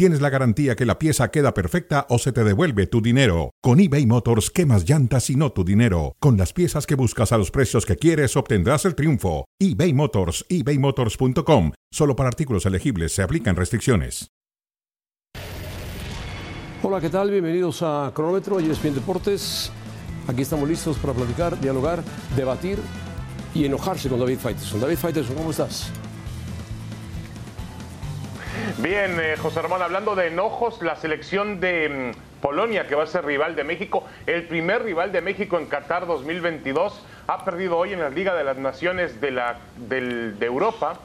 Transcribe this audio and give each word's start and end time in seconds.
tienes 0.00 0.22
la 0.22 0.30
garantía 0.30 0.76
que 0.76 0.86
la 0.86 0.98
pieza 0.98 1.30
queda 1.30 1.52
perfecta 1.52 2.06
o 2.08 2.18
se 2.18 2.32
te 2.32 2.42
devuelve 2.42 2.86
tu 2.86 3.02
dinero. 3.02 3.50
Con 3.60 3.80
eBay 3.80 4.06
Motors, 4.06 4.48
quemas 4.48 4.88
llantas 4.88 5.28
y 5.28 5.36
no 5.36 5.52
tu 5.52 5.62
dinero. 5.62 6.16
Con 6.20 6.38
las 6.38 6.54
piezas 6.54 6.86
que 6.86 6.94
buscas 6.94 7.32
a 7.32 7.36
los 7.36 7.50
precios 7.50 7.84
que 7.84 7.96
quieres, 7.96 8.34
obtendrás 8.34 8.86
el 8.86 8.94
triunfo. 8.94 9.44
eBay 9.58 9.92
Motors, 9.92 10.46
ebaymotors.com. 10.48 11.72
Solo 11.92 12.16
para 12.16 12.30
artículos 12.30 12.64
elegibles 12.64 13.12
se 13.12 13.22
aplican 13.22 13.56
restricciones. 13.56 14.28
Hola, 16.82 16.98
¿qué 17.02 17.10
tal? 17.10 17.30
Bienvenidos 17.30 17.82
a 17.82 18.10
Cronómetro 18.14 18.58
y 18.58 18.70
ESPN 18.70 18.94
Deportes. 18.94 19.70
Aquí 20.28 20.40
estamos 20.40 20.66
listos 20.66 20.96
para 20.96 21.12
platicar, 21.12 21.60
dialogar, 21.60 22.02
debatir 22.36 22.78
y 23.54 23.66
enojarse 23.66 24.08
con 24.08 24.18
David 24.18 24.38
Faitelson. 24.38 24.80
David 24.80 24.96
Faitelson, 24.96 25.36
¿cómo 25.36 25.50
estás? 25.50 25.92
Bien, 28.78 29.18
eh, 29.20 29.36
José 29.40 29.62
Ramón, 29.62 29.82
hablando 29.82 30.14
de 30.14 30.28
enojos, 30.28 30.80
la 30.82 30.96
selección 30.96 31.60
de 31.60 32.12
mm, 32.16 32.40
Polonia, 32.42 32.86
que 32.86 32.94
va 32.94 33.04
a 33.04 33.06
ser 33.06 33.24
rival 33.24 33.54
de 33.56 33.64
México, 33.64 34.04
el 34.26 34.44
primer 34.44 34.82
rival 34.84 35.12
de 35.12 35.20
México 35.20 35.58
en 35.58 35.66
Qatar 35.66 36.06
2022, 36.06 37.00
ha 37.26 37.44
perdido 37.44 37.76
hoy 37.76 37.92
en 37.92 38.00
la 38.00 38.10
Liga 38.10 38.34
de 38.34 38.44
las 38.44 38.56
Naciones 38.56 39.20
de, 39.20 39.30
la, 39.30 39.56
del- 39.76 40.38
de 40.38 40.46
Europa, 40.46 40.98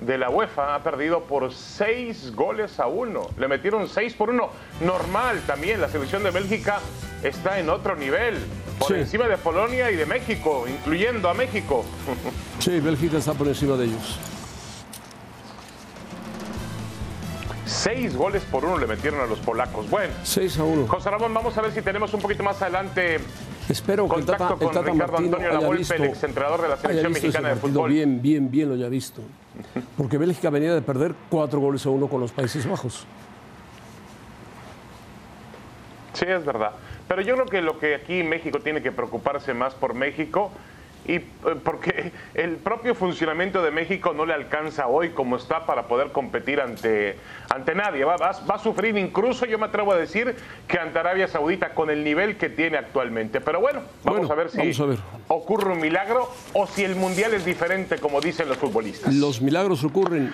de 0.00 0.18
la 0.18 0.28
UEFA, 0.28 0.74
ha 0.74 0.82
perdido 0.82 1.22
por 1.24 1.52
seis 1.52 2.32
goles 2.34 2.78
a 2.78 2.86
uno. 2.86 3.30
Le 3.38 3.48
metieron 3.48 3.88
seis 3.88 4.12
por 4.12 4.28
uno. 4.30 4.50
Normal 4.80 5.40
también, 5.46 5.80
la 5.80 5.88
selección 5.88 6.22
de 6.22 6.30
Bélgica 6.30 6.80
está 7.22 7.58
en 7.58 7.70
otro 7.70 7.96
nivel, 7.96 8.34
por 8.78 8.88
Sí. 8.88 8.94
encima 8.94 9.26
de 9.26 9.38
Polonia 9.38 9.90
y 9.90 9.96
de 9.96 10.04
México, 10.06 10.66
incluyendo 10.68 11.28
a 11.28 11.34
México. 11.34 11.84
Sí, 12.58 12.78
Bélgica 12.80 13.18
está 13.18 13.32
por 13.34 13.46
encima 13.48 13.76
de 13.76 13.84
ellos. 13.86 14.18
Seis 17.66 18.16
goles 18.16 18.44
por 18.44 18.64
uno 18.64 18.78
le 18.78 18.86
metieron 18.86 19.20
a 19.20 19.26
los 19.26 19.40
polacos. 19.40 19.90
Bueno, 19.90 20.14
6 20.22 20.58
a 20.58 20.64
1. 20.64 20.86
José 20.86 21.10
Ramón, 21.10 21.34
vamos 21.34 21.58
a 21.58 21.62
ver 21.62 21.72
si 21.72 21.82
tenemos 21.82 22.14
un 22.14 22.20
poquito 22.20 22.42
más 22.42 22.62
adelante 22.62 23.18
Espero 23.68 24.08
que 24.08 24.20
el 24.20 24.24
Tata, 24.24 24.38
contacto 24.38 24.54
el 24.54 24.60
con 24.60 24.74
Tata 24.74 24.92
Ricardo 24.92 25.12
Martino 25.12 25.36
Antonio 25.36 25.60
Lavolpe, 25.60 25.98
visto, 25.98 26.26
el 26.26 26.34
de 26.34 26.68
la 26.68 26.76
selección 26.76 27.12
mexicana 27.12 27.48
de 27.48 27.56
fútbol. 27.56 27.90
Bien, 27.90 28.22
bien, 28.22 28.50
bien 28.50 28.68
lo 28.68 28.74
haya 28.74 28.88
visto. 28.88 29.22
Porque 29.96 30.18
Bélgica 30.18 30.50
venía 30.50 30.74
de 30.74 30.82
perder 30.82 31.14
cuatro 31.28 31.58
goles 31.58 31.84
a 31.84 31.90
uno 31.90 32.08
con 32.08 32.20
los 32.20 32.30
Países 32.30 32.68
Bajos. 32.68 33.06
Sí, 36.12 36.26
es 36.28 36.44
verdad. 36.44 36.72
Pero 37.08 37.22
yo 37.22 37.34
creo 37.34 37.46
que 37.46 37.60
lo 37.60 37.78
que 37.78 37.96
aquí 37.96 38.22
México 38.22 38.60
tiene 38.60 38.82
que 38.82 38.92
preocuparse 38.92 39.52
más 39.52 39.74
por 39.74 39.94
México 39.94 40.52
y 41.08 41.14
eh, 41.16 41.24
porque 41.64 42.12
el 42.34 42.56
propio 42.56 42.94
funcionamiento 42.94 43.62
de 43.62 43.70
México 43.70 44.12
no 44.12 44.26
le 44.26 44.34
alcanza 44.34 44.86
hoy 44.88 45.10
como 45.10 45.36
está 45.36 45.64
para 45.66 45.84
poder 45.88 46.12
competir 46.12 46.60
ante, 46.60 47.16
ante 47.48 47.74
nadie. 47.74 48.04
Va, 48.04 48.16
va- 48.16 48.36
va 48.48 48.54
a 48.56 48.58
sufrir 48.58 48.96
incluso, 48.96 49.46
yo 49.46 49.58
me 49.58 49.66
atrevo 49.66 49.92
a 49.92 49.96
decir, 49.96 50.34
que 50.66 50.78
ante 50.78 50.98
Arabia 50.98 51.28
Saudita 51.28 51.74
con 51.74 51.90
el 51.90 52.02
nivel 52.04 52.36
que 52.36 52.48
tiene 52.48 52.76
actualmente. 52.78 53.40
Pero 53.40 53.60
bueno, 53.60 53.80
vamos 54.04 54.20
Bueno, 54.26 54.32
a 54.32 54.36
ver 54.36 54.50
si 54.50 54.60
a 54.82 54.86
ver. 54.86 54.98
ocurre 55.28 55.72
un 55.72 55.80
milagro 55.80 56.28
o 56.52 56.66
si 56.66 56.84
el 56.84 56.96
Mundial 56.96 57.34
es 57.34 57.44
diferente 57.44 57.98
como 57.98 58.20
dicen 58.20 58.48
los 58.48 58.58
futbolistas. 58.58 59.14
Los 59.14 59.40
milagros 59.40 59.84
ocurren. 59.84 60.32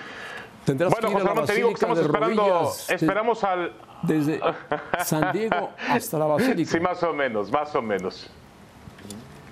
Tendrás 0.65 0.91
Bueno, 0.91 1.07
que 1.09 1.11
ir 1.11 1.19
José 1.19 1.27
Ramón, 1.27 1.45
te 1.45 1.53
digo 1.55 1.67
que 1.69 1.73
estamos 1.73 1.99
esperando, 1.99 2.41
rodillas, 2.41 2.89
esperamos 2.89 3.43
al... 3.43 3.73
desde 4.01 4.39
San 5.03 5.33
Diego 5.33 5.71
hasta 5.89 6.17
la 6.17 6.25
Basílica. 6.25 6.71
Sí, 6.71 6.79
más 6.79 7.03
o 7.03 7.13
menos, 7.13 7.51
más 7.51 7.75
o 7.75 7.81
menos. 7.81 8.29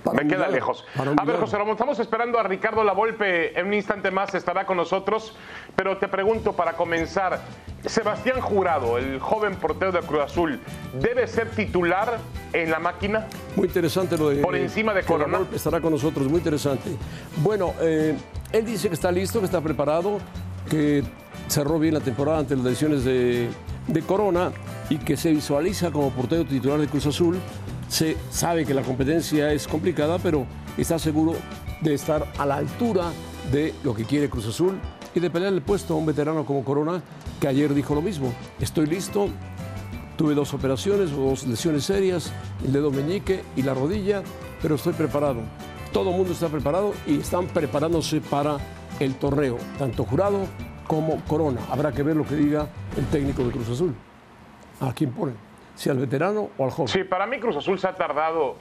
Para 0.03 0.23
Me 0.23 0.27
queda 0.27 0.47
lejos. 0.47 0.85
A 0.95 1.25
ver. 1.25 1.37
José 1.37 1.57
Ramón, 1.57 1.73
estamos 1.73 1.99
esperando 1.99 2.39
a 2.39 2.43
Ricardo 2.43 2.83
Lavolpe. 2.83 3.57
En 3.59 3.67
un 3.67 3.73
instante 3.73 4.11
más 4.11 4.33
estará 4.33 4.65
con 4.65 4.77
nosotros. 4.77 5.35
Pero 5.75 5.97
te 5.97 6.07
pregunto 6.07 6.53
para 6.53 6.73
comenzar: 6.73 7.39
Sebastián 7.85 8.41
Jurado, 8.41 8.97
el 8.97 9.19
joven 9.19 9.55
portero 9.55 9.91
de 9.91 9.99
Cruz 9.99 10.21
Azul, 10.21 10.59
¿debe 10.99 11.27
ser 11.27 11.49
titular 11.51 12.17
en 12.53 12.71
la 12.71 12.79
máquina? 12.79 13.27
Muy 13.55 13.67
interesante 13.67 14.17
lo 14.17 14.29
de. 14.29 14.41
Por 14.41 14.55
encima 14.55 14.93
de 14.93 15.03
Corona. 15.03 15.33
Lavolpe 15.33 15.55
Estará 15.55 15.79
con 15.79 15.91
nosotros, 15.91 16.27
muy 16.27 16.39
interesante. 16.39 16.89
Bueno, 17.37 17.73
eh, 17.81 18.17
él 18.51 18.65
dice 18.65 18.87
que 18.87 18.95
está 18.95 19.11
listo, 19.11 19.39
que 19.39 19.45
está 19.45 19.61
preparado, 19.61 20.19
que 20.69 21.03
cerró 21.47 21.79
bien 21.79 21.93
la 21.93 22.01
temporada 22.01 22.39
ante 22.39 22.55
las 22.55 22.65
lesiones 22.65 23.03
de, 23.03 23.49
de 23.87 24.01
Corona 24.01 24.51
y 24.89 24.97
que 24.97 25.15
se 25.17 25.31
visualiza 25.31 25.91
como 25.91 26.09
portero 26.11 26.45
titular 26.45 26.79
de 26.79 26.87
Cruz 26.87 27.05
Azul. 27.05 27.37
Se 27.91 28.15
sabe 28.29 28.65
que 28.65 28.73
la 28.73 28.83
competencia 28.83 29.51
es 29.51 29.67
complicada, 29.67 30.17
pero 30.17 30.45
está 30.77 30.97
seguro 30.97 31.35
de 31.81 31.93
estar 31.93 32.25
a 32.37 32.45
la 32.45 32.55
altura 32.55 33.11
de 33.51 33.73
lo 33.83 33.93
que 33.93 34.05
quiere 34.05 34.29
Cruz 34.29 34.47
Azul 34.47 34.79
y 35.13 35.19
de 35.19 35.29
pelear 35.29 35.51
el 35.51 35.61
puesto 35.61 35.93
a 35.93 35.97
un 35.97 36.05
veterano 36.05 36.45
como 36.45 36.63
Corona, 36.63 37.03
que 37.41 37.49
ayer 37.49 37.73
dijo 37.73 37.93
lo 37.93 38.01
mismo. 38.01 38.33
Estoy 38.61 38.85
listo, 38.85 39.27
Tuve 40.17 40.35
dos 40.35 40.53
operaciones, 40.53 41.11
dos 41.11 41.45
lesiones 41.45 41.83
serias, 41.83 42.31
el 42.63 42.71
dedo 42.71 42.91
meñique 42.91 43.43
y 43.57 43.63
la 43.63 43.73
rodilla, 43.73 44.23
pero 44.61 44.75
estoy 44.75 44.93
preparado. 44.93 45.41
Todo 45.91 46.11
el 46.11 46.15
mundo 46.15 46.31
está 46.31 46.47
preparado 46.47 46.93
y 47.05 47.19
están 47.19 47.47
preparándose 47.47 48.21
para 48.21 48.57
el 48.99 49.15
torneo, 49.15 49.57
tanto 49.77 50.05
jurado 50.05 50.45
como 50.87 51.19
Corona. 51.25 51.59
Habrá 51.69 51.91
que 51.91 52.03
ver 52.03 52.15
lo 52.15 52.25
que 52.25 52.35
diga 52.35 52.69
el 52.95 53.05
técnico 53.07 53.43
de 53.43 53.51
Cruz 53.51 53.67
Azul. 53.67 53.93
¿A 54.79 54.93
quién 54.93 55.11
ponen? 55.11 55.50
Si 55.75 55.89
al 55.89 55.97
veterano 55.97 56.49
o 56.57 56.65
al 56.65 56.71
joven. 56.71 56.87
Sí, 56.87 57.03
para 57.03 57.25
mí 57.25 57.39
Cruz 57.39 57.55
Azul 57.57 57.79
se 57.79 57.87
ha 57.87 57.95
tardado. 57.95 58.55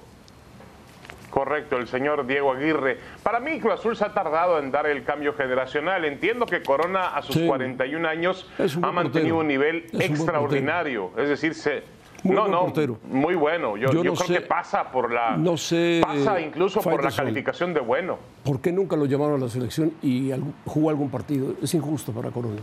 Correcto, 1.31 1.77
el 1.77 1.87
señor 1.87 2.27
Diego 2.27 2.51
Aguirre. 2.53 2.99
Para 3.23 3.39
mí 3.39 3.61
Cruz 3.61 3.75
Azul 3.75 3.97
se 3.97 4.05
ha 4.05 4.13
tardado 4.13 4.59
en 4.59 4.73
dar 4.73 4.87
el 4.87 5.05
cambio 5.05 5.33
generacional. 5.35 6.05
Entiendo 6.05 6.45
que 6.45 6.61
Corona 6.63 7.15
a 7.15 7.23
sus 7.23 7.37
Sí. 7.37 7.47
41 7.47 8.05
años 8.09 8.51
ha 8.59 8.91
mantenido 8.91 9.37
portero. 9.37 9.39
un 9.39 9.47
nivel 9.47 9.77
Es 9.87 9.93
un 9.93 9.99
buen 9.99 10.11
extraordinario. 10.13 11.11
Es 11.17 11.29
decir, 11.29 11.55
se... 11.55 11.85
Muy 12.25 12.35
no, 12.37 12.49
no, 12.49 12.63
portero. 12.65 12.99
muy 13.05 13.35
bueno. 13.35 13.77
Yo, 13.79 13.93
Yo 13.93 14.03
yo 14.03 14.11
no 14.11 14.15
creo 14.15 14.27
sé- 14.27 14.35
que 14.35 14.41
pasa 14.43 14.91
por 14.91 15.11
la... 15.13 15.37
no 15.37 15.57
sé, 15.57 16.01
Pasa 16.03 16.41
incluso 16.41 16.81
por 16.83 17.03
la 17.03 17.11
calificación 17.13 17.73
de 17.75 17.81
bueno. 17.81 18.19
¿Por 18.45 18.61
qué 18.61 18.73
nunca 18.73 18.97
lo 18.97 19.07
llamaron 19.07 19.41
a 19.41 19.45
la 19.45 19.49
selección 19.51 19.93
y 20.03 20.31
jugó 20.67 20.91
algún 20.91 21.11
partido? 21.11 21.55
Es 21.63 21.73
injusto 21.75 22.13
para 22.13 22.31
Corona. 22.31 22.61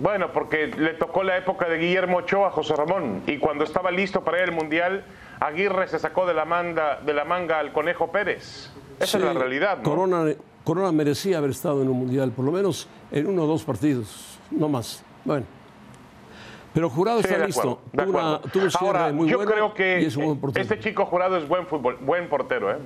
Bueno, 0.00 0.32
porque 0.32 0.68
le 0.68 0.94
tocó 0.94 1.22
la 1.22 1.36
época 1.36 1.68
de 1.68 1.78
Guillermo 1.78 2.18
Ochoa, 2.18 2.50
José 2.50 2.74
Ramón, 2.76 3.22
y 3.26 3.38
cuando 3.38 3.64
estaba 3.64 3.90
listo 3.90 4.22
para 4.22 4.38
ir 4.38 4.44
al 4.44 4.52
Mundial, 4.52 5.04
Aguirre 5.40 5.88
se 5.88 5.98
sacó 5.98 6.26
de 6.26 6.34
la, 6.34 6.44
manga, 6.44 7.00
de 7.04 7.12
la 7.14 7.24
manga 7.24 7.58
al 7.58 7.72
Conejo 7.72 8.10
Pérez. 8.12 8.70
Esa 9.00 9.18
es 9.18 9.24
la 9.24 9.32
realidad, 9.32 9.78
¿no? 9.78 9.82
Corona, 9.84 10.24
Corona 10.64 10.92
merecía 10.92 11.38
haber 11.38 11.50
estado 11.50 11.82
en 11.82 11.88
un 11.88 11.98
mundial, 11.98 12.30
por 12.32 12.44
lo 12.44 12.52
menos 12.52 12.88
en 13.10 13.26
uno 13.26 13.44
o 13.44 13.46
dos 13.46 13.64
partidos, 13.64 14.38
no 14.50 14.68
más. 14.68 15.02
Bueno. 15.24 15.46
Pero 16.74 16.90
Jurado 16.90 17.22
Sí, 17.22 17.28
está 17.28 17.46
listo. 17.46 17.80
acuerdo, 17.92 18.40
Tuvo, 18.52 18.62
una- 18.64 18.70
Ahora, 18.80 19.12
muy 19.12 19.28
yo 19.28 19.38
creo 19.40 19.74
que 19.74 19.98
es 20.06 20.16
este 20.54 20.78
chico 20.78 21.06
jurado 21.06 21.36
es 21.36 21.48
buen 21.48 21.66
fútbol, 21.66 21.96
buen 22.00 22.28
portero, 22.28 22.70
¿eh? 22.70 22.78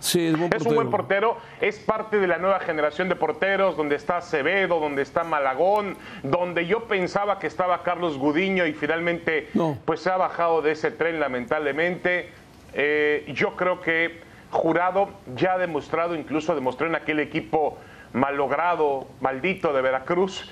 Sí, 0.00 0.26
es, 0.26 0.32
buen 0.38 0.44
Es 0.44 0.50
portero. 0.62 0.70
un 0.70 0.74
buen 0.76 0.90
portero, 0.90 1.36
es 1.60 1.78
parte 1.78 2.18
de 2.18 2.26
la 2.26 2.38
nueva 2.38 2.60
generación 2.60 3.08
de 3.08 3.16
porteros, 3.16 3.76
donde 3.76 3.96
está 3.96 4.18
Acevedo, 4.18 4.80
donde 4.80 5.02
está 5.02 5.24
Malagón, 5.24 5.96
donde 6.22 6.66
yo 6.66 6.84
pensaba 6.84 7.38
que 7.38 7.46
estaba 7.46 7.82
Carlos 7.82 8.18
Gudiño 8.18 8.66
y 8.66 8.72
finalmente 8.72 9.48
No. 9.54 9.78
pues 9.84 10.00
se 10.00 10.10
ha 10.10 10.16
bajado 10.16 10.62
de 10.62 10.72
ese 10.72 10.90
tren 10.90 11.20
lamentablemente. 11.20 12.30
Eh, 12.74 13.24
yo 13.34 13.56
creo 13.56 13.80
que 13.80 14.20
Jurado 14.50 15.10
ya 15.36 15.54
ha 15.54 15.58
demostrado, 15.58 16.14
incluso 16.14 16.54
demostró 16.54 16.86
en 16.86 16.94
aquel 16.94 17.20
equipo 17.20 17.76
malogrado, 18.14 19.06
maldito 19.20 19.72
de 19.72 19.82
Veracruz, 19.82 20.50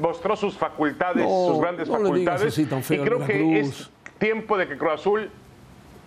mostró 0.00 0.34
sus 0.36 0.56
facultades, 0.56 1.24
No, 1.24 1.46
sus 1.48 1.60
grandes 1.60 1.88
no 1.88 1.94
facultades. 1.98 2.42
así 2.58 2.62
y 2.94 2.98
creo 2.98 3.24
que 3.24 3.60
es 3.60 3.90
tiempo 4.18 4.56
de 4.58 4.66
que 4.66 4.76
Cruz 4.76 4.92
Azul, 4.94 5.30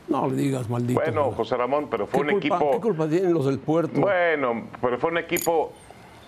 No 0.10 0.28
le 0.28 0.36
digas, 0.36 0.70
maldito. 0.70 1.00
bueno. 1.00 1.32
José 1.32 1.56
Ramón, 1.56 1.88
pero 1.90 2.08
fue 2.08 2.26
¿Qué 2.26 2.34
un 2.34 2.40
culpa, 2.42 2.56
equipo... 2.56 2.72
¿Qué 2.72 2.80
culpa 2.80 3.08
tienen 3.08 3.34
los 3.34 3.46
del 3.46 3.60
puerto? 3.60 4.00
Bueno, 4.02 4.68
pero 4.82 4.98
fue 4.98 5.12
un 5.12 5.18
equipo. 5.20 5.72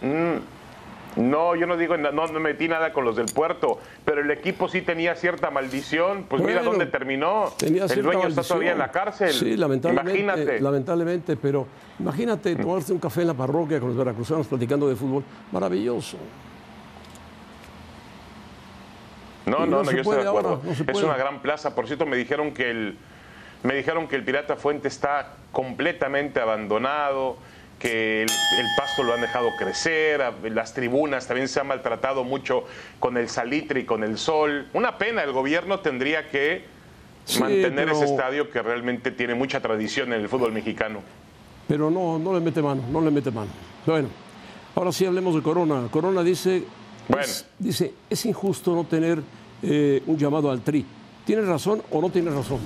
mm, 0.01 0.35
no, 1.17 1.55
yo 1.55 1.67
no 1.67 1.75
digo, 1.75 1.97
no, 1.97 2.11
no 2.11 2.27
me 2.27 2.39
metí 2.39 2.69
nada 2.69 2.93
con 2.93 3.03
los 3.03 3.17
del 3.17 3.25
puerto, 3.25 3.79
pero 4.05 4.21
el 4.21 4.31
equipo 4.31 4.69
sí 4.69 4.81
tenía 4.81 5.13
cierta 5.15 5.49
maldición. 5.51 6.25
Pues 6.29 6.41
mira 6.41 6.63
dónde 6.63 6.85
terminó. 6.85 7.49
Tenía 7.57 7.83
el 7.83 8.01
dueño 8.01 8.19
está 8.19 8.21
maldición. 8.21 8.45
todavía 8.47 8.71
en 8.71 8.77
la 8.77 8.91
cárcel. 8.91 9.31
Sí, 9.33 9.57
lamentablemente. 9.57 10.19
Imagínate. 10.21 10.61
Lamentablemente, 10.61 11.35
pero 11.35 11.67
imagínate 11.99 12.55
tomarse 12.55 12.93
un 12.93 12.99
café 12.99 13.21
en 13.21 13.27
la 13.27 13.33
parroquia 13.33 13.79
con 13.79 13.89
los 13.89 13.97
veracruzanos 13.97 14.47
platicando 14.47 14.87
de 14.87 14.95
fútbol. 14.95 15.23
Maravilloso. 15.51 16.17
No, 19.45 19.65
no, 19.65 19.83
no 19.83 19.91
yo 19.91 20.01
estoy 20.01 20.17
de 20.23 20.27
acuerdo. 20.29 20.49
ahora, 20.49 20.61
no 20.63 20.75
se 20.75 20.83
es 20.89 21.03
una 21.03 21.17
gran 21.17 21.41
plaza. 21.41 21.75
Por 21.75 21.87
cierto, 21.87 22.05
me 22.05 22.15
dijeron 22.15 22.53
que 22.53 22.69
el 22.69 22.97
me 23.63 23.75
dijeron 23.75 24.07
que 24.07 24.15
el 24.15 24.23
Pirata 24.23 24.55
Fuente 24.55 24.87
está 24.87 25.33
completamente 25.51 26.39
abandonado, 26.39 27.37
que 27.81 28.23
el, 28.23 28.29
pasto 28.77 29.03
lo 29.03 29.13
han 29.13 29.21
dejado 29.21 29.49
crecer, 29.57 30.21
las 30.51 30.73
tribunas 30.73 31.27
también 31.27 31.47
se 31.47 31.59
han 31.59 31.67
maltratado 31.67 32.23
mucho 32.23 32.63
con 32.99 33.17
el 33.17 33.27
salitre 33.27 33.81
y 33.81 33.85
con 33.85 34.03
el 34.03 34.17
sol. 34.17 34.67
Una 34.73 34.97
pena, 34.97 35.23
el 35.23 35.31
gobierno 35.31 35.79
tendría 35.79 36.29
que 36.29 36.63
mantener 37.39 37.89
ese 37.89 38.05
estadio 38.05 38.51
que 38.51 38.61
realmente 38.61 39.11
tiene 39.11 39.33
mucha 39.33 39.61
tradición 39.61 40.13
en 40.13 40.21
el 40.21 40.29
fútbol 40.29 40.51
mexicano. 40.51 41.01
Pero 41.67 41.89
no, 41.89 42.19
no 42.19 42.33
le 42.33 42.39
mete 42.39 42.61
mano, 42.61 42.83
no 42.91 43.01
le 43.01 43.09
mete 43.09 43.31
mano. 43.31 43.49
Bueno, 43.85 44.09
ahora 44.75 44.91
sí 44.91 45.05
hablemos 45.05 45.33
de 45.33 45.41
Corona. 45.41 45.87
Corona 45.89 46.23
dice, 46.23 46.63
bueno. 47.07 47.23
es, 47.23 47.47
dice, 47.57 47.93
es 48.09 48.25
injusto 48.25 48.75
no 48.75 48.83
tener 48.83 49.21
eh, 49.63 50.03
un 50.05 50.17
llamado 50.17 50.51
al 50.51 50.61
tri. 50.61 50.85
¿Tiene 51.25 51.43
razón 51.43 51.81
o 51.89 52.01
no 52.01 52.09
tiene 52.09 52.29
razón? 52.29 52.59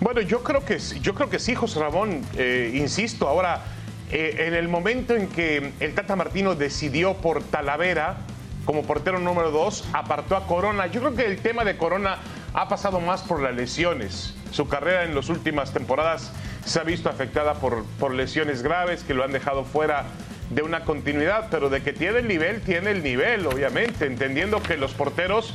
Bueno, 0.00 0.22
yo 0.22 0.42
creo 0.42 0.64
que, 0.64 0.78
yo 0.78 1.14
creo 1.14 1.28
que 1.28 1.38
sí, 1.38 1.54
José 1.54 1.78
Ramón. 1.78 2.22
Eh, 2.38 2.72
insisto, 2.74 3.28
ahora, 3.28 3.64
eh, 4.10 4.46
en 4.46 4.54
el 4.54 4.66
momento 4.66 5.14
en 5.14 5.28
que 5.28 5.74
el 5.78 5.94
Tata 5.94 6.16
Martino 6.16 6.54
decidió 6.54 7.14
por 7.18 7.42
Talavera 7.42 8.16
como 8.64 8.82
portero 8.84 9.18
número 9.18 9.50
dos, 9.50 9.84
apartó 9.92 10.36
a 10.36 10.46
Corona. 10.46 10.86
Yo 10.86 11.00
creo 11.00 11.14
que 11.14 11.26
el 11.26 11.38
tema 11.38 11.64
de 11.64 11.76
Corona 11.76 12.16
ha 12.54 12.66
pasado 12.66 13.00
más 13.00 13.20
por 13.20 13.42
las 13.42 13.54
lesiones. 13.54 14.34
Su 14.52 14.68
carrera 14.68 15.04
en 15.04 15.14
las 15.14 15.28
últimas 15.28 15.72
temporadas 15.72 16.32
se 16.64 16.80
ha 16.80 16.82
visto 16.82 17.10
afectada 17.10 17.54
por, 17.54 17.84
por 17.98 18.14
lesiones 18.14 18.62
graves 18.62 19.04
que 19.04 19.12
lo 19.12 19.22
han 19.22 19.32
dejado 19.32 19.64
fuera 19.64 20.06
de 20.48 20.62
una 20.62 20.80
continuidad, 20.84 21.48
pero 21.50 21.68
de 21.68 21.82
que 21.82 21.92
tiene 21.92 22.20
el 22.20 22.28
nivel, 22.28 22.62
tiene 22.62 22.90
el 22.92 23.02
nivel, 23.02 23.46
obviamente, 23.46 24.06
entendiendo 24.06 24.62
que 24.62 24.78
los 24.78 24.94
porteros 24.94 25.54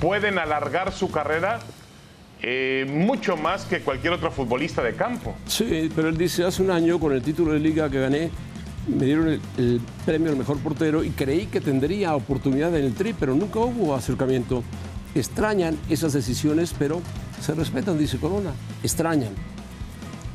pueden 0.00 0.38
alargar 0.38 0.90
su 0.90 1.10
carrera 1.10 1.60
eh, 2.42 2.86
mucho 2.88 3.36
más 3.36 3.64
que 3.64 3.80
cualquier 3.80 4.12
otro 4.12 4.30
futbolista 4.30 4.82
de 4.82 4.94
campo. 4.94 5.34
Sí, 5.46 5.90
pero 5.94 6.08
él 6.08 6.16
dice, 6.16 6.44
hace 6.44 6.62
un 6.62 6.70
año 6.70 6.98
con 6.98 7.12
el 7.12 7.22
título 7.22 7.52
de 7.52 7.60
liga 7.60 7.88
que 7.88 8.00
gané, 8.00 8.30
me 8.86 9.06
dieron 9.06 9.40
el, 9.56 9.80
premio 10.04 10.30
al 10.30 10.36
mejor 10.36 10.58
portero 10.58 11.02
y 11.04 11.10
creí 11.10 11.46
que 11.46 11.60
tendría 11.60 12.14
oportunidad 12.14 12.76
en 12.76 12.84
el 12.84 12.94
tri, 12.94 13.14
pero 13.14 13.34
nunca 13.34 13.60
hubo 13.60 13.94
acercamiento. 13.94 14.62
Extrañan 15.14 15.78
esas 15.88 16.12
decisiones, 16.12 16.74
pero 16.78 17.00
se 17.40 17.54
respetan, 17.54 17.98
dice 17.98 18.18
Corona. 18.18 18.52
Extrañan. 18.82 19.32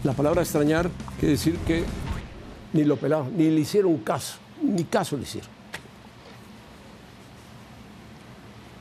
La 0.03 0.13
palabra 0.13 0.41
extrañar 0.41 0.89
quiere 1.19 1.33
decir 1.33 1.57
que 1.67 1.83
ni 2.73 2.85
lo 2.85 2.95
pelaron, 2.95 3.35
ni 3.37 3.49
le 3.49 3.61
hicieron 3.61 3.97
caso, 3.97 4.37
ni 4.63 4.85
caso 4.85 5.17
le 5.17 5.23
hicieron. 5.23 5.58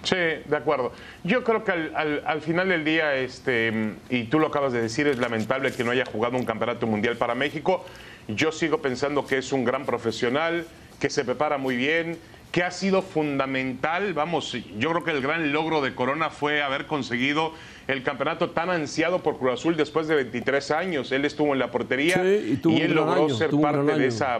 Sí, 0.08 0.16
de 0.16 0.56
acuerdo. 0.56 0.93
Yo 1.22 1.44
creo 1.44 1.64
que 1.64 1.72
al, 1.72 2.40
final 2.40 2.70
del 2.70 2.82
día, 2.82 3.14
este, 3.16 3.93
y 4.08 4.25
tú 4.25 4.38
lo 4.38 4.46
acabas 4.46 4.72
de 4.72 4.81
decir, 4.81 5.06
es 5.06 5.19
lamentable 5.19 5.70
que 5.70 5.84
no 5.84 5.90
haya 5.90 6.06
jugado 6.06 6.38
un 6.38 6.46
campeonato 6.46 6.87
mundial 6.87 7.19
para 7.19 7.34
México. 7.34 7.84
Yo 8.26 8.50
sigo 8.50 8.78
pensando 8.78 9.26
que 9.26 9.37
es 9.37 9.52
un 9.52 9.64
gran 9.64 9.84
profesional, 9.84 10.64
que 10.99 11.10
se 11.10 11.26
prepara 11.26 11.58
muy 11.58 11.76
bien, 11.76 12.16
que 12.52 12.62
ha 12.62 12.70
sido 12.70 13.02
fundamental. 13.02 14.14
Vamos, 14.14 14.56
yo 14.78 14.90
creo 14.93 15.05
que 15.05 15.10
el 15.10 15.20
gran 15.20 15.52
logro 15.52 15.82
de 15.82 15.94
Corona 15.94 16.31
fue 16.31 16.62
haber 16.62 16.87
conseguido 16.87 17.52
el 17.87 18.02
campeonato 18.02 18.50
tan 18.50 18.70
ansiado 18.70 19.22
por 19.22 19.38
Cruz 19.38 19.60
Azul 19.60 19.76
después 19.76 20.08
de 20.08 20.14
23 20.14 20.70
años. 20.70 21.12
Él 21.12 21.26
estuvo 21.26 21.52
en 21.52 21.58
la 21.58 21.70
portería 21.70 22.25
y, 22.25 22.58
él 22.81 22.94
logró 22.94 23.28
ser 23.28 23.50
parte 23.50 23.99
de 23.99 24.06
esa 24.06 24.38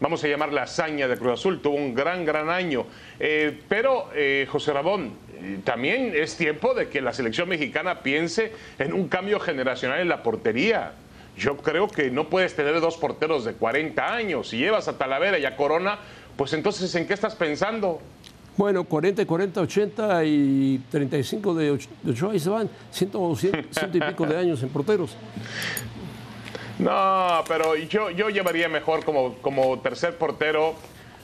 vamos 0.00 0.22
a 0.24 0.28
llamar 0.28 0.52
la 0.52 0.62
hazaña 0.62 1.08
de 1.08 1.16
Cruz 1.16 1.34
Azul, 1.34 1.60
tuvo 1.60 1.76
un 1.76 1.94
gran, 1.94 2.24
gran 2.24 2.50
año. 2.50 2.86
Eh, 3.18 3.60
pero, 3.68 4.08
eh, 4.14 4.46
José 4.50 4.72
Rabón, 4.72 5.12
eh, 5.34 5.58
también 5.64 6.12
es 6.14 6.36
tiempo 6.36 6.74
de 6.74 6.88
que 6.88 7.00
la 7.00 7.12
selección 7.12 7.48
mexicana 7.48 8.02
piense 8.02 8.52
en 8.78 8.92
un 8.92 9.08
cambio 9.08 9.40
generacional 9.40 10.00
en 10.00 10.08
la 10.08 10.22
portería. 10.22 10.92
Yo 11.36 11.56
creo 11.56 11.88
que 11.88 12.10
no 12.10 12.28
puedes 12.28 12.54
tener 12.54 12.80
dos 12.80 12.96
porteros 12.96 13.44
de 13.44 13.52
40 13.52 14.14
años. 14.14 14.48
Si 14.48 14.58
llevas 14.58 14.88
a 14.88 14.96
Talavera 14.96 15.38
y 15.38 15.44
a 15.44 15.56
Corona, 15.56 15.98
pues 16.36 16.52
entonces, 16.52 16.94
¿en 16.94 17.06
qué 17.06 17.14
estás 17.14 17.34
pensando? 17.34 18.00
Bueno, 18.56 18.84
40, 18.84 19.26
40, 19.26 19.60
80 19.60 20.24
y 20.24 20.80
35 20.90 21.54
de 21.54 21.78
Ochoa 22.08 22.34
y 22.34 22.40
se 22.40 22.48
van 22.48 22.70
100, 22.90 23.36
100, 23.36 23.36
ciento 23.70 23.98
y 23.98 24.00
pico 24.00 24.24
de 24.24 24.36
años 24.38 24.62
en 24.62 24.70
porteros. 24.70 25.14
No, 26.78 27.42
pero 27.48 27.76
yo, 27.76 28.10
yo 28.10 28.28
llevaría 28.28 28.68
mejor 28.68 29.04
como, 29.04 29.34
como 29.36 29.78
tercer 29.80 30.16
portero 30.16 30.74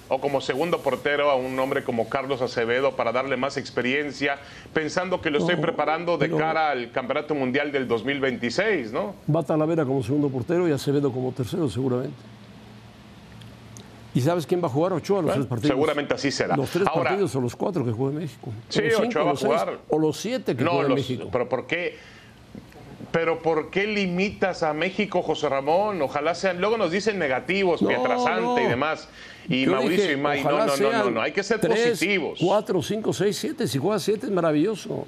o 0.09 0.21
como 0.21 0.41
segundo 0.41 0.79
portero 0.81 1.31
a 1.31 1.37
un 1.37 1.59
hombre 1.59 1.85
como 1.85 2.09
Carlos 2.09 2.43
Acevedo 2.43 2.93
para 2.97 3.13
darle 3.13 3.37
más 3.37 3.57
experiencia, 3.57 4.39
pensando 4.75 5.21
que 5.21 5.31
lo 5.31 5.39
estoy 5.39 5.57
preparando 5.57 6.19
de 6.19 6.31
cara 6.31 6.71
al 6.71 6.91
Campeonato 6.91 7.35
Mundial 7.35 7.73
del 7.73 7.89
2026, 7.89 8.93
¿no? 8.93 9.15
Va 9.35 9.41
a 9.41 9.43
Talavera 9.43 9.85
como 9.85 10.03
segundo 10.03 10.29
portero 10.29 10.69
y 10.69 10.73
Acevedo 10.73 11.11
como 11.11 11.33
tercero, 11.33 11.69
seguramente. 11.69 12.15
¿Y 14.15 14.21
sabes 14.21 14.47
quién 14.47 14.63
va 14.63 14.67
a 14.67 14.71
jugar? 14.71 14.93
Ochoa 14.93 15.23
los 15.23 15.33
tres 15.33 15.47
partidos. 15.47 15.71
Seguramente 15.71 16.15
así 16.15 16.31
será. 16.31 16.57
Los 16.57 16.69
tres 16.69 16.87
partidos 16.87 17.35
o 17.35 17.41
los 17.41 17.57
cuatro 17.57 17.83
que 17.85 17.93
juegue 17.93 18.19
México. 18.19 18.53
Sí, 18.69 18.83
Ochoa 18.83 19.23
va 19.25 19.31
a 19.31 19.37
jugar. 19.37 19.79
o 19.89 19.99
los 19.99 20.19
siete 20.19 20.55
que 20.55 20.65
juegue 20.65 20.95
México. 20.95 21.29
Pero 21.33 21.49
¿por 21.49 21.67
qué? 21.67 21.97
Pero 23.12 23.41
¿por 23.41 23.70
qué 23.70 23.87
limitas 23.87 24.62
a 24.62 24.73
México, 24.73 25.23
José 25.23 25.49
Ramón? 25.50 26.00
Ojalá 26.00 26.35
sean. 26.35 26.61
Luego 26.61 26.79
nos 26.79 26.91
dicen 26.91 27.19
negativos, 27.19 27.81
Pietrasante 27.81 28.62
y 28.62 28.67
demás. 28.67 29.09
Y 29.49 29.67
Mauricio 29.67 30.12
y 30.12 30.17
May. 30.17 30.43
No, 30.43 30.67
no, 30.67 30.76
no, 30.76 30.93
no, 30.93 31.11
no, 31.11 31.20
Hay 31.20 31.32
que 31.32 31.43
ser 31.43 31.61
positivos. 31.61 32.38
Cuatro, 32.41 32.82
cinco, 32.82 33.12
seis, 33.12 33.37
siete. 33.37 33.69
Si 33.69 33.79
juega 33.79 33.99
siete 33.99 34.26
es 34.26 34.32
maravilloso. 34.32 35.06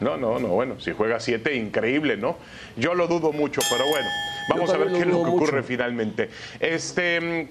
No, 0.00 0.16
no, 0.16 0.38
no. 0.38 0.48
Bueno, 0.48 0.80
si 0.80 0.92
juega 0.92 1.20
siete, 1.20 1.54
increíble, 1.54 2.16
¿no? 2.16 2.36
Yo 2.76 2.94
lo 2.94 3.06
dudo 3.06 3.32
mucho, 3.32 3.60
pero 3.70 3.84
bueno. 3.88 4.08
Vamos 4.48 4.70
a 4.70 4.78
ver 4.78 4.92
qué 4.92 5.00
es 5.00 5.06
lo 5.06 5.22
que 5.22 5.30
ocurre 5.30 5.62
finalmente. 5.62 6.30
Este. 6.58 7.48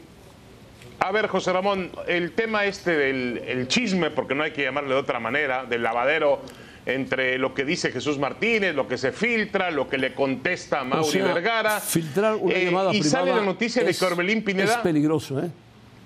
A 0.99 1.11
ver, 1.11 1.27
José 1.27 1.53
Ramón, 1.53 1.91
el 2.07 2.33
tema 2.33 2.65
este 2.65 2.95
del 2.95 3.67
chisme, 3.67 4.09
porque 4.09 4.33
no 4.33 4.43
hay 4.43 4.51
que 4.51 4.63
llamarle 4.63 4.89
de 4.89 4.99
otra 4.99 5.19
manera, 5.19 5.65
del 5.65 5.83
lavadero 5.83 6.41
entre 6.85 7.37
lo 7.37 7.53
que 7.53 7.63
dice 7.63 7.91
Jesús 7.91 8.17
Martínez, 8.17 8.75
lo 8.75 8.87
que 8.87 8.97
se 8.97 9.11
filtra, 9.11 9.69
lo 9.69 9.87
que 9.87 9.97
le 9.97 10.13
contesta 10.13 10.81
a 10.81 10.83
Mauri 10.83 11.19
Vergara. 11.19 11.79
Filtrar 11.79 12.35
una 12.35 12.53
eh, 12.53 12.65
llamada 12.65 12.93
y 12.93 13.03
sale 13.03 13.35
la 13.35 13.43
noticia 13.43 13.83
de 13.83 13.93
que 13.93 14.05
Orbelín 14.05 14.43
Pineda. 14.43 14.73
Es 14.73 14.77
peligroso, 14.77 15.39
¿eh? 15.39 15.49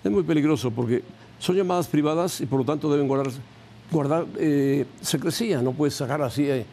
Es 0.03 0.11
muy 0.11 0.23
peligroso 0.23 0.71
porque 0.71 1.01
son 1.39 1.55
llamadas 1.55 1.87
privadas 1.87 2.41
y 2.41 2.45
por 2.45 2.59
lo 2.59 2.65
tanto 2.65 2.91
deben 2.91 3.07
guardar, 3.07 3.31
guardar 3.89 4.25
eh, 4.37 4.85
secrecía, 5.01 5.61
no 5.61 5.71
puedes 5.71 5.95
sacar 5.95 6.21
así. 6.21 6.49
Eh. 6.49 6.65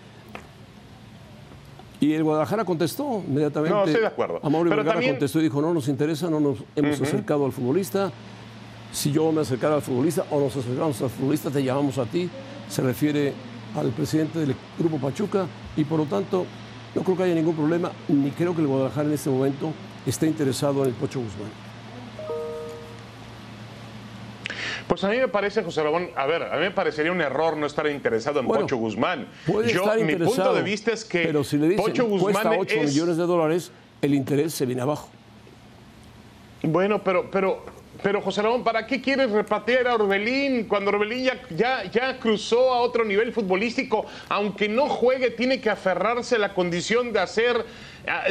Y 2.01 2.13
el 2.15 2.25
Guadalajara 2.25 2.65
contestó 2.65 3.23
inmediatamente. 3.27 3.75
No, 3.75 3.85
estoy 3.85 4.01
de 4.01 4.09
acuerdo. 4.09 4.41
A 4.43 4.51
Mauri 4.51 4.71
Vergara 4.71 5.01
contestó 5.01 5.39
y 5.39 5.45
dijo: 5.45 5.63
No 5.63 5.73
nos 5.73 5.87
interesa, 5.87 6.29
no 6.29 6.41
nos 6.41 6.59
hemos 6.75 7.01
acercado 7.01 7.47
al 7.47 7.53
futbolista. 7.53 8.11
Si 8.91 9.13
yo 9.13 9.31
me 9.33 9.43
acercara 9.43 9.77
al 9.77 9.83
futbolista 9.83 10.27
o 10.31 10.41
nos 10.41 10.57
acercamos 10.57 11.01
al 11.01 11.11
futbolista, 11.11 11.51
te 11.51 11.63
llamamos 11.63 11.97
a 11.99 12.05
ti. 12.05 12.29
Se 12.69 12.83
refiere 12.83 13.33
al 13.77 13.91
presidente 13.91 14.39
del 14.39 14.55
Grupo 14.79 14.99
Pachuca 14.99 15.47
y 15.77 15.85
por 15.85 15.99
lo 15.99 16.07
tanto 16.07 16.47
no 16.95 17.03
creo 17.03 17.17
que 17.17 17.23
haya 17.23 17.35
ningún 17.35 17.57
problema, 17.57 17.91
ni 18.09 18.31
creo 18.31 18.55
que 18.55 18.61
el 18.61 18.67
Guadalajara 18.67 19.09
en 19.09 19.15
este 19.15 19.31
momento 19.31 19.73
esté 20.07 20.27
interesado 20.27 20.83
en 20.83 20.91
el 20.91 20.95
Pocho 20.95 21.21
Guzmán. 21.21 21.51
Pues 24.87 25.03
a 25.05 25.09
mí 25.09 25.17
me 25.17 25.29
parece, 25.29 25.63
José 25.63 25.83
Ramón, 25.83 26.11
a 26.15 26.27
ver, 26.27 26.43
a 26.43 26.57
mí 26.57 26.61
me 26.61 26.71
parecería 26.71 27.11
un 27.13 27.21
error 27.23 27.57
no 27.57 27.65
estar 27.65 27.87
interesado 27.87 28.41
en 28.41 28.47
Pocho 28.47 28.77
Guzmán. 28.77 29.27
Yo, 29.47 29.87
mi 30.05 30.17
punto 30.17 30.53
de 30.53 30.63
vista 30.63 30.93
es 30.93 31.05
que 31.05 31.23
pero 31.23 31.45
si 31.45 31.57
le 31.57 31.69
dicen, 31.69 31.83
Pocho 31.83 32.05
Guzmán 32.05 32.33
cuesta 32.33 32.51
8 32.59 32.77
millones 32.83 33.17
de 33.17 33.23
dólares, 33.23 33.73
el 34.03 34.15
interés 34.15 34.53
se 34.53 34.67
viene 34.67 34.83
abajo. 34.83 35.09
Bueno, 36.63 37.03
pero, 37.03 37.31
pero 37.31 37.65
pero 38.03 38.21
José 38.21 38.43
Ramón, 38.43 38.65
¿para 38.65 38.87
qué 38.87 39.01
quieres 39.01 39.31
repatear 39.31 39.87
a 39.87 39.95
Orbelín 39.95 40.65
cuando 40.65 40.91
Orbelín 40.91 41.25
ya, 41.25 41.85
ya, 41.91 42.19
cruzó 42.19 42.73
a 42.73 42.81
otro 42.81 43.05
nivel 43.05 43.33
futbolístico? 43.33 44.07
Aunque 44.29 44.69
no 44.69 44.89
juegue, 44.89 45.31
tiene 45.31 45.61
que 45.61 45.71
aferrarse 45.71 46.37
a 46.37 46.39
la 46.39 46.55
condición 46.55 47.13
de 47.13 47.21
hacer, 47.21 47.65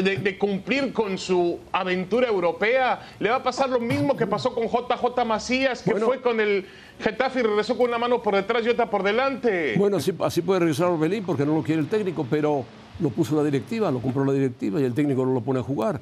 de, 0.01 0.37
cumplir 0.37 0.91
con 0.91 1.17
su 1.17 1.59
aventura 1.71 2.27
europea. 2.27 3.01
Le 3.19 3.29
va 3.29 3.37
a 3.37 3.43
pasar 3.43 3.69
lo 3.69 3.79
mismo 3.79 4.17
que 4.17 4.27
pasó 4.27 4.53
con 4.53 4.67
JJ 4.67 5.25
Macías, 5.25 5.81
que 5.83 5.95
fue 5.95 6.21
con 6.21 6.39
el 6.39 6.65
Getafe 6.99 7.39
y 7.39 7.43
regresó 7.43 7.77
con 7.77 7.87
una 7.87 7.97
mano 7.97 8.21
por 8.21 8.35
detrás 8.35 8.65
y 8.65 8.69
otra 8.69 8.89
por 8.89 9.03
delante. 9.03 9.75
Bueno, 9.77 9.97
así, 9.97 10.13
así 10.19 10.41
puede 10.41 10.61
regresar 10.61 10.87
Orbelín 10.87 11.23
porque 11.23 11.45
no 11.45 11.55
lo 11.55 11.63
quiere 11.63 11.81
el 11.81 11.87
técnico, 11.87 12.25
pero 12.29 12.65
lo 12.99 13.09
puso 13.09 13.35
la 13.35 13.43
directiva, 13.43 13.91
lo 13.91 13.99
compró 13.99 14.25
la 14.25 14.33
directiva 14.33 14.81
y 14.81 14.83
el 14.83 14.93
técnico 14.93 15.25
no 15.25 15.33
lo 15.33 15.41
pone 15.41 15.59
a 15.59 15.63
jugar. 15.63 16.01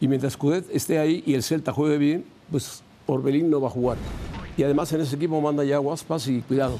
Y 0.00 0.08
mientras 0.08 0.36
Cudet 0.36 0.66
esté 0.74 0.98
ahí 0.98 1.22
y 1.26 1.34
el 1.34 1.42
Celta 1.42 1.72
juegue 1.72 1.96
bien, 1.96 2.24
pues 2.50 2.82
Orbelín 3.06 3.50
no 3.50 3.60
va 3.60 3.68
a 3.68 3.70
jugar. 3.70 3.96
Y 4.56 4.62
además 4.62 4.92
en 4.92 5.02
ese 5.02 5.16
equipo 5.16 5.40
manda 5.40 5.64
ya 5.64 5.78
Guaspas 5.78 6.28
y 6.28 6.40
cuidado. 6.42 6.78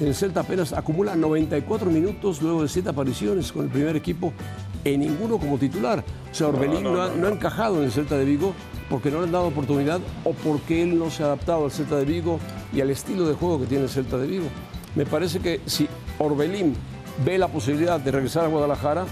En 0.00 0.06
el 0.06 0.14
Celta 0.14 0.40
apenas 0.40 0.72
acumula 0.72 1.16
94 1.16 1.90
minutos 1.90 2.40
luego 2.40 2.62
de 2.62 2.68
siete 2.68 2.90
apariciones 2.90 3.50
con 3.50 3.64
el 3.64 3.70
primer 3.70 3.96
equipo, 3.96 4.32
en 4.84 5.00
ninguno 5.00 5.38
como 5.38 5.58
titular. 5.58 6.04
O 6.30 6.34
sea, 6.34 6.48
Orbelín 6.48 6.84
no, 6.84 7.02
ha, 7.02 7.12
encajado 7.28 7.78
en 7.78 7.84
el 7.84 7.90
Celta 7.90 8.16
de 8.16 8.24
Vigo 8.24 8.54
porque 8.88 9.10
no 9.10 9.18
le 9.18 9.24
han 9.24 9.32
dado 9.32 9.48
oportunidad 9.48 10.00
o 10.24 10.32
porque 10.32 10.82
él 10.82 10.98
no 10.98 11.10
se 11.10 11.22
ha 11.22 11.26
adaptado 11.26 11.64
al 11.64 11.72
Celta 11.72 11.96
de 11.96 12.04
Vigo 12.04 12.38
y 12.72 12.80
al 12.80 12.90
estilo 12.90 13.26
de 13.26 13.34
juego 13.34 13.60
que 13.60 13.66
tiene 13.66 13.84
el 13.84 13.90
Celta 13.90 14.18
de 14.18 14.26
Vigo. 14.26 14.46
Me 14.94 15.04
parece 15.04 15.40
que 15.40 15.60
si 15.66 15.88
Orbelín 16.18 16.74
ve 17.24 17.36
la 17.36 17.48
posibilidad 17.48 17.98
de 17.98 18.10
regresar 18.10 18.44
a 18.44 18.48
Guadalajara, 18.48 19.04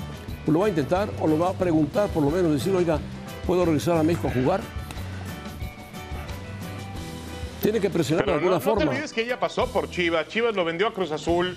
lo 0.47 0.61
va 0.61 0.67
a 0.67 0.69
intentar 0.69 1.11
o 1.21 1.27
lo 1.27 1.39
va 1.39 1.51
a 1.51 1.53
preguntar, 1.53 2.09
por 2.11 2.23
lo 2.23 2.31
menos 2.31 2.53
decir, 2.53 2.75
oiga, 2.75 3.01
¿puedo 3.47 3.65
regresar 3.65 3.97
a 3.97 4.03
México 4.05 4.29
a 4.29 4.33
jugar? 4.33 4.61
Tiene 7.67 7.81
que 7.81 7.91
presionar 7.91 8.25
Pero 8.25 8.37
de 8.37 8.45
alguna 8.45 8.59
no, 8.59 8.61
forma. 8.61 8.85
no 8.85 8.91
te 8.91 8.97
olvides 8.97 9.13
que 9.13 9.23
ella 9.23 9.41
pasó 9.41 9.67
por 9.67 9.91
Chivas. 9.91 10.29
Chivas 10.29 10.55
lo 10.55 10.65
vendió 10.65 10.87
a 10.87 10.95
Cruz 10.95 11.11
Azul. 11.11 11.57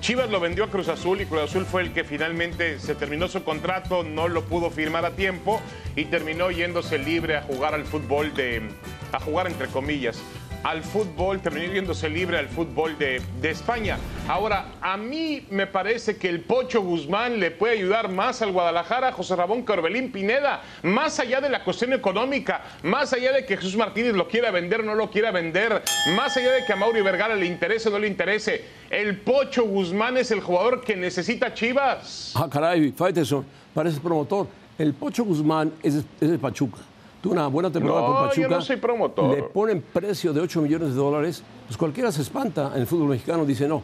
Chivas 0.00 0.28
lo 0.28 0.38
vendió 0.38 0.64
a 0.64 0.68
Cruz 0.68 0.88
Azul 0.88 1.18
y 1.22 1.24
Cruz 1.24 1.44
Azul 1.44 1.64
fue 1.64 1.80
el 1.80 1.94
que 1.94 2.04
finalmente 2.04 2.78
se 2.78 2.94
terminó 2.94 3.26
su 3.26 3.42
contrato, 3.42 4.02
no 4.02 4.28
lo 4.28 4.44
pudo 4.44 4.70
firmar 4.70 5.06
a 5.06 5.12
tiempo 5.12 5.62
y 5.96 6.04
terminó 6.04 6.50
yéndose 6.50 6.98
libre 6.98 7.38
a 7.38 7.42
jugar 7.42 7.72
al 7.72 7.86
fútbol 7.86 8.34
de, 8.34 8.68
a 9.12 9.18
jugar 9.18 9.46
entre 9.46 9.68
comillas, 9.68 10.20
al 10.66 10.82
fútbol, 10.82 11.38
terminó 11.40 11.72
yéndose 11.72 12.08
libre 12.10 12.38
al 12.38 12.48
fútbol 12.48 12.98
de, 12.98 13.22
de 13.40 13.50
España. 13.50 13.98
Ahora, 14.26 14.72
a 14.80 14.96
mí 14.96 15.46
me 15.48 15.68
parece 15.68 16.16
que 16.16 16.28
el 16.28 16.40
Pocho 16.40 16.82
Guzmán 16.82 17.38
le 17.38 17.52
puede 17.52 17.74
ayudar 17.74 18.08
más 18.08 18.42
al 18.42 18.50
Guadalajara, 18.50 19.12
José 19.12 19.36
Ramón 19.36 19.62
Corbelín 19.62 20.10
Pineda, 20.10 20.62
más 20.82 21.20
allá 21.20 21.40
de 21.40 21.50
la 21.50 21.62
cuestión 21.62 21.92
económica, 21.92 22.64
más 22.82 23.12
allá 23.12 23.32
de 23.32 23.46
que 23.46 23.56
Jesús 23.56 23.76
Martínez 23.76 24.14
lo 24.14 24.26
quiera 24.26 24.50
vender 24.50 24.80
o 24.80 24.82
no 24.82 24.96
lo 24.96 25.08
quiera 25.08 25.30
vender, 25.30 25.84
más 26.16 26.36
allá 26.36 26.50
de 26.50 26.64
que 26.64 26.72
a 26.72 26.76
Mauri 26.76 27.00
Vergara 27.00 27.36
le 27.36 27.46
interese 27.46 27.88
o 27.88 27.92
no 27.92 28.00
le 28.00 28.08
interese. 28.08 28.64
El 28.90 29.18
Pocho 29.18 29.62
Guzmán 29.66 30.16
es 30.16 30.32
el 30.32 30.40
jugador 30.40 30.82
que 30.82 30.96
necesita 30.96 31.54
Chivas. 31.54 32.32
Ah, 32.34 32.48
caray, 32.50 32.90
Faitelson, 32.90 33.46
parece 33.72 34.00
promotor. 34.00 34.48
El 34.76 34.94
Pocho 34.94 35.22
Guzmán 35.24 35.72
es, 35.80 36.02
es 36.20 36.28
de 36.28 36.38
Pachuca. 36.38 36.80
Tuvo 37.26 37.32
una 37.32 37.48
buena 37.48 37.72
temporada 37.72 38.02
No, 38.02 38.06
con 38.06 38.14
yo 38.22 38.28
Pachuca. 38.28 38.48
no 38.48 38.62
soy 38.62 38.76
promotor. 38.76 39.36
Le 39.36 39.42
ponen 39.42 39.82
precio 39.82 40.32
de 40.32 40.40
8 40.40 40.62
millones 40.62 40.90
de 40.90 40.94
dólares. 40.94 41.42
Pues 41.66 41.76
cualquiera 41.76 42.12
se 42.12 42.22
espanta 42.22 42.70
en 42.72 42.82
el 42.82 42.86
fútbol 42.86 43.08
mexicano. 43.08 43.44
Dice, 43.44 43.66
no, 43.66 43.82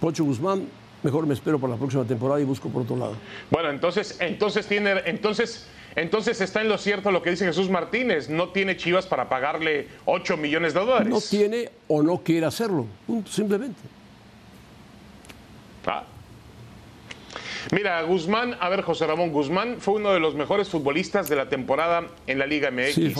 Pocho 0.00 0.24
Guzmán, 0.24 0.66
mejor 1.02 1.26
me 1.26 1.34
espero 1.34 1.58
para 1.58 1.74
la 1.74 1.78
próxima 1.78 2.04
temporada 2.04 2.40
y 2.40 2.44
busco 2.44 2.70
por 2.70 2.80
otro 2.82 2.96
lado. 2.96 3.16
Bueno, 3.50 3.68
entonces, 3.68 4.16
entonces 4.18 4.66
tiene, 4.66 4.94
entonces, 5.04 5.66
entonces 5.94 6.40
está 6.40 6.62
en 6.62 6.70
lo 6.70 6.78
cierto 6.78 7.10
lo 7.10 7.20
que 7.20 7.28
dice 7.30 7.44
Jesús 7.44 7.68
Martínez. 7.68 8.30
No 8.30 8.48
tiene 8.48 8.78
Chivas 8.78 9.04
para 9.04 9.28
pagarle 9.28 9.88
8 10.06 10.38
millones 10.38 10.72
de 10.72 10.80
dólares. 10.80 11.08
No 11.08 11.20
tiene 11.20 11.70
o 11.86 12.02
no 12.02 12.16
quiere 12.22 12.46
hacerlo. 12.46 12.86
Punto, 13.06 13.30
simplemente. 13.30 13.80
Ah. 15.86 16.04
Mira, 17.72 18.02
Guzmán, 18.02 18.56
a 18.60 18.68
ver, 18.68 18.82
José 18.82 19.06
Ramón, 19.06 19.30
Guzmán 19.32 19.76
fue 19.78 19.94
uno 19.94 20.12
de 20.12 20.20
los 20.20 20.34
mejores 20.34 20.68
futbolistas 20.68 21.28
de 21.28 21.36
la 21.36 21.48
temporada 21.48 22.04
en 22.26 22.38
la 22.38 22.46
Liga 22.46 22.70
MX. 22.70 22.94
Sí. 22.94 23.12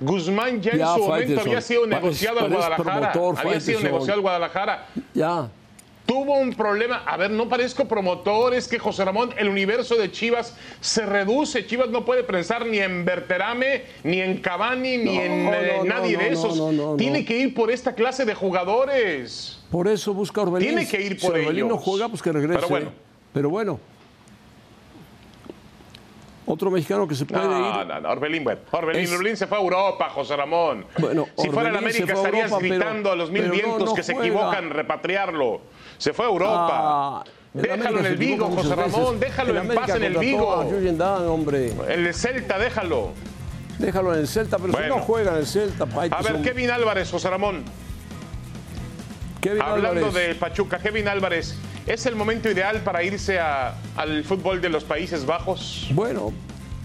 Guzmán 0.00 0.60
ya, 0.60 0.76
Ya, 0.76 0.88
en 0.90 0.94
su 0.94 1.08
momento 1.08 1.40
había 1.40 1.60
sido 1.60 1.86
negociado 1.86 2.40
al 2.40 2.50
Guadalajara. 2.50 3.12
promotor, 3.12 3.46
había 3.46 3.60
sido 3.60 3.80
negociado 3.80 4.14
al 4.14 4.20
Guadalajara. 4.20 4.86
Ya. 5.14 5.48
Tuvo 6.06 6.38
un 6.40 6.52
problema. 6.54 7.04
A 7.06 7.16
ver, 7.16 7.30
no 7.30 7.48
parezco 7.48 7.86
promotor, 7.86 8.52
es 8.52 8.66
que 8.66 8.80
José 8.80 9.04
Ramón, 9.04 9.30
el 9.38 9.48
universo 9.48 9.94
de 9.94 10.10
Chivas 10.10 10.56
se 10.80 11.06
reduce. 11.06 11.64
Chivas 11.66 11.88
no 11.90 12.04
puede 12.04 12.24
pensar 12.24 12.66
ni 12.66 12.78
en 12.80 13.04
Berterame, 13.04 13.84
ni 14.02 14.20
en 14.20 14.38
Cavani, 14.38 14.98
ni 14.98 15.16
No, 15.16 15.22
en 15.22 15.44
no, 15.44 15.54
eh, 15.54 15.80
nadie 15.84 16.14
no, 16.16 16.18
de 16.24 16.28
esos. 16.30 16.56
no, 16.56 16.72
no, 16.72 16.90
no. 16.92 16.96
Tiene 16.96 17.24
que 17.24 17.38
ir 17.38 17.54
por 17.54 17.70
esta 17.70 17.94
clase 17.94 18.24
de 18.24 18.34
jugadores. 18.34 19.60
Por 19.70 19.86
eso 19.86 20.12
busca 20.12 20.40
Orbelín. 20.40 20.70
Tiene 20.70 20.88
que 20.88 21.00
ir 21.00 21.20
Si 21.20 21.24
por 21.26 21.36
Orbelín 21.38 21.68
no 21.68 21.76
juega, 21.78 22.08
pues 22.08 22.20
que 22.22 22.32
regrese. 22.32 22.56
Pero 22.58 22.68
bueno. 22.68 22.92
Pero 23.32 23.48
bueno. 23.50 23.78
Otro 26.46 26.70
mexicano 26.70 27.06
que 27.06 27.14
se 27.14 27.24
puede 27.26 27.44
No, 27.46 27.80
ir. 27.80 27.86
no, 27.86 28.00
no, 28.00 28.08
Orbelín, 28.10 28.42
bueno. 28.42 28.60
Orbelín, 28.72 29.02
Es- 29.04 29.12
Orbelín 29.12 29.36
se 29.36 29.46
fue 29.46 29.58
a 29.58 29.60
Europa, 29.60 30.08
José 30.10 30.34
Ramón. 30.36 30.84
Bueno, 30.98 31.26
si 31.38 31.48
fuera 31.48 31.70
se 31.70 31.78
América 31.78 32.12
estarías 32.12 32.44
Europa, 32.50 32.58
pero- 32.60 32.74
gritando 32.74 33.12
a 33.12 33.16
los 33.16 33.30
mil 33.30 33.46
no, 33.46 33.52
vientos 33.52 33.84
no 33.84 33.94
que 33.94 34.02
se 34.02 34.12
equivocan 34.12 34.70
repatriarlo. 34.70 35.60
Se 35.98 36.12
fue 36.12 36.24
a 36.24 36.28
Europa. 36.28 36.68
Ah, 36.72 37.24
déjalo 37.52 38.00
en 38.00 38.06
el 38.06 38.16
Vigo, 38.16 38.46
José 38.50 38.74
veces. 38.74 38.92
Ramón. 38.92 39.20
Déjalo 39.20 39.60
en 39.60 39.68
paz 39.68 39.90
en 39.90 40.02
el 40.02 40.16
Vigo. 40.18 40.64
Jürgen 40.68 40.98
Damm, 40.98 41.26
hombre. 41.30 41.72
El 41.88 42.12
Celta, 42.14 42.58
déjalo. 42.58 43.12
Déjalo 43.78 44.12
en 44.14 44.20
el 44.20 44.26
Celta, 44.28 44.58
pero 44.58 44.72
Bueno. 44.72 44.94
si 44.94 44.98
no 45.00 45.04
juega 45.06 45.30
en 45.32 45.36
el 45.38 45.46
Celta, 45.46 45.84
A 46.10 46.22
ver, 46.22 46.42
Kevin 46.42 46.70
Álvarez, 46.70 47.10
José 47.10 47.30
Ramón. 47.30 47.62
Kevin 49.40 49.62
Hablando 49.62 50.06
Álvarez. 50.06 50.28
de 50.28 50.34
Pachuca, 50.34 50.78
Kevin 50.78 51.06
Álvarez, 51.08 51.56
¿es 51.92 52.06
el 52.06 52.14
momento 52.16 52.50
ideal 52.50 52.80
para 52.82 53.02
irse 53.02 53.38
a- 53.38 53.74
al 53.96 54.22
fútbol 54.24 54.60
de 54.60 54.68
los 54.68 54.84
Países 54.84 55.26
Bajos? 55.26 55.88
Bueno, 55.94 56.32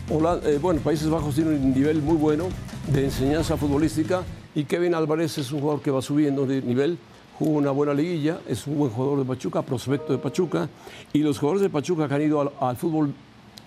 Hola- 0.08 0.40
eh, 0.44 0.60
bueno, 0.62 0.82
Países 0.82 1.10
Bajos 1.10 1.34
tiene 1.34 1.52
un 1.56 1.74
nivel 1.74 2.00
muy 2.00 2.16
bueno 2.16 2.46
de 2.88 3.06
enseñanza 3.06 3.58
futbolística 3.58 4.22
y 4.54 4.64
Kevin 4.64 4.94
Álvarez 4.94 5.36
es 5.40 5.52
un 5.52 5.62
jugador 5.62 5.82
que 5.82 5.90
va 5.90 6.00
subiendo 6.02 6.46
de 6.46 6.62
nivel. 6.62 6.98
Jugó 7.40 7.58
una 7.58 7.72
buena 7.72 7.92
liguilla, 7.94 8.40
es 8.48 8.68
un 8.68 8.78
buen 8.78 8.92
jugador 8.92 9.18
de 9.20 9.26
Pachuca, 9.26 9.64
prospecto 9.64 10.14
de 10.14 10.20
Pachuca. 10.20 10.70
Y 11.12 11.20
los 11.20 11.40
jugadores 11.40 11.64
de 11.64 11.70
Pachuca 11.70 12.08
que 12.08 12.14
han 12.14 12.22
ido 12.22 12.40
al, 12.40 12.52
al 12.60 12.78
fútbol 12.78 13.14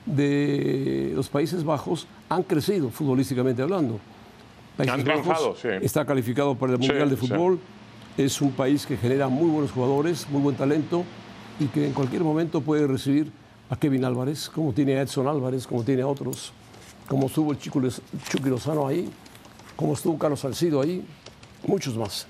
de 0.06 1.12
los 1.14 1.28
Países 1.28 1.64
Bajos 1.64 2.06
han 2.28 2.44
crecido 2.44 2.88
futbolísticamente 2.90 3.60
hablando. 3.62 3.98
Países 4.76 4.94
Han 4.94 5.04
triunfado, 5.04 5.56
sí. 5.60 5.68
Está 5.82 6.04
calificado 6.04 6.54
para 6.54 6.74
el 6.74 6.78
Sí, 6.80 6.86
Mundial 6.86 7.10
de 7.10 7.16
sí. 7.16 7.26
Fútbol. 7.26 7.58
Es 8.16 8.40
un 8.40 8.52
país 8.52 8.86
que 8.86 8.96
genera 8.96 9.26
muy 9.28 9.48
buenos 9.50 9.72
jugadores, 9.72 10.26
muy 10.30 10.40
buen 10.40 10.56
talento 10.56 11.02
y 11.60 11.66
que 11.66 11.86
en 11.86 11.92
cualquier 11.92 12.22
momento 12.22 12.60
puede 12.60 12.86
recibir 12.86 13.30
a 13.70 13.76
Kevin 13.76 14.04
Álvarez, 14.04 14.48
como 14.48 14.72
tiene 14.72 14.96
a 14.96 15.02
Edson 15.02 15.28
Álvarez, 15.28 15.66
como 15.66 15.82
tiene 15.82 16.02
a 16.02 16.06
otros, 16.06 16.52
como 17.08 17.26
estuvo 17.26 17.52
el 17.52 17.58
Chico 17.58 17.80
Chucky 18.28 18.48
Lozano 18.48 18.86
ahí, 18.86 19.10
como 19.76 19.94
estuvo 19.94 20.18
Carlos 20.18 20.40
Salcido 20.40 20.80
ahí, 20.80 21.04
muchos 21.66 21.96
más. 21.96 22.26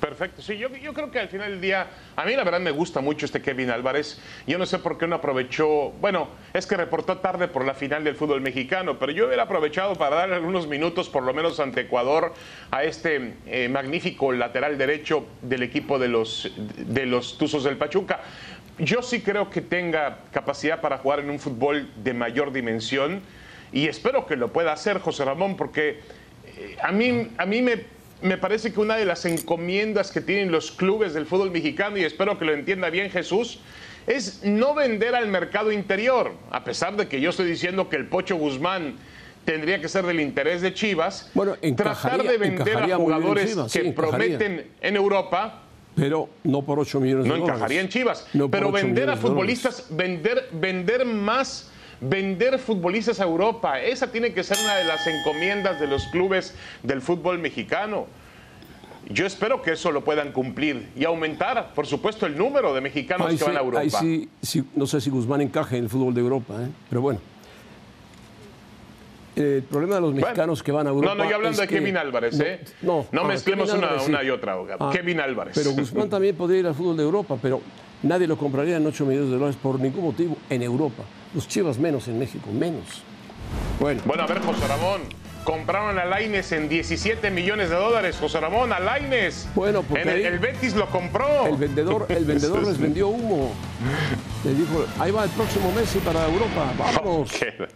Perfecto, 0.00 0.42
sí, 0.42 0.58
yo, 0.58 0.68
yo 0.68 0.92
creo 0.92 1.10
que 1.10 1.18
al 1.18 1.28
final 1.28 1.50
del 1.52 1.60
día, 1.60 1.86
a 2.14 2.24
mí 2.24 2.34
la 2.36 2.44
verdad 2.44 2.60
me 2.60 2.70
gusta 2.70 3.00
mucho 3.00 3.24
este 3.24 3.40
Kevin 3.40 3.70
Álvarez. 3.70 4.20
Yo 4.46 4.58
no 4.58 4.66
sé 4.66 4.78
por 4.78 4.98
qué 4.98 5.06
no 5.06 5.16
aprovechó, 5.16 5.92
bueno, 5.92 6.28
es 6.52 6.66
que 6.66 6.76
reportó 6.76 7.18
tarde 7.18 7.48
por 7.48 7.64
la 7.64 7.72
final 7.72 8.04
del 8.04 8.14
fútbol 8.14 8.42
mexicano, 8.42 8.98
pero 8.98 9.12
yo 9.12 9.26
hubiera 9.26 9.44
aprovechado 9.44 9.94
para 9.94 10.16
darle 10.16 10.34
algunos 10.34 10.66
minutos, 10.66 11.08
por 11.08 11.22
lo 11.22 11.32
menos 11.32 11.58
ante 11.58 11.82
Ecuador, 11.82 12.34
a 12.70 12.84
este 12.84 13.34
eh, 13.46 13.68
magnífico 13.68 14.30
lateral 14.32 14.76
derecho 14.76 15.26
del 15.40 15.62
equipo 15.62 15.98
de 15.98 16.08
los, 16.08 16.52
de 16.76 17.06
los 17.06 17.38
Tuzos 17.38 17.64
del 17.64 17.78
Pachuca. 17.78 18.20
Yo 18.78 19.00
sí 19.00 19.22
creo 19.22 19.48
que 19.48 19.62
tenga 19.62 20.18
capacidad 20.32 20.80
para 20.80 20.98
jugar 20.98 21.20
en 21.20 21.30
un 21.30 21.38
fútbol 21.38 21.88
de 21.96 22.12
mayor 22.12 22.52
dimensión 22.52 23.22
y 23.72 23.88
espero 23.88 24.26
que 24.26 24.36
lo 24.36 24.52
pueda 24.52 24.72
hacer 24.72 24.98
José 24.98 25.24
Ramón, 25.24 25.56
porque 25.56 26.00
eh, 26.46 26.76
a 26.82 26.92
mí, 26.92 27.30
a 27.38 27.46
mí 27.46 27.62
me 27.62 27.93
me 28.22 28.38
parece 28.38 28.72
que 28.72 28.80
una 28.80 28.96
de 28.96 29.04
las 29.04 29.24
encomiendas 29.24 30.10
que 30.10 30.20
tienen 30.20 30.50
los 30.50 30.70
clubes 30.70 31.14
del 31.14 31.26
fútbol 31.26 31.50
mexicano, 31.50 31.96
y 31.98 32.04
espero 32.04 32.38
que 32.38 32.44
lo 32.44 32.52
entienda 32.52 32.90
bien 32.90 33.10
Jesús, 33.10 33.60
es 34.06 34.42
no 34.44 34.74
vender 34.74 35.14
al 35.14 35.28
mercado 35.28 35.72
interior, 35.72 36.32
a 36.50 36.64
pesar 36.64 36.96
de 36.96 37.08
que 37.08 37.20
yo 37.20 37.30
estoy 37.30 37.46
diciendo 37.46 37.88
que 37.88 37.96
el 37.96 38.06
Pocho 38.06 38.36
Guzmán 38.36 38.96
tendría 39.44 39.80
que 39.80 39.88
ser 39.88 40.06
del 40.06 40.20
interés 40.20 40.62
de 40.62 40.72
Chivas, 40.74 41.30
Bueno, 41.34 41.56
tratar 41.76 42.22
de 42.22 42.38
vender 42.38 42.78
a 42.78 42.96
jugadores 42.96 43.50
Chivas, 43.50 43.72
que 43.72 43.92
prometen 43.92 44.70
en 44.80 44.96
Europa, 44.96 45.62
Pero 45.96 46.28
no 46.44 46.62
por 46.62 46.78
8 46.78 47.00
millones 47.00 47.26
no 47.26 47.34
de 47.34 47.40
dólares. 47.40 47.56
encajaría 47.56 47.80
en 47.80 47.88
Chivas, 47.88 48.26
No 48.32 48.50
pero 48.50 48.68
8 48.68 48.74
vender 48.74 49.10
a 49.10 49.16
futbolistas, 49.16 49.86
vender, 49.90 50.48
vender 50.52 51.04
más, 51.04 51.70
vender 52.00 52.58
futbolistas 52.58 53.20
a 53.20 53.24
Europa, 53.24 53.80
esa 53.80 54.10
tiene 54.10 54.32
que 54.32 54.42
ser 54.42 54.56
una 54.64 54.76
de 54.76 54.84
las 54.84 55.06
encomiendas 55.06 55.80
de 55.80 55.86
los 55.86 56.06
clubes 56.08 56.54
del 56.82 57.00
fútbol 57.00 57.38
mexicano. 57.38 58.06
Yo 59.10 59.26
espero 59.26 59.60
que 59.60 59.72
eso 59.72 59.92
lo 59.92 60.02
puedan 60.02 60.32
cumplir 60.32 60.88
y 60.96 61.04
aumentar, 61.04 61.74
por 61.74 61.86
supuesto, 61.86 62.24
el 62.24 62.38
número 62.38 62.72
de 62.72 62.80
mexicanos 62.80 63.26
Ahí 63.28 63.36
que 63.36 63.44
van 63.44 63.56
a 63.56 63.60
Europa. 63.60 63.80
ahí 63.80 63.90
sí, 63.90 64.28
sí, 64.40 64.64
no 64.74 64.86
sé 64.86 65.00
si 65.00 65.10
Guzmán 65.10 65.42
encaje 65.42 65.76
en 65.76 65.84
el 65.84 65.90
fútbol 65.90 66.14
de 66.14 66.20
Europa, 66.22 66.54
¿eh? 66.62 66.68
pero 66.88 67.02
bueno. 67.02 67.20
El 69.36 69.64
problema 69.64 69.96
de 69.96 70.00
los 70.00 70.12
Bueno. 70.12 70.26
mexicanos 70.26 70.62
que 70.62 70.70
van 70.72 70.86
a 70.86 70.90
Europa. 70.90 71.14
No, 71.14 71.24
no, 71.24 71.28
yo 71.28 71.36
hablando 71.36 71.60
de 71.60 71.66
Kevin 71.66 71.96
Álvarez, 71.96 72.38
no, 72.38 72.44
¿eh? 72.44 72.60
No, 72.82 73.06
No 73.10 73.22
ah, 73.22 73.24
mezclemos 73.28 73.72
una- 73.72 74.00
una 74.06 74.22
y 74.22 74.30
otra, 74.30 74.56
Kevin 74.92 75.18
Álvarez. 75.20 75.54
Pero 75.56 75.72
Guzmán 75.72 76.08
también 76.08 76.36
podría 76.36 76.60
ir 76.60 76.66
al 76.68 76.74
fútbol 76.74 76.96
de 76.96 77.02
Europa, 77.02 77.36
pero 77.42 77.60
nadie 78.04 78.26
lo 78.26 78.36
compraría 78.38 78.76
en 78.76 78.86
8 78.86 79.04
millones 79.06 79.30
de 79.30 79.34
dólares 79.36 79.56
por 79.60 79.80
ningún 79.80 80.04
motivo 80.04 80.36
en 80.48 80.62
Europa. 80.62 81.02
Los 81.34 81.48
Chivas 81.48 81.78
menos 81.78 82.06
en 82.08 82.18
México, 82.18 82.48
menos. 82.52 83.02
Bueno, 83.80 84.00
Bueno, 84.04 84.22
a 84.22 84.26
ver, 84.26 84.40
José 84.40 84.66
Ramón. 84.68 85.02
Compraron 85.44 85.98
a 85.98 86.06
Laines 86.06 86.52
en 86.52 86.70
17 86.70 87.30
millones 87.30 87.68
de 87.68 87.76
dólares, 87.76 88.16
José 88.18 88.40
Ramón, 88.40 88.72
a 88.72 88.80
Laines. 88.80 89.46
Bueno, 89.54 89.82
porque 89.82 90.02
En 90.02 90.08
el, 90.32 90.38
Betis 90.38 90.74
lo 90.74 90.88
compró. 90.88 91.46
el 91.46 91.56
vendedor, 91.56 92.06
el 92.08 92.24
vendedor 92.24 92.62
les 92.66 92.78
vendió 92.78 93.08
humo. 93.08 93.52
Les 94.42 94.56
dijo, 94.56 94.86
ahí 94.98 95.10
va 95.10 95.24
el 95.24 95.30
próximo 95.30 95.70
Messi 95.72 95.98
para 95.98 96.24
Europa, 96.26 96.72
vámonos. 96.78 97.30
Ok. 97.30 97.68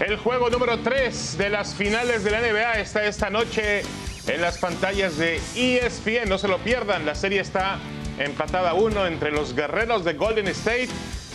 El 0.00 0.16
juego 0.18 0.50
número 0.50 0.78
3 0.80 1.38
de 1.38 1.48
las 1.48 1.74
finales 1.74 2.22
de 2.24 2.30
la 2.30 2.40
NBA 2.40 2.80
está 2.80 3.06
esta 3.06 3.30
noche 3.30 3.82
en 4.26 4.40
las 4.40 4.58
pantallas 4.58 5.16
de 5.16 5.40
ESPN. 5.54 6.28
No 6.28 6.38
se 6.38 6.48
lo 6.48 6.58
pierdan, 6.58 7.06
la 7.06 7.14
serie 7.14 7.40
está 7.40 7.78
empatada 8.18 8.74
uno 8.74 9.06
entre 9.06 9.30
los 9.30 9.54
guerreros 9.54 10.04
de 10.04 10.14
Golden 10.14 10.48
State 10.48 10.88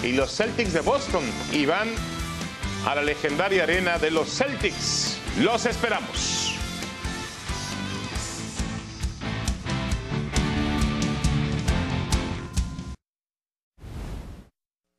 y 0.04 0.14
los 0.14 0.36
Celtics 0.36 0.74
de 0.74 0.82
Boston. 0.82 1.24
Y 1.52 1.66
van 1.66 1.90
a 2.86 2.96
la 2.96 3.02
legendaria 3.02 3.64
arena 3.64 3.98
de 3.98 4.12
los 4.12 4.30
Celtics. 4.30 5.20
Los 5.40 5.66
esperamos. 5.66 6.58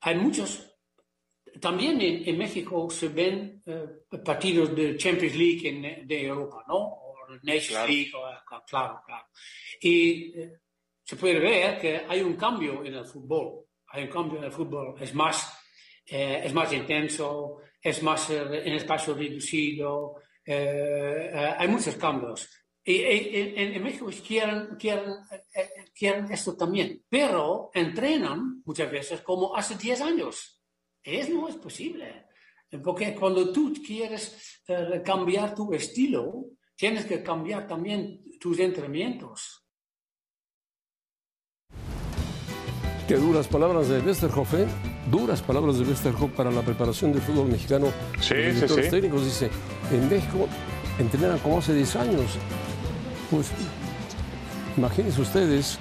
Hay 0.01 0.17
muchos. 0.17 0.69
También 1.61 2.01
en, 2.01 2.37
México 2.39 2.91
se 2.91 3.09
ven 3.09 3.63
eh, 3.67 3.87
partidos 4.25 4.75
de 4.75 4.97
Champions 4.97 5.37
League 5.37 5.69
en, 5.69 6.09
de 6.09 6.27
Europa, 6.27 6.65
¿no? 6.67 7.02
O 7.33 7.39
Nations 7.43 7.89
League, 7.89 8.11
claro, 8.67 9.03
claro. 9.05 9.27
Y 9.81 10.39
eh, 10.39 10.61
se 11.05 11.17
puede 11.17 11.39
ver 11.39 11.79
que 11.79 12.03
hay 12.09 12.21
un 12.23 12.37
cambio 12.37 12.85
en 12.85 12.95
el 12.95 13.05
fútbol. 13.07 13.67
Hay 13.89 14.05
un 14.05 14.11
cambio 14.11 14.39
en 14.39 14.45
el 14.45 14.53
fútbol. 14.53 14.95
Es 15.01 15.15
más, 15.15 15.53
es 16.05 16.53
más 16.53 16.73
intenso, 16.73 17.59
es 17.81 18.03
más 18.03 18.31
en 18.31 18.73
espacio 18.73 19.15
reducido. 19.15 20.17
hay 20.47 21.69
muchos 21.69 21.97
cambios. 21.97 22.49
Y, 22.85 23.01
en, 23.03 23.83
México 23.83 24.11
quieren, 24.27 24.77
quieren, 24.77 25.15
quieren 25.95 26.33
esto 26.33 26.57
también, 26.57 27.05
pero 27.09 27.71
entrenan 27.75 28.63
muchas 28.65 28.91
veces 28.91 29.21
como 29.21 29.55
hace 29.55 29.77
10 29.77 30.01
años. 30.01 30.63
Eso 31.03 31.33
no 31.33 31.49
es 31.49 31.57
posible. 31.57 32.27
Porque 32.83 33.15
cuando 33.15 33.53
tú 33.53 33.73
quieres 33.85 34.63
eh, 34.67 35.03
cambiar 35.05 35.55
tu 35.55 35.73
estilo, 35.75 36.47
tienes 36.77 37.07
que 37.07 37.23
cambiar 37.23 37.67
también 37.67 38.25
tus 38.41 38.59
entrenamientos. 38.59 39.63
Qué 43.07 43.17
duras 43.17 43.49
palabras 43.49 43.89
de 43.89 44.01
Westerhoff, 44.01 44.55
¿eh? 44.55 44.67
Duras 45.11 45.43
palabras 45.43 45.79
de 45.79 45.85
Westerhoff 45.85 46.31
para 46.33 46.51
la 46.51 46.63
preparación 46.63 47.13
del 47.13 47.21
fútbol 47.21 47.49
mexicano. 47.49 47.89
Sí, 48.21 48.35
sí, 48.55 48.69
sí. 48.69 48.91
técnicos 48.91 49.25
dice, 49.25 49.51
en 49.91 50.09
México 50.09 50.49
entrenan 50.99 51.39
como 51.41 51.59
hace 51.59 51.75
10 51.75 51.97
años. 51.97 52.39
Pues 53.31 53.51
imagínense 54.77 55.21
ustedes 55.21 55.79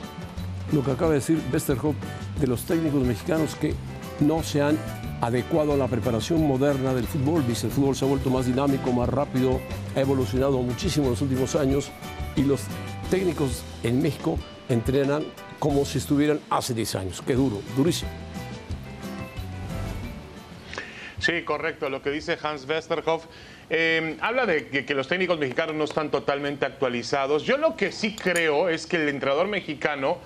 lo 0.71 0.83
que 0.83 0.91
acaba 0.91 1.12
de 1.12 1.17
decir 1.17 1.41
Westerhoff 1.53 1.95
de 2.39 2.48
los 2.48 2.63
técnicos 2.63 3.03
mexicanos 3.03 3.55
que 3.55 3.74
no 4.19 4.43
se 4.43 4.62
han 4.62 4.77
adecuado 5.22 5.74
a 5.74 5.78
la 5.78 5.88
preparación 5.88 6.46
moderna 6.46 6.94
del 6.94 7.06
fútbol. 7.06 7.46
Dice, 7.48 7.68
el 7.68 7.72
fútbol 7.72 7.96
se 7.96 8.06
ha 8.06 8.08
vuelto 8.08 8.30
más 8.30 8.48
dinámico, 8.48 8.92
más 8.92 9.08
rápido, 9.08 9.62
ha 9.96 10.00
evolucionado 10.01 10.62
muchísimo 10.62 11.06
en 11.06 11.12
los 11.12 11.22
últimos 11.22 11.56
años 11.56 11.92
y 12.36 12.44
los 12.44 12.62
técnicos 13.10 13.63
en 13.84 14.01
México 14.01 14.38
entrenan 14.68 15.24
como 15.60 15.86
si 15.86 16.00
estuvieran 16.00 16.40
hace 16.50 16.74
10 16.74 16.96
años. 16.96 17.24
Qué 17.25 17.36
duro, 17.36 17.62
durísimo. 17.78 18.10
Sí, 21.20 21.44
correcto, 21.44 21.88
lo 21.92 22.01
que 22.01 22.10
dice 22.10 22.36
Hans 22.42 22.68
Westerhoff. 22.68 23.25
Eh, 23.70 24.18
habla 24.22 24.48
de 24.48 24.68
que, 24.68 24.94
los 24.96 25.08
técnicos 25.08 25.38
mexicanos 25.38 25.75
no 25.75 25.84
están 25.84 26.10
totalmente 26.10 26.66
actualizados. 26.66 27.44
Yo 27.44 27.58
lo 27.58 27.75
que 27.75 27.92
sí 27.92 28.16
creo 28.16 28.70
es 28.70 28.88
que 28.88 28.98
el 28.98 29.08
entrenador 29.08 29.48
mexicano 29.48 30.18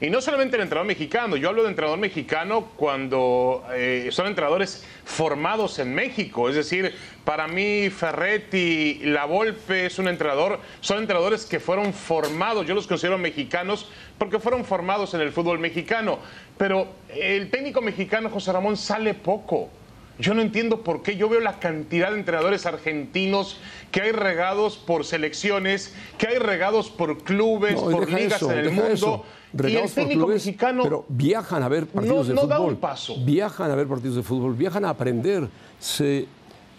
y 0.00 0.10
no 0.10 0.20
solamente 0.20 0.56
el 0.56 0.62
entrenador 0.62 0.86
mexicano, 0.86 1.36
yo 1.36 1.48
hablo 1.48 1.62
de 1.62 1.68
entrenador 1.68 1.98
mexicano 1.98 2.70
cuando 2.76 3.64
eh, 3.72 4.08
son 4.10 4.26
entrenadores 4.26 4.84
formados 5.04 5.78
en 5.78 5.94
México. 5.94 6.48
Es 6.48 6.56
decir, 6.56 6.94
para 7.24 7.46
mí 7.46 7.90
Ferretti, 7.90 9.00
La 9.04 9.24
Volpe 9.24 9.86
es 9.86 9.98
un 9.98 10.08
entrenador, 10.08 10.58
son 10.80 10.98
entrenadores 10.98 11.46
que 11.46 11.60
fueron 11.60 11.92
formados, 11.94 12.66
yo 12.66 12.74
los 12.74 12.86
considero 12.86 13.18
mexicanos 13.18 13.88
porque 14.18 14.40
fueron 14.40 14.64
formados 14.64 15.14
en 15.14 15.20
el 15.20 15.30
fútbol 15.30 15.60
mexicano. 15.60 16.18
Pero 16.58 16.88
el 17.08 17.50
técnico 17.50 17.80
mexicano 17.80 18.30
José 18.30 18.52
Ramón 18.52 18.76
sale 18.76 19.14
poco. 19.14 19.70
Yo 20.18 20.34
no 20.34 20.42
entiendo 20.42 20.82
por 20.82 21.02
qué. 21.02 21.16
Yo 21.16 21.28
veo 21.28 21.40
la 21.40 21.58
cantidad 21.58 22.10
de 22.10 22.18
entrenadores 22.18 22.66
argentinos 22.66 23.58
que 23.90 24.00
hay 24.00 24.12
regados 24.12 24.76
por 24.76 25.04
selecciones, 25.04 25.94
que 26.18 26.28
hay 26.28 26.38
regados 26.38 26.88
por 26.88 27.24
clubes, 27.24 27.74
por 27.74 28.08
ligas 28.10 28.42
en 28.42 28.58
el 28.58 28.70
mundo 28.70 29.24
y 29.62 29.76
el 29.76 29.90
técnico 29.90 30.26
mexicano. 30.26 30.82
Pero 30.82 31.04
viajan 31.08 31.62
a 31.62 31.68
ver 31.68 31.86
partidos 31.86 32.28
de 32.28 32.34
fútbol. 32.34 32.78
Viajan 33.24 33.70
a 33.70 33.74
ver 33.74 33.86
partidos 33.86 34.16
de 34.16 34.22
fútbol, 34.22 34.54
viajan 34.54 34.84
a 34.84 34.90
aprender. 34.90 35.48
Se, 35.78 36.26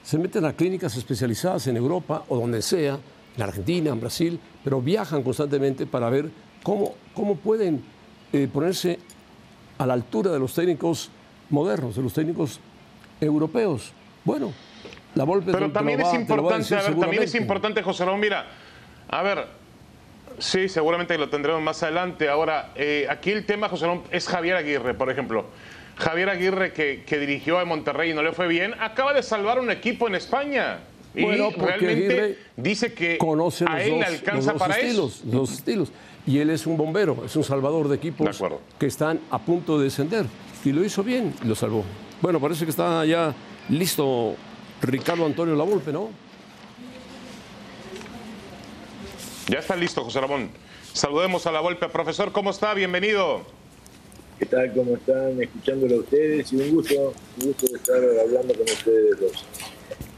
se 0.04 0.18
meten 0.18 0.46
a 0.46 0.54
clínicas 0.54 0.96
especializadas 0.98 1.68
en 1.68 1.78
Europa 1.78 2.24
o 2.28 2.38
donde 2.38 2.62
sea, 2.62 3.00
en 3.36 3.44
Argentina, 3.44 3.92
en 3.92 4.00
Brasil, 4.00 4.40
pero 4.64 4.82
viajan 4.82 5.24
constantemente 5.24 5.86
para 5.86 6.10
ver 6.10 6.30
cómo, 6.64 6.96
cómo 7.14 7.36
pueden 7.36 7.84
eh, 8.34 8.48
ponerse 8.52 9.00
a 9.78 9.86
la 9.86 9.94
altura 9.94 10.32
de 10.32 10.40
los 10.40 10.54
técnicos 10.54 11.10
modernos, 11.50 11.96
de 11.96 12.02
los 12.02 12.14
técnicos 12.14 12.60
europeos. 13.20 13.92
Bueno, 14.24 14.52
la 15.16 15.24
Volpe 15.24 15.52
Pero 15.52 15.72
también 15.72 16.02
es 16.02 16.14
importante, 16.14 16.76
también 17.00 17.24
es 17.24 17.36
importante, 17.36 17.82
José 17.82 18.06
Ramón, 18.06 18.20
mira, 18.20 18.46
a 19.10 19.22
ver, 19.22 19.48
Sí, 20.40 20.70
seguramente 20.70 21.18
lo 21.18 21.30
tendremos 21.30 21.62
más 21.62 21.82
adelante. 21.84 22.30
Ahora, 22.30 22.72
eh, 22.76 23.08
aquí 23.10 23.32
el 23.32 23.46
tema, 23.46 23.70
José 23.70 23.88
es 24.12 24.28
Javier 24.28 24.56
Aguirre, 24.56 24.94
por 24.94 25.10
ejemplo. 25.10 25.46
Javier 25.98 26.30
Aguirre, 26.30 26.74
que, 26.74 27.18
dirigió 27.20 27.60
a 27.60 27.66
Monterrey 27.66 28.12
y 28.12 28.14
no 28.14 28.22
le 28.22 28.34
fue 28.34 28.48
bien, 28.48 28.74
acaba 28.80 29.14
de 29.14 29.24
salvar 29.24 29.60
un 29.60 29.72
equipo 29.72 30.08
en 30.08 30.16
España. 30.16 30.80
y 31.14 31.26
realmente 31.26 32.38
dice 32.58 32.94
que 32.94 33.18
a 33.68 33.82
él 33.82 34.00
le 34.00 34.06
alcanza 34.06 34.56
para 34.56 34.78
estilos, 34.78 35.24
eso. 35.26 35.38
Los 35.38 35.54
estilos. 35.54 35.92
Y 36.28 36.40
él 36.40 36.50
es 36.50 36.66
un 36.66 36.76
bombero, 36.76 37.24
es 37.26 37.36
un 37.36 37.44
salvador 37.44 37.88
de 37.88 37.96
equipos 37.96 38.44
que 38.80 38.88
están 38.88 39.22
a 39.30 39.40
punto 39.40 39.78
de 39.78 39.86
descender. 39.86 40.26
Y 40.66 40.72
lo 40.72 40.84
hizo 40.84 41.04
bien 41.04 41.34
y 41.44 41.48
lo 41.48 41.56
salvó. 41.56 41.86
Bueno, 42.22 42.40
parece 42.40 42.66
que 42.66 42.72
está 42.72 43.06
ya 43.06 43.34
listo 43.70 44.36
Ricardo 44.82 45.26
Antonio 45.26 45.56
Lavolpe, 45.56 45.94
¿no? 45.94 46.10
Ya 49.48 49.60
está 49.60 49.76
listo, 49.76 50.04
José 50.04 50.20
Ramón. 50.22 50.50
Saludemos 50.92 51.46
a 51.46 51.52
la 51.52 51.60
Volpe. 51.60 51.88
Profesor, 51.90 52.32
¿cómo 52.32 52.50
está? 52.50 52.74
Bienvenido. 52.74 53.42
¿Qué 54.40 54.46
tal? 54.48 54.74
¿Cómo 54.74 54.96
están? 54.96 55.40
Escuchándolo 55.40 55.98
a 55.98 56.00
ustedes 56.00 56.52
y 56.52 56.56
un 56.56 56.72
gusto, 56.74 57.14
un 57.40 57.48
gusto 57.48 57.68
de 57.68 57.78
estar 57.78 57.98
hablando 57.98 58.54
con 58.56 58.64
ustedes 58.64 59.20
dos. 59.20 59.46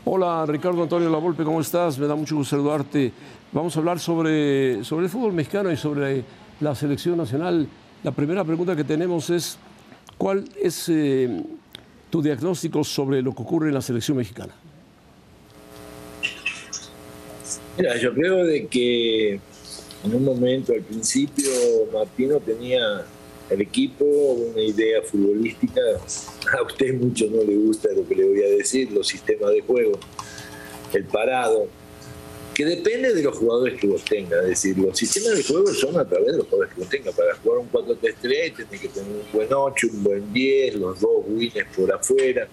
Hola, 0.05 0.45
Ricardo 0.45 0.81
Antonio 0.81 1.09
La 1.09 1.17
Volpe, 1.17 1.43
¿cómo 1.43 1.59
estás? 1.59 1.99
Me 1.99 2.07
da 2.07 2.15
mucho 2.15 2.37
gusto 2.37 2.55
saludarte. 2.55 3.11
Vamos 3.51 3.75
a 3.75 3.79
hablar 3.79 3.99
sobre, 3.99 4.81
sobre 4.85 5.07
el 5.07 5.11
fútbol 5.11 5.33
mexicano 5.33 5.69
y 5.73 5.75
sobre 5.75 6.23
la 6.61 6.73
selección 6.73 7.17
nacional. 7.17 7.67
La 8.03 8.11
primera 8.11 8.45
pregunta 8.45 8.77
que 8.77 8.85
tenemos 8.85 9.29
es, 9.29 9.57
¿cuál 10.17 10.45
es 10.55 10.87
eh, 10.87 11.43
tu 12.09 12.21
diagnóstico 12.21 12.81
sobre 12.85 13.21
lo 13.21 13.35
que 13.35 13.41
ocurre 13.41 13.67
en 13.67 13.73
la 13.73 13.81
selección 13.81 14.15
mexicana? 14.15 14.53
Mira, 17.77 17.95
yo 17.97 18.13
creo 18.13 18.43
de 18.43 18.65
que 18.67 19.39
en 20.03 20.15
un 20.15 20.23
momento 20.23 20.73
al 20.73 20.81
principio 20.81 21.49
Martino 21.93 22.39
tenía 22.39 23.05
el 23.49 23.61
equipo, 23.61 24.03
una 24.03 24.61
idea 24.61 25.01
futbolística. 25.03 25.81
A 26.57 26.63
usted 26.63 26.93
mucho 26.95 27.25
no 27.29 27.43
le 27.43 27.55
gusta 27.55 27.89
lo 27.95 28.07
que 28.07 28.15
le 28.15 28.27
voy 28.27 28.43
a 28.43 28.47
decir, 28.47 28.91
los 28.91 29.07
sistemas 29.07 29.51
de 29.51 29.61
juego, 29.61 29.99
el 30.93 31.03
parado, 31.05 31.67
que 32.53 32.65
depende 32.65 33.13
de 33.13 33.21
los 33.21 33.37
jugadores 33.37 33.79
que 33.79 33.87
vos 33.87 34.03
tengas. 34.03 34.41
Es 34.43 34.49
decir, 34.49 34.77
los 34.79 34.97
sistemas 34.97 35.37
de 35.37 35.43
juego 35.43 35.67
son 35.67 35.99
a 35.99 36.05
través 36.05 36.31
de 36.31 36.37
los 36.37 36.47
jugadores 36.47 36.73
que 36.73 36.81
vos 36.81 36.89
tengas. 36.89 37.15
Para 37.15 37.35
jugar 37.35 37.59
un 37.59 37.71
4-3-3 37.71 38.55
tenés 38.55 38.81
que 38.81 38.87
tener 38.87 39.11
un 39.11 39.31
buen 39.31 39.53
8, 39.53 39.87
un 39.93 40.03
buen 40.03 40.33
10, 40.33 40.75
los 40.75 40.99
dos 40.99 41.23
wins 41.27 41.53
por 41.75 41.93
afuera. 41.93 42.47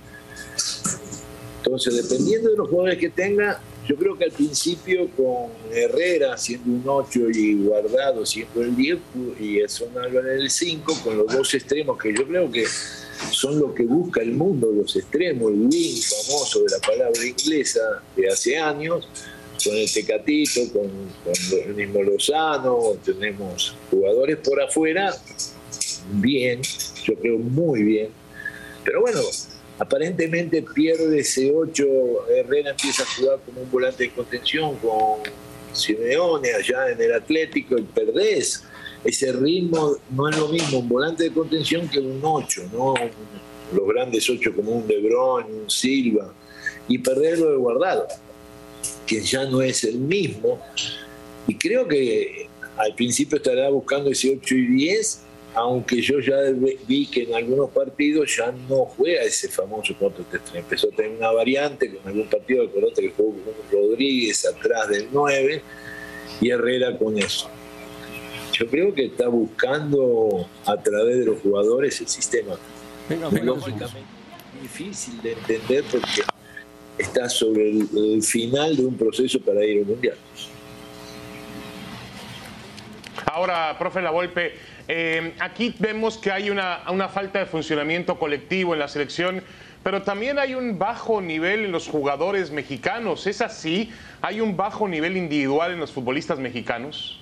Entonces, 1.65 2.09
dependiendo 2.09 2.51
de 2.51 2.57
los 2.59 2.69
jugadores 2.69 2.99
que 2.99 3.09
tenga, 3.09 3.61
yo 3.87 3.97
creo 3.97 4.17
que 4.17 4.25
al 4.25 4.31
principio 4.31 5.09
con 5.17 5.51
Herrera 5.73 6.37
siendo 6.39 6.71
un 6.71 6.83
8 6.87 7.31
y 7.35 7.55
Guardado 7.55 8.25
siendo 8.25 8.63
el 8.63 8.75
10 8.75 8.99
y 9.41 9.59
Edson 9.59 9.89
en 10.07 10.27
el 10.27 10.51
5, 10.51 11.01
con 11.03 11.19
los 11.19 11.27
dos 11.27 11.53
extremos 11.55 11.99
que 11.99 12.15
yo 12.15 12.27
creo 12.27 12.51
que 12.51 12.65
son 13.31 13.59
lo 13.59 13.75
que 13.75 13.85
busca 13.85 14.23
el 14.23 14.33
mundo, 14.33 14.71
los 14.73 14.97
extremos, 14.97 15.51
el 15.51 15.61
wing 15.61 16.01
famoso 16.01 16.63
de 16.63 16.71
la 16.71 16.79
palabra 16.79 17.25
inglesa 17.25 18.03
de 18.17 18.29
hace 18.29 18.57
años, 18.57 19.09
con 19.65 19.75
el 19.77 19.91
Tecatito, 19.93 20.61
con, 20.73 20.89
con 21.25 21.59
el 21.67 21.75
mismo 21.75 22.03
Lozano, 22.03 22.97
tenemos 23.05 23.75
jugadores 23.91 24.39
por 24.39 24.61
afuera, 24.61 25.15
bien, 26.13 26.61
yo 27.05 27.15
creo 27.17 27.39
muy 27.39 27.83
bien, 27.83 28.09
pero 28.85 29.01
bueno, 29.01 29.21
aparentemente 29.79 30.63
pierde 30.63 31.21
ese 31.21 31.53
8, 31.53 31.85
Herrera 32.37 32.71
empieza 32.71 33.03
a 33.03 33.07
jugar 33.07 33.39
como 33.45 33.63
un 33.63 33.71
volante 33.71 34.05
de 34.05 34.11
contención 34.11 34.77
con 34.77 35.21
Simeone 35.73 36.53
allá 36.53 36.91
en 36.91 37.01
el 37.01 37.15
Atlético 37.15 37.77
y 37.79 37.83
perdés 37.83 38.65
ese 39.05 39.33
ritmo, 39.33 39.97
no 40.11 40.29
es 40.29 40.39
lo 40.39 40.49
mismo 40.49 40.79
un 40.79 40.89
volante 40.89 41.25
de 41.25 41.31
contención 41.31 41.89
que 41.89 41.99
un 41.99 42.21
8, 42.23 42.71
¿no? 42.73 42.95
los 43.73 43.89
grandes 43.89 44.29
8 44.29 44.53
como 44.55 44.73
un 44.73 44.87
De 44.87 44.99
Bruyne, 44.99 45.63
un 45.63 45.71
Silva, 45.71 46.33
y 46.89 46.99
perderlo 46.99 47.51
de 47.51 47.57
guardado, 47.57 48.07
que 49.07 49.21
ya 49.21 49.45
no 49.45 49.61
es 49.61 49.85
el 49.85 49.99
mismo, 49.99 50.61
y 51.47 51.57
creo 51.57 51.87
que 51.87 52.49
al 52.77 52.95
principio 52.95 53.37
estará 53.37 53.69
buscando 53.69 54.11
ese 54.11 54.39
8 54.41 54.55
y 54.55 54.67
10 54.67 55.24
aunque 55.55 56.01
yo 56.03 56.19
ya 56.21 56.37
vi 56.87 57.07
que 57.07 57.23
en 57.23 57.35
algunos 57.35 57.71
partidos 57.71 58.37
ya 58.37 58.53
no 58.69 58.87
juega 58.87 59.23
ese 59.23 59.49
famoso 59.49 59.95
4 59.99 60.25
3 60.31 60.43
Empezó 60.55 60.89
a 60.89 60.97
tener 60.97 61.13
una 61.13 61.31
variante 61.31 61.95
con 61.95 62.07
algún 62.09 62.29
partido, 62.29 62.65
acordate 62.65 63.03
que 63.03 63.11
jugó 63.11 63.35
con 63.45 63.55
Rodríguez 63.71 64.45
atrás 64.47 64.89
del 64.89 65.09
9 65.13 65.63
y 66.41 66.51
Herrera 66.51 66.99
con 66.99 67.19
eso. 67.19 67.49
Yo 68.53 68.69
creo 68.69 68.95
que 68.95 69.07
está 69.07 69.29
buscando 69.29 70.49
a 70.65 70.81
través 70.81 71.19
de 71.19 71.27
los 71.27 71.41
jugadores 71.41 72.01
el 72.01 72.09
sistema. 72.09 72.57
Venga, 73.09 73.29
difícil 74.61 75.21
de 75.23 75.33
entender 75.33 75.85
porque 75.91 76.23
está 76.99 77.29
sobre 77.29 77.71
el, 77.71 78.23
final 78.23 78.77
de 78.77 78.87
un 78.87 78.97
proceso 78.97 79.41
para 79.41 79.65
ir 79.65 79.81
al 79.81 79.87
mundial. 79.87 80.17
Ahora, 83.27 83.77
profe 83.79 84.01
La 84.01 84.11
Volpe, 84.11 84.55
eh, 84.89 85.35
aquí 85.41 85.75
vemos 85.79 86.19
que 86.19 86.31
hay 86.31 86.51
una, 86.51 86.83
una 86.91 87.09
falta 87.09 87.39
de 87.39 87.47
funcionamiento 87.47 88.19
colectivo 88.19 88.75
en 88.75 88.81
la 88.81 88.89
selección 88.89 89.43
pero 89.85 90.03
también 90.03 90.39
hay 90.39 90.55
un 90.55 90.79
bajo 90.79 91.21
nivel 91.21 91.67
en 91.67 91.71
los 91.71 91.87
jugadores 91.87 92.51
mexicanos. 92.51 93.27
¿Es 93.27 93.43
así? 93.43 93.91
¿Hay 94.23 94.41
un 94.41 94.57
bajo 94.57 94.89
nivel 94.89 95.15
individual 95.19 95.73
en 95.73 95.79
los 95.79 95.93
futbolistas 95.93 96.39
mexicanos? 96.39 97.21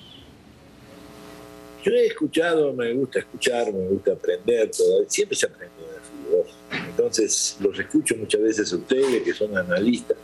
Yo 1.82 1.90
he 1.90 2.06
escuchado, 2.06 2.72
me 2.72 2.92
gusta 2.92 3.18
escuchar, 3.18 3.72
me 3.72 3.88
gusta 3.88 4.12
aprender, 4.12 4.70
siempre 5.08 5.36
se 5.36 5.46
aprende 5.46 5.74
de 5.76 5.98
fútbol. 6.00 6.46
Entonces 6.88 7.56
los 7.58 7.76
escucho 7.76 8.14
muchas 8.16 8.40
veces 8.40 8.72
a 8.72 8.76
ustedes 8.76 9.22
que 9.24 9.34
son 9.34 9.58
analistas. 9.58 10.16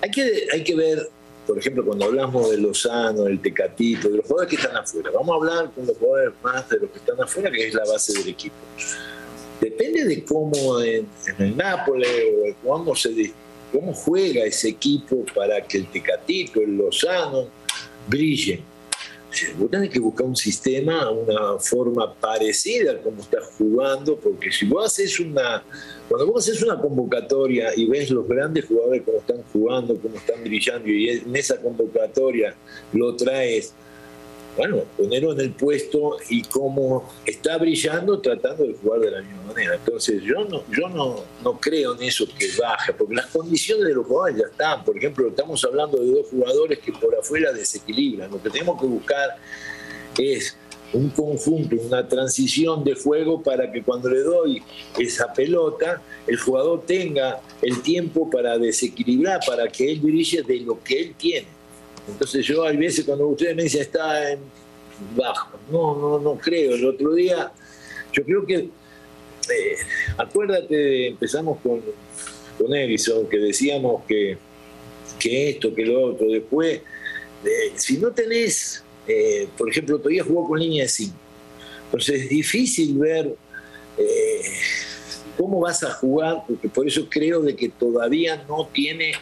Hay 0.00 0.10
que, 0.12 0.46
hay 0.52 0.62
que 0.62 0.76
ver, 0.76 1.08
por 1.46 1.58
ejemplo, 1.58 1.84
cuando 1.84 2.04
hablamos 2.06 2.50
de 2.50 2.58
Lozano, 2.58 3.24
del 3.24 3.40
Tecatito, 3.40 4.08
de 4.08 4.18
los 4.18 4.26
jugadores 4.26 4.50
que 4.50 4.62
están 4.62 4.76
afuera. 4.76 5.10
Vamos 5.12 5.30
a 5.30 5.34
hablar 5.34 5.70
con 5.74 5.86
los 5.86 5.96
jugadores 5.96 6.32
más 6.42 6.68
de 6.68 6.78
los 6.78 6.90
que 6.90 6.98
están 6.98 7.20
afuera, 7.20 7.50
que 7.50 7.68
es 7.68 7.74
la 7.74 7.84
base 7.84 8.18
del 8.18 8.28
equipo. 8.28 8.54
Depende 9.60 10.04
de 10.04 10.24
cómo 10.24 10.80
en, 10.80 11.06
el 11.38 11.56
Nápoles 11.56 12.08
o 12.64 12.68
cómo, 12.68 12.94
se, 12.94 13.32
cómo 13.72 13.92
juega 13.92 14.44
ese 14.44 14.68
equipo 14.68 15.24
para 15.34 15.60
que 15.62 15.78
el 15.78 15.86
Tecatito, 15.86 16.60
el 16.60 16.76
Lozano, 16.76 17.48
brillen. 18.08 18.71
Vos 19.56 19.88
que 19.88 19.98
buscar 19.98 20.26
un 20.26 20.36
sistema, 20.36 21.10
una 21.10 21.58
forma 21.58 22.12
parecida 22.14 22.92
a 22.92 22.98
cómo 22.98 23.22
estás 23.22 23.46
jugando, 23.56 24.16
porque 24.16 24.52
si 24.52 24.66
vos 24.66 24.86
haces 24.86 25.18
una, 25.20 25.62
cuando 26.08 26.26
vos 26.26 26.46
haces 26.46 26.62
una 26.62 26.78
convocatoria 26.78 27.70
y 27.74 27.86
ves 27.86 28.10
los 28.10 28.28
grandes 28.28 28.66
jugadores 28.66 29.02
cómo 29.04 29.18
están 29.18 29.42
jugando, 29.52 29.96
cómo 29.96 30.16
están 30.16 30.42
brillando, 30.44 30.88
y 30.88 31.08
en 31.08 31.34
esa 31.34 31.56
convocatoria 31.60 32.54
lo 32.92 33.16
traes 33.16 33.74
bueno, 34.56 34.82
ponerlo 34.96 35.32
en 35.32 35.40
el 35.40 35.52
puesto 35.52 36.18
y 36.28 36.42
cómo 36.42 37.10
está 37.24 37.56
brillando 37.56 38.20
tratando 38.20 38.64
de 38.64 38.74
jugar 38.74 39.00
de 39.00 39.10
la 39.10 39.22
misma 39.22 39.44
manera. 39.44 39.74
Entonces 39.74 40.22
yo 40.22 40.44
no, 40.44 40.62
yo 40.70 40.88
no, 40.88 41.24
no 41.42 41.58
creo 41.58 41.94
en 41.94 42.02
eso 42.02 42.26
que 42.38 42.48
baje, 42.60 42.92
porque 42.92 43.14
las 43.14 43.26
condiciones 43.26 43.86
de 43.86 43.94
los 43.94 44.06
jugadores 44.06 44.36
ya 44.36 44.46
están. 44.50 44.84
Por 44.84 44.96
ejemplo, 44.96 45.28
estamos 45.28 45.64
hablando 45.64 45.98
de 45.98 46.10
dos 46.10 46.26
jugadores 46.28 46.78
que 46.80 46.92
por 46.92 47.14
afuera 47.14 47.52
desequilibran. 47.52 48.30
Lo 48.30 48.42
que 48.42 48.50
tenemos 48.50 48.78
que 48.80 48.86
buscar 48.86 49.36
es 50.18 50.56
un 50.92 51.08
conjunto, 51.08 51.76
una 51.76 52.06
transición 52.06 52.84
de 52.84 52.94
juego 52.94 53.42
para 53.42 53.72
que 53.72 53.82
cuando 53.82 54.10
le 54.10 54.20
doy 54.20 54.62
esa 54.98 55.32
pelota, 55.32 56.02
el 56.26 56.36
jugador 56.36 56.82
tenga 56.84 57.40
el 57.62 57.80
tiempo 57.80 58.28
para 58.28 58.58
desequilibrar, 58.58 59.40
para 59.46 59.68
que 59.68 59.90
él 59.90 60.00
brille 60.00 60.42
de 60.42 60.60
lo 60.60 60.82
que 60.82 61.00
él 61.00 61.14
tiene 61.16 61.61
entonces 62.08 62.44
yo 62.44 62.64
hay 62.64 62.76
veces 62.76 63.04
cuando 63.04 63.28
ustedes 63.28 63.54
me 63.54 63.64
dicen 63.64 63.82
está 63.82 64.32
en 64.32 64.40
bajo, 65.16 65.58
no, 65.70 65.96
no, 65.96 66.18
no 66.18 66.38
creo. 66.38 66.74
El 66.74 66.86
otro 66.86 67.14
día, 67.14 67.52
yo 68.12 68.24
creo 68.24 68.46
que, 68.46 68.56
eh, 68.56 69.76
acuérdate, 70.16 71.08
empezamos 71.08 71.58
con, 71.60 71.82
con 72.58 72.74
Edison, 72.74 73.28
que 73.28 73.38
decíamos 73.38 74.04
que, 74.06 74.38
que 75.18 75.50
esto, 75.50 75.74
que 75.74 75.84
lo 75.84 76.12
otro, 76.12 76.28
después, 76.30 76.80
eh, 77.44 77.72
si 77.76 77.98
no 77.98 78.12
tenés, 78.12 78.84
eh, 79.06 79.48
por 79.56 79.68
ejemplo, 79.70 79.98
todavía 79.98 80.24
jugó 80.24 80.48
con 80.48 80.60
línea 80.60 80.84
de 80.84 80.88
5, 80.88 81.14
entonces 81.86 82.22
es 82.22 82.28
difícil 82.28 82.98
ver 82.98 83.34
cómo 85.36 85.60
vas 85.60 85.82
a 85.82 85.92
jugar, 85.92 86.44
porque 86.46 86.68
por 86.68 86.86
eso 86.86 87.06
creo 87.08 87.42
de 87.42 87.54
que 87.54 87.68
todavía 87.68 88.44
no 88.48 88.68
tiene 88.72 89.12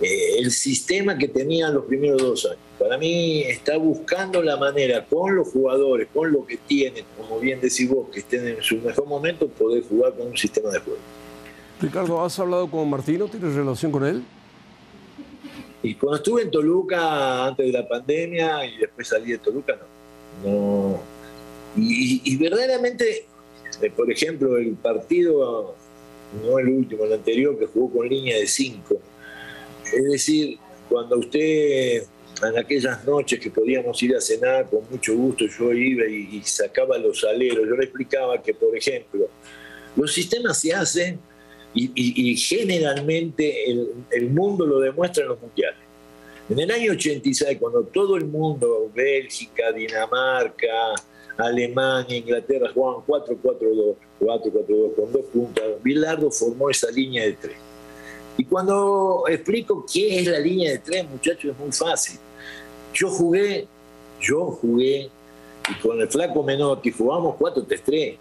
eh, 0.00 0.38
el 0.38 0.50
sistema 0.50 1.16
que 1.16 1.28
tenían 1.28 1.74
los 1.74 1.84
primeros 1.86 2.22
dos 2.22 2.46
años. 2.46 2.58
Para 2.78 2.98
mí 2.98 3.42
está 3.42 3.78
buscando 3.78 4.42
la 4.42 4.56
manera 4.56 5.04
con 5.06 5.34
los 5.34 5.48
jugadores, 5.48 6.08
con 6.12 6.30
lo 6.32 6.46
que 6.46 6.58
tienen, 6.58 7.04
como 7.16 7.40
bien 7.40 7.60
decís 7.60 7.88
vos, 7.88 8.08
que 8.12 8.20
estén 8.20 8.46
en 8.46 8.62
su 8.62 8.76
mejor 8.76 9.06
momento, 9.06 9.48
poder 9.48 9.82
jugar 9.84 10.14
con 10.14 10.28
un 10.28 10.36
sistema 10.36 10.70
de 10.70 10.80
juego. 10.80 11.00
Ricardo, 11.80 12.22
¿has 12.22 12.38
hablado 12.38 12.70
con 12.70 12.88
Martino? 12.88 13.28
¿Tienes 13.28 13.54
relación 13.54 13.92
con 13.92 14.04
él? 14.04 14.22
Y 15.82 15.94
cuando 15.94 16.16
estuve 16.16 16.42
en 16.42 16.50
Toluca 16.50 17.46
antes 17.46 17.66
de 17.66 17.72
la 17.72 17.86
pandemia 17.86 18.66
y 18.66 18.78
después 18.78 19.08
salí 19.08 19.32
de 19.32 19.38
Toluca, 19.38 19.78
no. 20.44 21.00
Y, 21.76 22.36
verdaderamente, 22.38 23.26
eh, 23.82 23.90
por 23.94 24.10
ejemplo, 24.10 24.56
el 24.56 24.72
partido, 24.74 25.74
no 26.42 26.58
el 26.58 26.68
último, 26.68 27.04
el 27.04 27.12
anterior, 27.12 27.58
que 27.58 27.66
jugó 27.66 27.98
con 27.98 28.08
línea 28.08 28.38
de 28.38 28.46
5, 28.46 28.98
es 29.92 30.04
decir, 30.04 30.58
cuando 30.88 31.18
usted 31.18 32.04
en 32.42 32.58
aquellas 32.58 33.04
noches 33.04 33.40
que 33.40 33.50
podíamos 33.50 34.02
ir 34.02 34.14
a 34.14 34.20
cenar 34.20 34.68
con 34.68 34.80
mucho 34.90 35.14
gusto, 35.14 35.46
yo 35.46 35.72
iba 35.72 36.06
y, 36.06 36.42
sacaba 36.44 36.98
los 36.98 37.24
aleros, 37.24 37.66
yo 37.66 37.76
le 37.76 37.84
explicaba 37.84 38.42
que, 38.42 38.52
por 38.52 38.76
ejemplo, 38.76 39.28
los 39.96 40.12
sistemas 40.12 40.60
se 40.60 40.74
hacen 40.74 41.18
y, 41.74 42.36
generalmente 42.36 43.70
el, 43.70 44.30
mundo 44.30 44.66
lo 44.66 44.80
demuestra 44.80 45.22
en 45.22 45.30
los 45.30 45.40
mundiales. 45.40 45.80
En 46.48 46.58
el 46.60 46.70
año 46.70 46.92
86, 46.92 47.58
cuando 47.58 47.82
todo 47.84 48.16
el 48.16 48.24
mundo, 48.26 48.90
Bélgica, 48.94 49.72
Dinamarca, 49.72 50.94
Alemania, 51.36 52.16
Inglaterra, 52.16 52.70
jugaban 52.72 53.04
4-4-2, 53.06 53.96
4-4-2 54.20 54.94
con 54.94 55.12
dos 55.12 55.26
puntas, 55.32 55.64
Bilardo 55.82 56.30
formó 56.30 56.70
esa 56.70 56.90
línea 56.90 57.24
de 57.24 57.32
tres. 57.32 57.65
Y 58.36 58.44
cuando 58.44 59.24
explico 59.28 59.84
qué 59.90 60.20
es 60.20 60.26
la 60.26 60.38
línea 60.38 60.72
de 60.72 60.78
tres, 60.78 61.08
muchachos, 61.08 61.52
es 61.52 61.58
muy 61.58 61.72
fácil. 61.72 62.18
Yo 62.92 63.08
jugué, 63.10 63.66
yo 64.20 64.46
jugué, 64.46 65.10
y 65.68 65.74
con 65.80 66.00
el 66.00 66.08
flaco 66.08 66.42
Menotti 66.42 66.90
jugamos 66.90 67.36
4-3-3. 67.36 68.16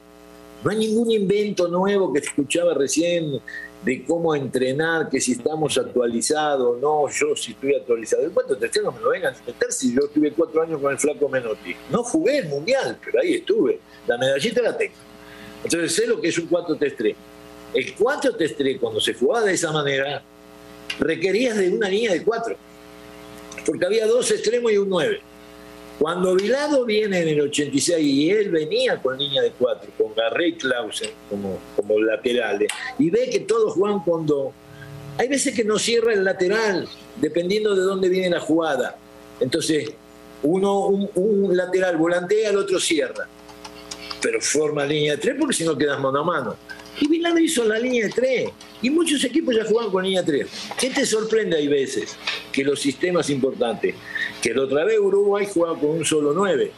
No 0.64 0.72
hay 0.72 0.78
ningún 0.78 1.12
invento 1.12 1.68
nuevo 1.68 2.12
que 2.12 2.20
escuchaba 2.20 2.74
recién 2.74 3.40
de 3.84 4.04
cómo 4.04 4.34
entrenar, 4.34 5.10
que 5.10 5.22
si 5.22 5.34
estamos 5.34 5.78
actualizados, 5.78 6.80
no, 6.82 7.08
yo 7.10 7.36
si 7.36 7.52
estoy 7.52 7.76
actualizado. 7.76 8.24
El 8.24 8.34
4-3-3 8.34 8.84
no 8.84 8.92
me 8.92 9.02
lo 9.02 9.10
vengan 9.12 9.36
a 9.36 9.38
meter 9.46 9.72
si 9.72 9.94
yo 9.94 10.02
estuve 10.06 10.32
cuatro 10.32 10.64
años 10.64 10.82
con 10.82 10.92
el 10.92 10.98
flaco 10.98 11.30
Menotti. 11.30 11.76
No 11.92 12.04
jugué 12.04 12.40
el 12.40 12.48
mundial, 12.48 12.98
pero 13.04 13.22
ahí 13.22 13.36
estuve. 13.36 13.80
La 14.08 14.18
medallita 14.18 14.62
la 14.62 14.76
tengo. 14.76 14.96
Entonces 15.64 15.94
sé 15.94 16.08
lo 16.08 16.20
que 16.20 16.30
es 16.30 16.38
un 16.40 16.50
4-3-3. 16.50 17.16
El 17.74 17.96
4-3-3, 17.96 18.80
cuando 18.80 19.00
se 19.00 19.14
jugaba 19.14 19.46
de 19.46 19.54
esa 19.54 19.72
manera, 19.72 20.22
requerías 21.00 21.58
de 21.58 21.70
una 21.70 21.90
línea 21.90 22.14
de 22.14 22.24
cuatro, 22.24 22.56
porque 23.66 23.86
había 23.86 24.08
dos 24.08 24.30
extremos 24.32 24.72
y 24.72 24.78
un 24.78 24.90
9. 24.90 25.22
Cuando 26.00 26.36
Vilado 26.36 26.84
viene 26.86 27.22
en 27.22 27.30
el 27.30 27.42
86 27.42 28.06
y 28.06 28.30
él 28.30 28.50
venía 28.50 29.02
con 29.02 29.18
línea 29.18 29.42
de 29.42 29.52
cuatro, 29.52 29.90
con 29.98 30.14
Garré 30.14 30.50
y 30.50 30.58
como, 31.30 31.58
como 31.76 32.00
laterales, 32.00 32.70
y 33.00 33.10
ve 33.10 33.30
que 33.30 33.40
todos 33.42 33.74
juegan 33.74 34.00
con 34.02 34.26
dos, 34.26 34.54
hay 35.18 35.30
veces 35.30 35.56
que 35.56 35.64
no 35.64 35.80
cierra 35.80 36.14
el 36.14 36.24
lateral, 36.26 36.88
dependiendo 37.16 37.76
de 37.76 37.82
dónde 37.82 38.10
viene 38.10 38.30
la 38.30 38.42
jugada. 38.42 38.98
Entonces, 39.40 39.90
uno, 40.44 40.88
un, 40.88 41.10
un 41.16 41.56
lateral 41.56 41.96
volantea, 41.96 42.50
el 42.50 42.58
otro 42.58 42.80
cierra. 42.80 43.28
Pero 44.22 44.42
forma 44.42 44.86
línea 44.86 45.14
de 45.14 45.18
tres 45.20 45.36
porque 45.40 45.56
si 45.56 45.64
no 45.64 45.78
quedas 45.78 46.00
mano 46.00 46.20
a 46.20 46.24
mano. 46.24 46.56
Y 47.00 47.08
Vilano 47.08 47.40
hizo 47.40 47.66
la 47.66 47.78
línea 47.78 48.06
de 48.06 48.12
3. 48.12 48.50
Y 48.82 48.90
muchos 48.90 49.24
equipos 49.24 49.56
ya 49.56 49.66
juegan 49.66 49.92
con 49.92 50.04
línea 50.04 50.24
3. 50.24 50.48
¿Qué 50.80 50.90
te 50.90 51.06
sorprende 51.06 51.58
hay 51.58 51.68
veces? 51.68 52.16
Que 52.52 52.64
los 52.64 52.80
sistemas 52.80 53.30
importantes. 53.30 53.96
Que 54.42 54.54
la 54.54 54.64
otra 54.64 54.86
vez 54.86 55.00
Uruguay 55.00 55.48
jugaba 55.52 55.78
con 55.78 55.90
un 55.92 56.06
solo 56.06 56.34
9. 56.34 56.72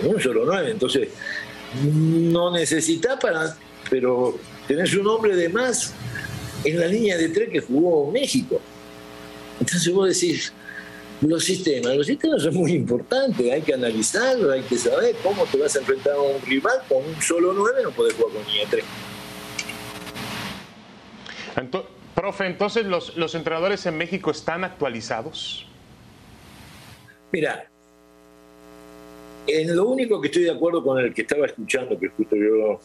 Con 0.00 0.14
un 0.14 0.20
solo 0.20 0.44
9. 0.44 0.70
Entonces, 0.70 1.08
no 1.82 2.52
necesita 2.52 3.18
para. 3.18 3.56
Pero 3.90 4.38
tenés 4.66 4.94
un 4.94 5.06
hombre 5.08 5.34
de 5.34 5.48
más 5.48 5.92
en 6.64 6.78
la 6.78 6.86
línea 6.86 7.16
de 7.16 7.28
3 7.28 7.48
que 7.50 7.60
jugó 7.60 8.10
México. 8.10 8.60
Entonces 9.60 9.92
vos 9.92 10.08
decís, 10.08 10.52
los 11.20 11.44
sistemas, 11.44 11.96
los 11.96 12.06
sistemas 12.06 12.42
son 12.42 12.54
muy 12.54 12.72
importantes, 12.72 13.50
hay 13.50 13.62
que 13.62 13.74
analizarlos, 13.74 14.52
hay 14.52 14.62
que 14.62 14.76
saber 14.76 15.16
cómo 15.20 15.44
te 15.46 15.58
vas 15.58 15.74
a 15.74 15.80
enfrentar 15.80 16.12
a 16.14 16.20
un 16.20 16.40
rival 16.42 16.78
con 16.88 16.98
un 16.98 17.20
solo 17.20 17.52
9, 17.52 17.80
no 17.82 17.90
puedes 17.90 18.14
jugar 18.14 18.34
con 18.34 18.46
línea 18.46 18.66
3 18.70 18.84
profe, 22.14 22.46
entonces 22.46 22.84
los, 22.86 23.34
entrenadores 23.34 23.86
en 23.86 23.96
México 23.96 24.30
están 24.30 24.64
actualizados. 24.64 25.66
Mira, 27.32 27.68
en 29.46 29.76
lo 29.76 29.88
único 29.88 30.20
que 30.20 30.28
estoy 30.28 30.44
de 30.44 30.50
acuerdo 30.50 30.82
con 30.82 30.98
el 30.98 31.12
que 31.12 31.22
estaba 31.22 31.46
escuchando, 31.46 31.98
que 31.98 32.08
justo 32.08 32.36
yo 32.36 32.80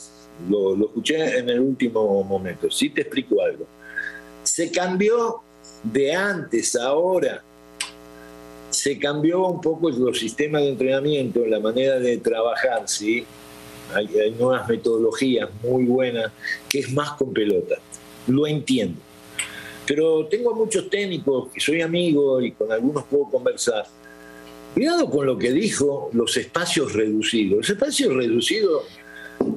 lo, 0.49 0.85
escuché 0.85 1.37
en 1.39 1.49
el 1.49 1.59
último 1.59 2.23
momento, 2.23 2.69
sí 2.69 2.89
te 2.89 3.01
explico 3.01 3.41
algo. 3.41 3.65
Se 4.43 4.71
cambió 4.71 5.41
de 5.83 6.13
antes 6.13 6.75
a 6.75 6.87
ahora, 6.87 7.41
se 8.69 8.97
cambió 8.99 9.47
un 9.47 9.61
poco 9.61 9.89
los 9.89 10.19
sistemas 10.19 10.63
de 10.63 10.69
entrenamiento, 10.69 11.45
la 11.45 11.59
manera 11.59 11.99
de 11.99 12.17
trabajar, 12.17 12.83
¿sí? 12.87 13.25
hay, 13.93 14.35
nuevas 14.37 14.67
metodologías 14.67 15.49
muy 15.61 15.85
buenas, 15.85 16.31
que 16.69 16.79
es 16.79 16.91
más 16.91 17.11
con 17.11 17.33
pelota. 17.33 17.75
Lo 18.27 18.47
entiendo. 18.47 18.99
Pero 19.85 20.27
tengo 20.27 20.53
muchos 20.55 20.89
técnicos 20.89 21.49
que 21.51 21.59
soy 21.59 21.81
amigo 21.81 22.41
y 22.41 22.51
con 22.53 22.71
algunos 22.71 23.03
puedo 23.05 23.25
conversar. 23.25 23.85
Cuidado 24.73 25.09
con 25.09 25.25
lo 25.25 25.37
que 25.37 25.51
dijo 25.51 26.09
los 26.13 26.35
espacios 26.37 26.93
reducidos. 26.93 27.57
Los 27.57 27.69
espacios 27.69 28.13
reducidos 28.13 28.83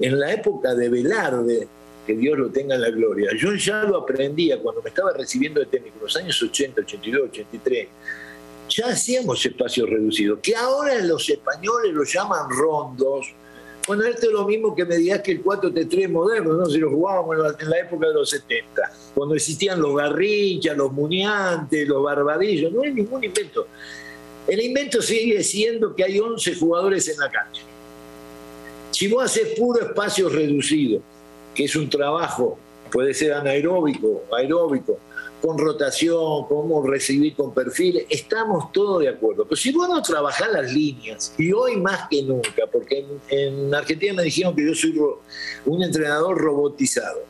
en 0.01 0.19
la 0.19 0.33
época 0.33 0.75
de 0.75 0.89
Velarde, 0.89 1.69
que 2.07 2.15
Dios 2.15 2.39
lo 2.39 2.51
tenga 2.51 2.75
en 2.75 2.83
la 2.83 2.91
gloria, 2.91 3.31
yo 3.37 3.55
ya 3.55 3.83
lo 3.83 3.99
aprendía 3.99 4.59
cuando 4.59 4.83
me 4.83 4.91
estaba 4.91 5.13
recibiendo 5.13 5.61
de 5.61 5.67
técnico, 5.67 5.97
en 5.99 6.03
los 6.03 6.17
años 6.17 6.43
80, 6.43 6.81
82, 6.83 7.29
83, 7.31 7.89
ya 8.69 8.87
hacíamos 8.87 9.45
espacios 9.45 9.89
reducidos, 9.89 10.39
que 10.41 10.55
ahora 10.55 10.99
los 11.01 11.29
españoles 11.29 11.93
lo 11.93 12.05
llaman 12.05 12.51
rondos. 12.51 13.33
Bueno, 13.87 14.05
esto 14.05 14.27
es 14.27 14.33
lo 14.33 14.45
mismo 14.45 14.75
que 14.75 14.85
me 14.85 14.97
digas 14.97 15.21
que 15.21 15.33
el 15.33 15.45
4-3 15.45 16.09
moderno, 16.09 16.55
¿no? 16.55 16.67
Si 16.67 16.79
lo 16.79 16.91
jugábamos 16.91 17.37
en 17.61 17.71
la, 17.71 17.79
época 17.79 18.09
de 18.09 18.15
los 18.15 18.31
70, 18.31 18.83
cuando 19.15 19.37
existían 19.37 19.81
los 19.81 19.95
garrinchas, 19.95 20.77
los 20.77 20.93
muñantes, 20.93 21.87
los 21.87 22.03
barbadillos, 22.03 22.73
no 22.73 22.83
hay 22.83 22.93
ningún 22.93 23.23
invento. 23.23 23.69
El 24.49 24.61
invento 24.61 25.01
sigue 25.01 25.43
siendo 25.45 25.95
que 25.95 26.03
hay 26.03 26.19
11 26.19 26.57
jugadores 26.57 27.09
en 27.09 27.19
la 27.19 27.31
cancha. 27.31 27.63
Si 28.91 29.07
vos 29.09 29.25
haces 29.25 29.59
puro 29.59 29.81
espacio 29.81 30.29
reducido, 30.29 31.01
que 31.55 31.65
es 31.65 31.77
un 31.77 31.89
trabajo, 31.89 32.59
puede 32.91 33.15
ser 33.15 33.35
anaeróbico, 33.35 34.25
aeróbico, 34.37 34.99
con 35.41 35.59
rotación, 35.59 36.47
cómo 36.49 36.83
recibir 36.87 37.35
con 37.35 37.53
perfiles, 37.53 38.07
estamos 38.09 38.73
todos 38.73 39.03
de 39.03 39.09
acuerdo. 39.09 39.45
Pero 39.45 39.57
si 39.57 39.73
vos 39.73 39.89
no 39.89 40.01
trabajás 40.03 40.51
las 40.53 40.73
líneas, 40.73 41.35
y 41.39 41.53
hoy 41.53 41.77
más 41.77 42.09
que 42.11 42.23
nunca, 42.23 42.67
porque 42.71 43.05
en, 43.29 43.75
Argentina 43.75 44.15
me 44.15 44.23
dijeron 44.25 44.55
que 44.57 44.67
yo 44.67 44.75
soy 44.75 44.99
un 45.67 45.83
entrenador 45.83 46.39
robotizado, 46.39 47.21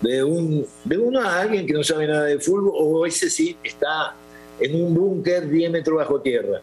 de, 0.00 0.22
un, 0.22 0.66
de 0.84 0.98
uno 0.98 1.20
a 1.20 1.40
alguien 1.40 1.66
que 1.66 1.72
no 1.72 1.82
sabe 1.82 2.06
nada 2.06 2.24
de 2.24 2.38
fútbol, 2.38 2.72
o 2.74 3.06
ese 3.06 3.30
sí 3.30 3.56
está 3.62 4.14
en 4.60 4.82
un 4.82 4.94
búnker 4.94 5.48
10 5.48 5.70
metros 5.70 5.96
bajo 5.96 6.20
tierra. 6.20 6.60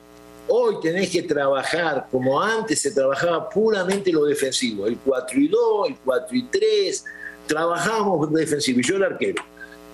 Hoy 0.48 0.76
tenés 0.82 1.10
que 1.10 1.24
trabajar 1.24 2.08
como 2.12 2.42
antes 2.42 2.82
se 2.82 2.92
trabajaba 2.92 3.50
puramente 3.50 4.12
lo 4.12 4.26
defensivo, 4.26 4.86
el 4.86 4.98
4 4.98 5.40
y 5.40 5.48
2, 5.48 5.88
el 5.90 5.96
4 6.04 6.38
y 6.38 6.44
3, 6.44 7.06
trabajábamos 7.48 8.32
defensivo 8.34 8.80
y 8.80 8.84
yo 8.84 8.98
el 8.98 9.04
arquero. 9.04 9.44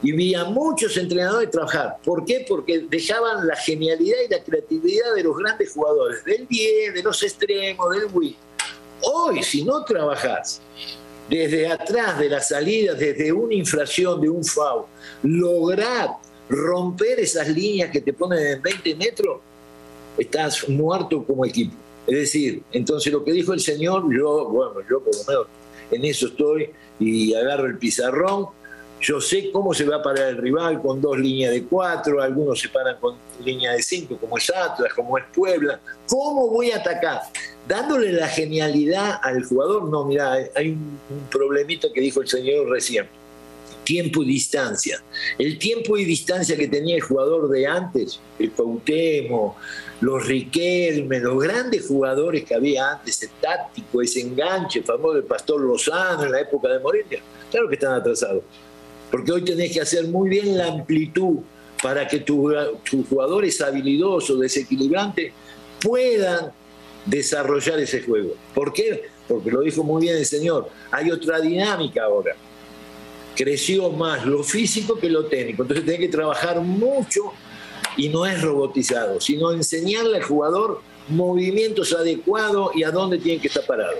Y 0.03 0.11
vi 0.11 0.35
a 0.35 0.45
muchos 0.45 0.95
entrenadores 0.97 1.49
trabajar. 1.49 1.97
¿Por 2.03 2.23
qué? 2.23 2.45
Porque 2.47 2.85
dejaban 2.89 3.47
la 3.47 3.55
genialidad 3.55 4.17
y 4.27 4.31
la 4.31 4.43
creatividad 4.43 5.15
de 5.15 5.23
los 5.23 5.37
grandes 5.37 5.71
jugadores, 5.73 6.23
del 6.23 6.47
10, 6.47 6.93
de 6.93 7.03
los 7.03 7.23
extremos, 7.23 7.89
del 7.95 8.05
Wii. 8.13 8.35
Hoy, 9.01 9.43
si 9.43 9.63
no 9.63 9.83
trabajás 9.83 10.61
desde 11.29 11.67
atrás 11.67 12.19
de 12.19 12.29
la 12.29 12.41
salida, 12.41 12.93
desde 12.93 13.31
una 13.31 13.53
infracción, 13.53 14.21
de 14.21 14.29
un 14.29 14.43
foul, 14.43 14.85
lograr 15.23 16.11
romper 16.49 17.19
esas 17.19 17.49
líneas 17.49 17.91
que 17.91 18.01
te 18.01 18.13
ponen 18.13 18.45
en 18.45 18.61
20 18.61 18.95
metros, 18.95 19.39
estás 20.17 20.67
muerto 20.69 21.23
como 21.25 21.45
equipo. 21.45 21.75
Es 22.07 22.17
decir, 22.17 22.63
entonces 22.71 23.11
lo 23.11 23.23
que 23.23 23.31
dijo 23.31 23.53
el 23.53 23.59
Señor, 23.59 24.05
yo, 24.15 24.45
bueno, 24.45 24.75
yo 24.89 25.01
por 25.01 25.13
lo 25.13 25.23
menos 25.25 25.47
en 25.91 26.05
eso 26.05 26.27
estoy 26.27 26.69
y 26.99 27.33
agarro 27.33 27.65
el 27.65 27.77
pizarrón. 27.77 28.47
Yo 28.99 29.21
sé 29.21 29.51
cómo 29.51 29.73
se 29.73 29.85
va 29.85 29.97
a 29.97 30.01
parar 30.01 30.29
el 30.29 30.37
rival 30.37 30.81
con 30.81 30.99
dos 30.99 31.19
líneas 31.19 31.51
de 31.51 31.63
cuatro, 31.63 32.21
algunos 32.21 32.59
se 32.59 32.69
paran 32.69 32.97
con 32.99 33.15
línea 33.43 33.73
de 33.73 33.81
cinco, 33.81 34.17
como 34.17 34.37
es 34.37 34.49
Atlas, 34.49 34.91
como 34.93 35.17
es 35.17 35.23
Puebla. 35.33 35.79
¿Cómo 36.07 36.49
voy 36.49 36.71
a 36.71 36.77
atacar? 36.77 37.21
Dándole 37.67 38.11
la 38.11 38.27
genialidad 38.27 39.19
al 39.21 39.43
jugador. 39.43 39.87
No, 39.89 40.05
mira, 40.05 40.33
hay 40.55 40.69
un, 40.71 40.99
problemita 41.29 41.87
que 41.93 42.01
dijo 42.01 42.21
el 42.21 42.27
Señor 42.27 42.69
recién 42.69 43.07
tiempo 43.83 44.21
y 44.21 44.25
distancia. 44.25 45.01
El 45.37 45.57
tiempo 45.57 45.97
y 45.97 46.03
distancia 46.03 46.57
que 46.57 46.67
tenía 46.67 46.95
el 46.95 47.01
jugador 47.01 47.47
de 47.47 47.65
antes, 47.65 48.19
el 48.37 48.51
Pautemo, 48.51 49.55
los 50.01 50.27
Riquelme, 50.27 51.21
los 51.21 51.41
grandes 51.41 51.87
jugadores 51.87 52.43
que 52.43 52.53
había 52.53 52.91
antes, 52.91 53.23
el 53.23 53.29
táctico, 53.39 54.01
ese 54.01 54.19
enganche 54.19 54.81
famoso 54.81 55.13
del 55.13 55.23
Pastor 55.23 55.61
Lozano 55.61 56.25
en 56.25 56.33
la 56.33 56.41
época 56.41 56.67
de 56.67 56.79
Morelia, 56.79 57.21
claro 57.49 57.69
que 57.69 57.75
están 57.75 57.93
atrasados. 57.93 58.43
Porque 59.11 59.31
hoy 59.31 59.43
tenés 59.43 59.71
que 59.71 59.81
hacer 59.81 60.07
muy 60.07 60.29
bien 60.29 60.57
la 60.57 60.67
amplitud 60.67 61.39
para 61.81 62.07
que 62.07 62.19
tus 62.19 63.07
jugadores 63.09 63.61
habilidosos, 63.61 64.39
desequilibrantes, 64.39 65.31
puedan 65.81 66.51
desarrollar 67.05 67.79
ese 67.79 68.01
juego. 68.01 68.33
¿Por 68.53 68.73
qué? 68.73 69.03
Porque 69.27 69.51
lo 69.51 69.61
dijo 69.61 69.83
muy 69.83 70.01
bien 70.01 70.17
el 70.17 70.25
señor, 70.25 70.69
hay 70.91 71.11
otra 71.11 71.39
dinámica 71.39 72.03
ahora 72.03 72.35
creció 73.37 73.91
más 73.91 74.25
lo 74.25 74.43
físico 74.43 74.97
que 74.99 75.09
lo 75.09 75.27
técnico. 75.27 75.61
Entonces 75.61 75.85
tiene 75.85 75.99
que 75.99 76.09
trabajar 76.09 76.59
mucho 76.59 77.31
y 77.95 78.09
no 78.09 78.25
es 78.25 78.41
robotizado, 78.41 79.21
sino 79.21 79.51
enseñarle 79.51 80.17
al 80.17 80.23
jugador 80.23 80.81
movimientos 81.07 81.93
adecuados 81.93 82.71
y 82.75 82.83
a 82.83 82.91
dónde 82.91 83.19
tiene 83.19 83.39
que 83.39 83.47
estar 83.47 83.65
parado. 83.65 83.97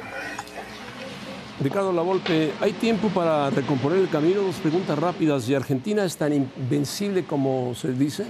Ricardo 1.60 1.92
Lavolpe, 1.92 2.52
¿hay 2.62 2.74
tiempo 2.74 3.10
para 3.10 3.50
recomponer 3.50 3.98
el 3.98 4.10
camino? 4.10 4.42
Dos 4.42 4.58
preguntas 4.58 4.98
rápidas. 4.98 5.50
¿Y 5.50 5.56
Argentina 5.56 6.06
es 6.06 6.16
tan 6.16 6.32
invencible 6.32 7.26
como 7.26 7.74
se 7.74 7.94
dice? 7.94 8.26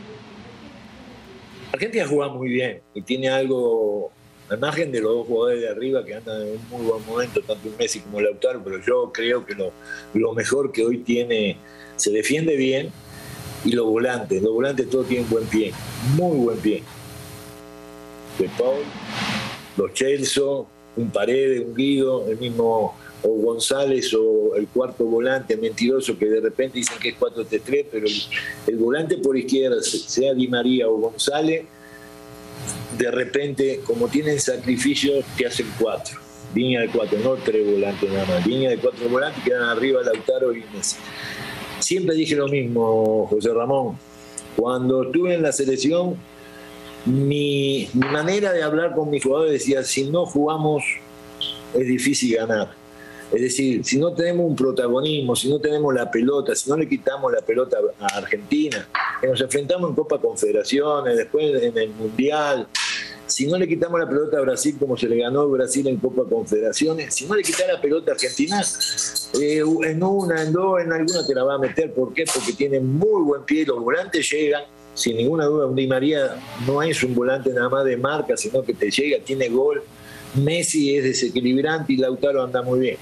Argentina 1.73 2.05
juega 2.07 2.31
muy 2.31 2.49
bien 2.49 2.81
y 2.93 3.01
tiene 3.01 3.29
algo 3.29 4.11
al 4.49 4.59
margen 4.59 4.93
de 4.93 5.01
los 5.01 5.13
dos 5.13 5.27
jugadores 5.27 5.61
de 5.61 5.69
arriba 5.69 6.05
que 6.05 6.15
andan 6.15 6.41
en 6.41 6.53
un 6.53 6.69
muy 6.69 6.85
buen 6.85 7.05
momento, 7.05 7.41
tanto 7.41 7.69
Messi 7.77 7.99
como 7.99 8.21
Lautaro, 8.21 8.63
pero 8.63 8.79
yo 8.81 9.11
creo 9.13 9.45
que 9.45 9.55
lo, 9.55 10.33
mejor 10.33 10.71
que 10.71 10.85
hoy 10.85 10.99
tiene, 10.99 11.57
se 11.97 12.11
defiende 12.11 12.55
bien, 12.55 12.91
y 13.65 13.73
los 13.73 13.85
volantes, 13.85 14.41
los 14.41 14.53
volantes 14.53 14.89
todos 14.89 15.07
tienen 15.07 15.29
buen 15.29 15.45
pie, 15.47 15.73
muy 16.15 16.37
buen 16.37 16.57
pie. 16.59 16.81
De 18.39 18.49
Paul, 18.57 18.83
los 19.75 19.93
Chelsea, 19.93 20.43
un 20.43 21.11
Paredes, 21.11 21.65
un 21.65 21.75
Guido, 21.75 22.29
el 22.29 22.37
mismo 22.37 22.95
o 23.23 23.30
González 23.30 24.13
o 24.13 24.56
el 24.56 24.67
cuarto 24.67 25.06
volante 25.06 25.58
mentiroso 25.58 26.17
que 26.17 26.25
de 26.25 26.39
repente 26.39 26.77
dicen 26.77 26.97
que 26.99 27.10
es 27.10 27.19
4-3, 27.19 27.86
pero 27.91 28.06
el, 28.67 28.75
volante 28.77 29.17
por 29.17 29.38
izquierda, 29.38 29.82
sea 29.82 30.34
Di 30.34 30.47
María 30.47 30.88
o 30.88 30.97
González, 30.97 31.65
de 32.97 33.12
repente, 33.12 33.82
como 33.86 34.08
tienen 34.08 34.39
sacrificios, 34.39 35.23
te 35.38 35.45
hacen 35.45 35.67
cuatro. 35.80 36.19
Línea 36.56 36.82
de 36.82 36.88
cuatro, 36.88 37.19
no 37.19 37.36
tres 37.36 37.65
volantes 37.69 38.10
nada 38.10 38.25
más. 38.25 38.47
Línea 38.47 38.71
de 38.71 38.77
cuatro 38.77 39.08
volantes 39.10 39.43
quedan 39.43 39.63
arriba 39.63 40.01
Lautaro 40.01 40.53
y 40.56 40.63
Messi. 40.73 40.95
Siempre 41.80 42.15
dije 42.15 42.36
lo 42.36 42.47
mismo, 42.47 43.27
José 43.30 43.53
Ramón. 43.53 43.99
Cuando 44.56 45.03
estuve 45.03 45.36
en 45.36 45.43
la 45.43 45.51
selección, 45.51 46.15
mi 47.06 47.88
manera 47.93 48.53
de 48.53 48.63
hablar 48.63 48.95
con 48.95 49.10
mis 49.10 49.23
jugadores 49.23 49.53
decía, 49.53 49.84
si 49.84 50.10
no 50.10 50.25
jugamos, 50.25 50.84
es 51.75 51.88
difícil 51.88 52.36
ganar 52.36 52.87
es 53.31 53.41
decir, 53.41 53.83
si 53.83 53.97
no 53.97 54.13
tenemos 54.13 54.45
un 54.45 54.55
protagonismo, 54.55 55.35
si 55.35 55.49
no 55.49 55.59
tenemos 55.59 55.93
la 55.93 56.09
pelota, 56.09 56.55
si 56.55 56.69
no 56.69 56.77
le 56.77 56.87
quitamos 56.87 57.31
la 57.31 57.41
pelota 57.41 57.77
a 57.99 58.17
Argentina, 58.17 58.87
que 59.19 59.27
nos 59.27 59.41
enfrentamos 59.41 59.89
en 59.89 59.95
Copa 59.95 60.17
Confederaciones, 60.19 61.17
después 61.17 61.61
en 61.61 61.77
el 61.77 61.89
Mundial, 61.89 62.67
si 63.25 63.45
no 63.45 63.57
le 63.57 63.67
quitamos 63.67 63.99
la 63.99 64.07
pelota 64.07 64.37
a 64.37 64.41
Brasil 64.41 64.77
como 64.79 64.95
se 64.95 65.09
le 65.09 65.17
ganó 65.17 65.47
Brasil 65.49 65.85
en 65.87 65.97
Copa 65.97 66.23
Confederaciones, 66.29 67.13
si 67.13 67.25
no 67.25 67.35
le 67.35 67.43
quitamos 67.43 67.73
la 67.73 67.81
pelota 67.81 68.11
a 68.11 68.13
Argentina, 68.13 68.61
eh, 69.41 69.61
en 69.83 70.03
una, 70.03 70.43
en 70.43 70.53
dos, 70.53 70.81
en 70.81 70.93
alguna 70.93 71.25
te 71.25 71.35
la 71.35 71.43
va 71.43 71.55
a 71.55 71.59
meter. 71.59 71.93
¿Por 71.93 72.13
qué? 72.13 72.23
Porque 72.33 72.53
tiene 72.53 72.79
muy 72.79 73.23
buen 73.23 73.43
pie, 73.43 73.65
los 73.65 73.79
volantes 73.83 74.31
llegan, 74.31 74.63
sin 74.93 75.17
ninguna 75.17 75.45
duda, 75.45 75.67
Di 75.73 75.85
María 75.85 76.39
no 76.65 76.81
es 76.81 77.03
un 77.03 77.13
volante 77.13 77.51
nada 77.51 77.67
más 77.67 77.83
de 77.83 77.97
marca, 77.97 78.37
sino 78.37 78.63
que 78.63 78.73
te 78.73 78.89
llega, 78.89 79.23
tiene 79.23 79.49
gol. 79.49 79.83
Messi 80.35 80.95
es 80.95 81.03
desequilibrante 81.03 81.93
y 81.93 81.97
Lautaro 81.97 82.43
anda 82.43 82.61
muy 82.61 82.79
bien. 82.79 82.97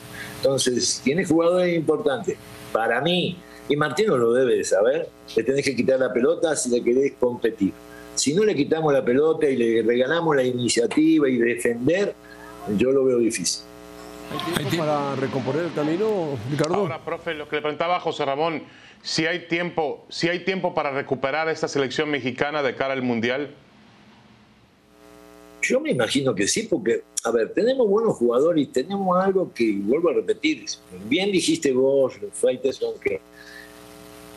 Entonces, 0.45 1.01
tiene 1.03 1.25
jugadores 1.25 1.75
importantes. 1.75 2.37
Para 2.71 3.01
mí, 3.01 3.35
y 3.67 3.75
Martino 3.75 4.15
lo 4.15 4.31
debe 4.31 4.57
de 4.57 4.63
saber, 4.63 5.09
le 5.35 5.43
tenés 5.43 5.65
que 5.65 5.75
quitar 5.75 5.99
la 5.99 6.13
pelota 6.13 6.55
si 6.55 6.69
le 6.69 6.83
querés 6.83 7.13
competir. 7.19 7.73
Si 8.13 8.31
no 8.35 8.43
le 8.43 8.53
quitamos 8.53 8.93
la 8.93 9.03
pelota 9.03 9.49
y 9.49 9.57
le 9.57 9.81
regalamos 9.81 10.35
la 10.35 10.43
iniciativa 10.43 11.27
y 11.27 11.37
defender, 11.37 12.13
yo 12.77 12.91
lo 12.91 13.03
veo 13.05 13.17
difícil. 13.17 13.63
¿Hay 14.55 14.65
tiempo 14.65 14.85
para 14.85 15.15
recomponer 15.15 15.65
el 15.65 15.73
camino, 15.73 16.37
Ricardo? 16.51 16.75
Ahora, 16.75 17.03
profe, 17.03 17.33
lo 17.33 17.49
que 17.49 17.55
le 17.55 17.63
preguntaba 17.63 17.95
a 17.95 17.99
José 17.99 18.23
Ramón, 18.23 18.61
si 19.01 19.25
hay 19.25 19.47
tiempo, 19.47 20.05
si 20.09 20.29
hay 20.29 20.45
tiempo 20.45 20.75
para 20.75 20.91
recuperar 20.91 21.49
esta 21.49 21.67
selección 21.67 22.11
mexicana 22.11 22.61
de 22.61 22.75
cara 22.75 22.93
al 22.93 23.01
Mundial. 23.01 23.55
Yo 25.67 25.79
me 25.79 25.91
imagino 25.91 26.35
que 26.35 26.47
sí, 26.47 26.63
porque, 26.63 27.03
a 27.23 27.31
ver, 27.31 27.53
tenemos 27.53 27.87
buenos 27.87 28.15
jugadores 28.15 28.63
y 28.63 28.67
tenemos 28.67 29.17
algo 29.17 29.51
que, 29.53 29.79
vuelvo 29.81 30.09
a 30.09 30.13
repetir, 30.13 30.65
bien 31.09 31.31
dijiste 31.31 31.73
vos, 31.73 32.13
Faiteson, 32.33 32.99
que, 32.99 33.19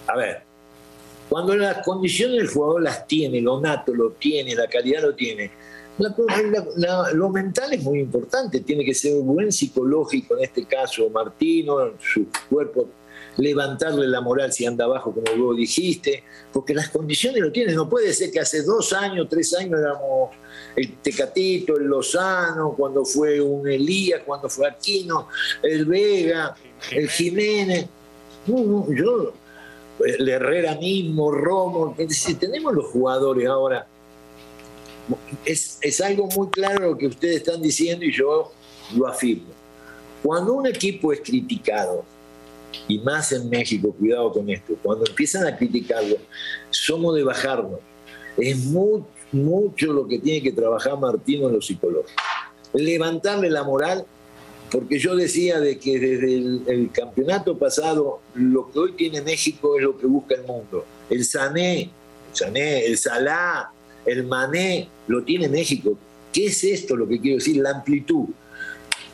a 0.07 0.17
ver, 0.17 0.43
cuando 1.29 1.55
las 1.55 1.85
condiciones 1.85 2.39
del 2.39 2.49
jugador 2.49 2.83
las 2.83 3.07
tiene, 3.07 3.41
lo 3.41 3.61
nato 3.61 3.95
lo 3.95 4.13
tiene, 4.13 4.55
la 4.55 4.67
calidad 4.69 5.03
lo 5.03 5.15
tiene, 5.15 5.51
lo 7.15 7.29
mental 7.31 7.75
es 7.75 7.83
muy 7.83 8.01
importante, 8.01 8.61
tiene 8.61 8.85
que 8.85 8.95
ser 8.95 9.15
un 9.17 9.27
buen 9.27 9.53
psicológico 9.53 10.37
en 10.37 10.45
este 10.45 10.65
caso, 10.65 11.11
Martino, 11.11 11.93
su 11.99 12.27
cuerpo, 12.49 12.89
levantarle 13.37 14.07
la 14.09 14.21
moral 14.21 14.53
si 14.53 14.67
anda 14.67 14.85
abajo, 14.85 15.13
como 15.13 15.45
vos 15.45 15.57
dijiste, 15.57 16.25
porque 16.53 16.75
las 16.75 16.89
condiciones 16.89 17.41
lo 17.41 17.53
tienen. 17.53 17.75
No 17.75 17.89
puede 17.89 18.13
ser 18.13 18.31
que 18.31 18.41
hace 18.41 18.63
dos 18.63 18.93
años, 18.93 19.29
tres 19.29 19.55
años 19.55 19.79
éramos 19.79 20.31
el 20.75 20.97
Tecatito, 20.97 21.77
el 21.77 21.85
Lozano, 21.85 22.75
cuando 22.77 23.05
fue 23.05 23.41
un 23.41 23.69
Elías, 23.69 24.23
cuando 24.25 24.49
fue 24.49 24.69
Aquino, 24.69 25.29
el 25.63 25.85
Vega, 25.85 26.55
el 26.91 27.09
Jiménez. 27.09 27.87
No, 28.47 28.65
no, 28.65 28.87
yo, 28.93 29.33
el 30.05 30.29
Herrera 30.29 30.77
mismo, 30.77 31.31
Romo, 31.31 31.95
si 32.09 32.35
tenemos 32.35 32.75
los 32.75 32.87
jugadores 32.87 33.47
ahora 33.47 33.87
es, 35.45 36.01
algo 36.01 36.29
muy 36.29 36.49
claro 36.49 36.91
lo 36.91 36.99
que 36.99 37.07
ustedes 37.07 37.37
están 37.37 37.63
diciendo 37.63 38.05
y 38.05 38.13
yo 38.13 38.53
lo 38.97 39.07
afirmo. 39.07 39.49
Cuando 40.23 40.55
un 40.55 40.67
equipo 40.67 41.13
es 41.13 41.21
criticado, 41.21 42.05
y 42.87 42.99
más 42.99 43.33
en 43.33 43.49
México, 43.49 43.93
cuidado 43.93 44.33
con 44.33 44.49
esto, 44.49 44.75
cuando 44.83 45.07
empiezan 45.07 45.47
a 45.47 45.57
criticarlo, 45.57 46.17
somos 46.71 47.15
de 47.17 47.25
bajarnos. 47.25 47.81
Es 48.37 48.57
mucho 49.33 49.93
lo 49.93 50.07
que 50.07 50.19
tiene 50.19 50.43
que 50.43 50.53
trabajar 50.53 50.99
Martino 50.99 51.49
en 51.49 51.55
lo 51.55 51.63
psicológico. 51.63 52.21
Levantarle 52.73 53.51
la 53.51 53.65
moral, 53.65 54.05
porque 54.71 54.99
yo 54.99 55.17
decía 55.17 55.61
de 55.61 55.79
que 55.79 55.99
desde 55.99 56.35
el, 56.35 56.63
el, 56.67 56.91
campeonato 56.91 57.57
pasado, 57.59 58.21
lo 58.35 58.71
que 58.71 58.79
hoy 58.79 58.93
tiene 58.93 59.23
México 59.23 59.77
es 59.77 59.83
lo 59.83 59.99
que 59.99 60.07
busca 60.07 60.35
el 60.35 60.45
mundo. 60.45 60.85
El 61.09 61.25
Sané, 61.25 61.83
el 61.83 61.91
Sané, 62.33 62.85
el 62.85 62.99
Salá, 62.99 63.73
el 64.05 64.27
mané 64.27 64.89
lo 65.07 65.23
tiene 65.23 65.49
México. 65.49 65.97
¿Qué 66.33 66.47
es 66.47 66.65
esto 66.65 66.97
lo 66.97 67.09
que 67.09 67.21
quiero 67.21 67.37
decir? 67.39 67.57
La 67.57 67.71
amplitud. 67.71 68.27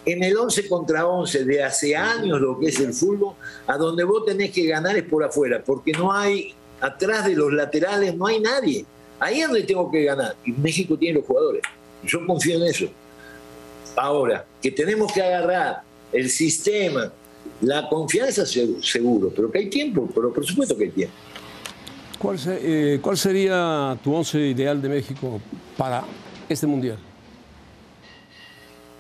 En 0.05 0.23
el 0.23 0.37
11 0.37 0.69
contra 0.69 1.07
11 1.07 1.45
de 1.45 1.63
hace 1.63 1.97
años 1.97 2.41
lo 2.41 2.59
que 2.59 2.67
es 2.67 2.79
el 2.81 2.93
fútbol, 2.93 3.35
a 3.67 3.77
donde 3.77 4.05
vos 4.05 4.25
tenés 4.27 4.51
que 4.51 4.67
ganar 4.67 4.97
es 4.97 5.05
por 5.05 5.25
afuera, 5.25 5.63
porque 5.65 5.93
no 5.93 6.13
hay, 6.13 6.55
atrás 6.81 7.27
de 7.27 7.35
los 7.35 7.53
laterales 7.53 8.15
no 8.15 8.27
hay 8.27 8.41
nadie. 8.41 8.85
Ahí 9.19 9.41
es 9.41 9.47
donde 9.47 9.63
tengo 9.63 9.91
que 9.91 10.05
ganar. 10.05 10.37
Y 10.45 10.53
México 10.53 10.99
tiene 10.99 11.19
los 11.19 11.27
jugadores. 11.27 11.63
Yo 12.05 12.27
confío 12.27 12.57
en 12.57 12.65
eso. 12.65 12.87
Ahora, 13.97 14.45
que 14.61 14.71
tenemos 14.71 15.13
que 15.13 15.23
agarrar 15.23 15.83
el 16.13 16.29
sistema, 16.29 17.13
la 17.61 17.89
confianza 17.89 18.45
seguro, 18.45 19.33
pero 19.35 19.51
que 19.51 19.59
hay 19.59 19.71
tiempo, 19.71 20.09
pero 20.15 20.33
por 20.33 20.45
supuesto 20.45 20.77
que 20.77 20.85
hay 20.85 20.91
tiempo. 20.91 21.15
Eh, 22.47 22.99
¿Cuál, 23.03 23.19
sería 23.19 23.99
tu 24.03 24.15
once 24.15 24.39
ideal 24.39 24.81
de 24.81 24.89
México 24.89 25.41
para 25.77 26.05
este 26.49 26.67
mundial? 26.67 26.99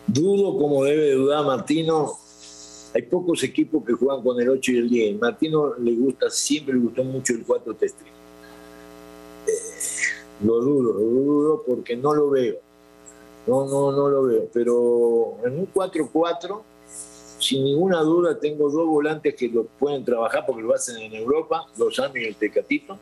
Dudo 0.06 0.56
como 0.58 0.84
debe 0.84 1.12
dudar 1.12 1.44
Martino. 1.44 2.12
Hay 2.94 3.02
pocos 3.02 3.42
equipos 3.42 3.84
que 3.84 3.92
juegan 3.92 4.22
con 4.22 4.40
el 4.40 4.48
8 4.48 4.72
y 4.72 4.76
el 4.76 4.88
10. 4.90 5.20
Martino 5.20 5.74
le 5.78 5.94
gusta, 5.94 6.30
siempre 6.30 6.74
le 6.74 6.80
gustó 6.80 7.02
mucho 7.02 7.32
el 7.32 7.44
4 7.44 7.74
3 7.74 7.94
eh, 9.46 9.52
lo 10.44 10.60
dudo, 10.60 10.92
lo 10.92 11.00
dudo 11.00 11.62
porque 11.66 11.96
no 11.96 12.14
lo 12.14 12.30
veo. 12.30 12.56
No, 13.46 13.66
no, 13.66 13.92
no 13.92 14.08
lo 14.08 14.22
veo. 14.24 14.48
Pero 14.52 15.36
en 15.44 15.58
un 15.58 15.72
4-4, 15.72 16.62
sin 17.38 17.64
ninguna 17.64 18.00
duda, 18.00 18.38
tengo 18.38 18.70
dos 18.70 18.86
volantes 18.86 19.34
que 19.34 19.48
lo 19.48 19.64
pueden 19.64 20.04
trabajar 20.04 20.44
porque 20.46 20.62
lo 20.62 20.74
hacen 20.74 20.96
en 20.98 21.14
Europa, 21.14 21.66
los 21.76 21.98
Ami 21.98 22.20
y 22.20 22.24
el 22.24 22.36
Tecatito 22.36 22.98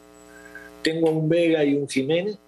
tengo 0.82 1.10
un 1.10 1.28
Vega 1.28 1.64
y 1.64 1.74
un 1.74 1.88
Jiménez 1.88 2.38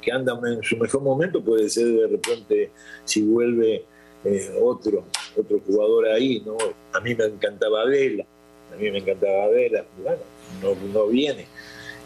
que 0.00 0.12
andan 0.12 0.38
en 0.46 0.62
su 0.62 0.76
mejor 0.76 1.02
momento, 1.02 1.42
puede 1.42 1.68
ser 1.68 1.86
de 1.86 2.06
repente 2.06 2.70
si 3.04 3.22
vuelve 3.22 3.84
eh, 4.24 4.50
otro, 4.60 5.04
otro 5.36 5.60
jugador 5.66 6.08
ahí, 6.08 6.42
¿no? 6.44 6.56
A 6.92 7.00
mí 7.00 7.14
me 7.14 7.24
encantaba 7.24 7.84
Vela, 7.86 8.24
a 8.72 8.76
mí 8.76 8.90
me 8.90 8.98
encantaba 8.98 9.48
Vela, 9.48 9.84
bueno, 10.02 10.22
no, 10.62 10.92
no 10.92 11.06
viene. 11.06 11.46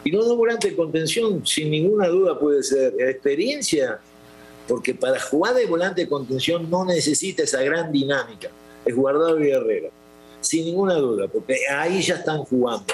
Y 0.05 0.11
no 0.11 0.23
dos 0.23 0.37
volantes 0.37 0.71
de 0.71 0.77
contención, 0.77 1.45
sin 1.47 1.71
ninguna 1.71 2.09
duda 2.09 2.39
puede 2.39 2.63
ser 2.63 2.95
experiencia, 3.01 3.99
porque 4.69 4.95
para 4.95 5.19
jugar 5.19 5.55
de 5.55 5.67
volante 5.67 6.03
de 6.03 6.09
contención 6.09 6.71
no 6.71 6.85
necesita 6.85 7.43
esa 7.43 7.63
gran 7.63 7.91
dinámica, 7.91 8.49
es 8.85 8.95
Guardado 8.95 9.43
y 9.43 9.51
Herrera, 9.51 9.89
sin 10.41 10.67
ninguna 10.67 10.95
duda, 10.97 11.27
porque 11.29 11.57
ahí 11.71 12.03
ya 12.03 12.17
están 12.17 12.45
jugando. 12.45 12.93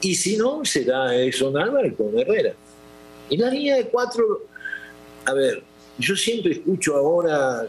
Y 0.00 0.14
si 0.14 0.36
no, 0.36 0.64
será 0.64 1.14
Edson 1.14 1.56
Álvarez 1.56 1.94
con 1.94 2.18
Herrera. 2.18 2.54
Y 3.30 3.36
la 3.36 3.48
línea 3.48 3.76
de 3.76 3.88
cuatro, 3.88 4.46
a 5.24 5.32
ver, 5.32 5.62
yo 5.98 6.16
siempre 6.16 6.52
escucho 6.52 6.96
ahora 6.96 7.66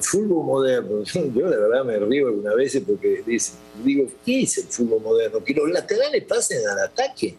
fútbol 0.00 0.44
moderno. 0.44 1.02
Yo 1.34 1.46
la 1.46 1.56
verdad 1.56 1.84
me 1.84 1.98
río 1.98 2.28
algunas 2.28 2.54
veces 2.54 2.82
porque 2.86 3.22
digo, 3.82 4.06
¿qué 4.24 4.42
es 4.42 4.58
el 4.58 4.64
fútbol 4.64 5.02
moderno? 5.02 5.44
Que 5.44 5.52
los 5.52 5.68
laterales 5.70 6.24
pasen 6.24 6.66
al 6.66 6.78
ataque. 6.78 7.36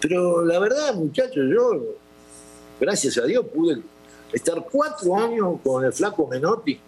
Pero 0.00 0.44
la 0.44 0.58
verdad, 0.58 0.94
muchachos, 0.94 1.44
yo, 1.48 1.96
gracias 2.80 3.16
a 3.18 3.24
Dios, 3.24 3.46
pude 3.46 3.80
estar 4.32 4.66
cuatro 4.70 5.16
años 5.16 5.60
con 5.62 5.84
el 5.84 5.92
flaco 5.92 6.26
Menotti. 6.26 6.78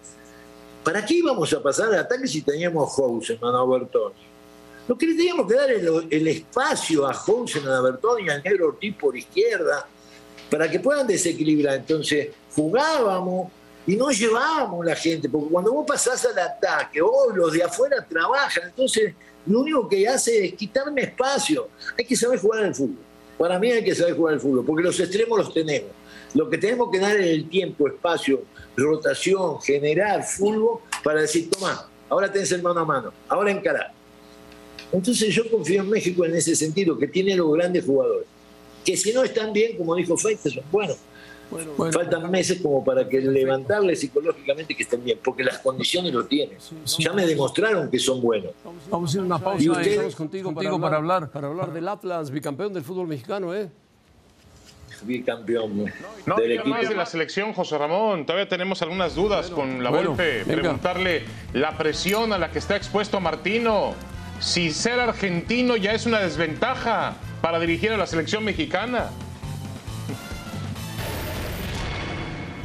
¿Para 0.83 1.05
qué 1.05 1.15
íbamos 1.15 1.51
a 1.53 1.63
pasar 1.63 1.87
al 1.87 1.99
ataque 1.99 2.27
si 2.27 2.41
teníamos 2.41 2.93
House 2.95 3.29
en 3.29 3.39
Mano 3.39 3.67
Bertoni? 3.67 4.15
Lo 4.87 4.97
que 4.97 5.07
le 5.07 5.15
teníamos 5.15 5.47
que 5.47 5.55
dar 5.55 5.71
el, 5.71 6.07
el 6.09 6.27
espacio 6.27 7.07
a 7.07 7.19
Holsen, 7.19 7.67
a 7.67 7.81
Bertoni 7.81 8.25
y 8.25 8.29
al 8.29 8.43
negro 8.43 8.67
Ortiz 8.67 8.95
por 8.95 9.17
izquierda 9.17 9.87
para 10.49 10.69
que 10.69 10.79
puedan 10.79 11.07
desequilibrar. 11.07 11.75
Entonces 11.75 12.29
jugábamos 12.55 13.51
y 13.87 13.95
no 13.95 14.09
llevábamos 14.09 14.85
la 14.85 14.95
gente, 14.95 15.29
porque 15.29 15.49
cuando 15.49 15.73
vos 15.73 15.85
pasás 15.87 16.25
al 16.25 16.37
ataque, 16.39 17.01
o 17.01 17.31
los 17.33 17.53
de 17.53 17.63
afuera 17.63 18.05
trabajan, 18.07 18.63
entonces 18.65 19.13
lo 19.45 19.59
único 19.59 19.87
que 19.87 20.07
hace 20.07 20.45
es 20.45 20.53
quitarme 20.53 21.03
espacio. 21.03 21.69
Hay 21.97 22.05
que 22.05 22.15
saber 22.15 22.39
jugar 22.39 22.63
al 22.63 22.73
fútbol. 22.73 22.97
Para 23.37 23.59
mí 23.59 23.71
hay 23.71 23.83
que 23.83 23.93
saber 23.93 24.15
jugar 24.15 24.35
al 24.35 24.39
fútbol, 24.39 24.65
porque 24.65 24.83
los 24.83 24.99
extremos 24.99 25.37
los 25.37 25.53
tenemos. 25.53 25.91
Lo 26.33 26.49
que 26.49 26.57
tenemos 26.57 26.89
que 26.91 26.99
dar 26.99 27.15
es 27.15 27.27
el 27.27 27.47
tiempo, 27.47 27.87
espacio, 27.87 28.43
rotación, 28.75 29.61
generar 29.61 30.23
fútbol 30.23 30.79
para 31.03 31.21
decir, 31.21 31.49
toma, 31.49 31.87
ahora 32.09 32.31
tenés 32.31 32.51
el 32.51 32.63
mano 32.63 32.79
a 32.79 32.85
mano, 32.85 33.13
ahora 33.29 33.51
encarar. 33.51 33.94
Entonces 34.91 35.33
yo 35.33 35.49
confío 35.49 35.81
en 35.81 35.89
México 35.89 36.25
en 36.25 36.35
ese 36.35 36.55
sentido, 36.55 36.97
que 36.97 37.07
tiene 37.07 37.35
los 37.35 37.53
grandes 37.53 37.85
jugadores. 37.85 38.27
Que 38.83 38.95
si 38.95 39.13
no 39.13 39.23
están 39.23 39.51
bien, 39.51 39.77
como 39.77 39.95
dijo 39.95 40.15
Faitelson, 40.15 40.63
bueno, 40.71 40.95
bueno, 41.49 41.91
faltan 41.91 42.29
meses 42.31 42.59
como 42.61 42.83
para 42.83 43.07
que 43.07 43.19
levantarles 43.21 43.99
psicológicamente 43.99 44.75
que 44.75 44.83
estén 44.83 45.03
bien, 45.03 45.19
porque 45.23 45.43
las 45.43 45.59
condiciones 45.59 46.13
lo 46.13 46.25
tienen. 46.25 46.57
ya 46.97 47.13
me 47.13 47.25
demostraron 47.25 47.89
que 47.89 47.99
son 47.99 48.21
buenos. 48.21 48.51
Vamos 48.89 49.09
a 49.09 49.11
hacer 49.11 49.21
una 49.21 49.39
pausa 49.39 49.63
y 49.63 49.89
estamos 49.89 50.15
contigo, 50.15 50.53
para, 50.53 50.97
hablar, 50.97 51.29
para, 51.29 51.47
hablar, 51.47 51.71
del 51.71 51.87
Atlas, 51.87 52.31
bicampeón 52.31 52.73
del 52.73 52.83
fútbol 52.83 53.07
mexicano, 53.07 53.53
¿eh? 53.53 53.69
Bicampeón. 55.03 55.91
No, 56.25 56.35
del 56.35 56.53
equipo. 56.53 56.69
más 56.69 56.89
de 56.89 56.95
la 56.95 57.05
selección, 57.05 57.53
José 57.53 57.77
Ramón. 57.77 58.25
Todavía 58.25 58.47
tenemos 58.47 58.81
algunas 58.81 59.13
dudas 59.13 59.51
con 59.51 59.83
la 59.83 59.89
golpe. 59.89 60.43
Preguntarle 60.45 61.23
la 61.53 61.77
presión 61.77 62.33
a 62.33 62.39
la 62.39 62.49
que 62.49 62.59
está 62.59 62.75
expuesto 62.75 63.19
Martino 63.19 63.93
si 64.39 64.71
ser 64.71 64.99
argentino 64.99 65.75
ya 65.75 65.93
es 65.93 66.05
una 66.05 66.19
desventaja 66.19 67.15
para 67.41 67.59
dirigir 67.59 67.91
a 67.91 67.97
la 67.97 68.07
selección 68.07 68.43
mexicana. 68.43 69.09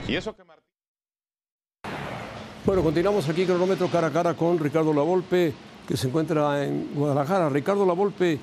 Y 0.08 0.16
eso 0.16 0.34
que 0.34 0.44
Martín... 0.44 0.64
Bueno, 2.64 2.82
continuamos 2.82 3.28
aquí 3.28 3.46
cronómetro 3.46 3.88
cara 3.88 4.08
a 4.08 4.12
cara 4.12 4.34
con 4.34 4.58
Ricardo 4.58 4.92
Lavolpe, 4.92 5.52
que 5.88 5.96
se 5.96 6.08
encuentra 6.08 6.62
en 6.64 6.90
Guadalajara. 6.94 7.48
Ricardo 7.48 7.86
Lavolpe, 7.86 8.38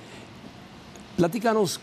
platícanos 1.16 1.80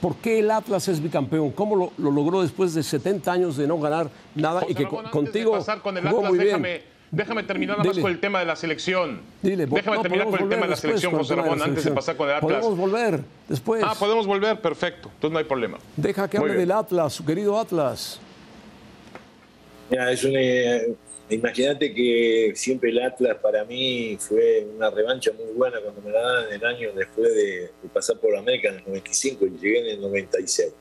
por 0.00 0.16
qué 0.16 0.38
el 0.38 0.50
Atlas 0.50 0.86
es 0.88 1.02
bicampeón, 1.02 1.50
cómo 1.50 1.92
lo, 1.98 2.10
logró 2.12 2.42
después 2.42 2.74
de 2.74 2.82
70 2.82 3.32
años 3.32 3.56
de 3.56 3.66
no 3.66 3.78
ganar 3.80 4.10
nada 4.34 4.62
y 4.68 4.74
que 4.74 4.86
contigo 4.86 5.52
pasar 5.52 5.82
con 5.82 5.96
el 5.96 6.06
Atlas, 6.06 6.32
bien. 6.32 6.82
Déjame 7.10 7.42
terminar 7.42 7.78
nada 7.78 7.88
más 7.88 7.98
con 7.98 8.10
el 8.10 8.20
tema 8.20 8.40
de 8.40 8.44
la 8.44 8.56
selección. 8.56 9.20
Déjame 9.42 9.98
terminar 10.02 10.26
con 10.26 10.42
el 10.42 10.48
tema 10.48 10.62
de 10.62 10.68
la 10.68 10.76
selección, 10.76 11.12
José 11.14 11.34
Ramón, 11.34 11.62
antes 11.62 11.84
de 11.84 11.92
pasar 11.92 12.16
con 12.16 12.28
el 12.28 12.34
Atlas. 12.34 12.60
Podemos 12.60 12.78
volver 12.78 13.20
después. 13.48 13.82
Ah, 13.84 13.94
podemos 13.98 14.26
volver, 14.26 14.60
perfecto. 14.60 15.10
Entonces 15.14 15.32
no 15.32 15.38
hay 15.38 15.44
problema. 15.44 15.78
Deja 15.96 16.28
que 16.28 16.36
hable 16.36 16.54
del 16.54 16.70
Atlas, 16.70 17.14
su 17.14 17.24
querido 17.24 17.58
Atlas. 17.58 18.20
Ya, 19.90 20.10
es 20.10 20.26
imagínate 21.30 21.94
que 21.94 22.52
siempre 22.54 22.90
el 22.90 23.00
Atlas 23.00 23.36
para 23.42 23.64
mí 23.64 24.16
fue 24.18 24.66
una 24.76 24.90
revancha 24.90 25.30
muy 25.32 25.52
buena 25.54 25.78
cuando 25.80 26.00
me 26.02 26.10
la 26.10 26.20
daban 26.20 26.52
el 26.52 26.64
año 26.64 26.92
después 26.94 27.34
de, 27.34 27.70
pasar 27.92 28.18
por 28.18 28.36
América 28.36 28.68
en 28.68 28.76
el 28.76 28.84
95 28.86 29.46
y 29.46 29.50
llegué 29.58 29.80
en 29.80 29.86
el 29.86 30.00
96. 30.00 30.74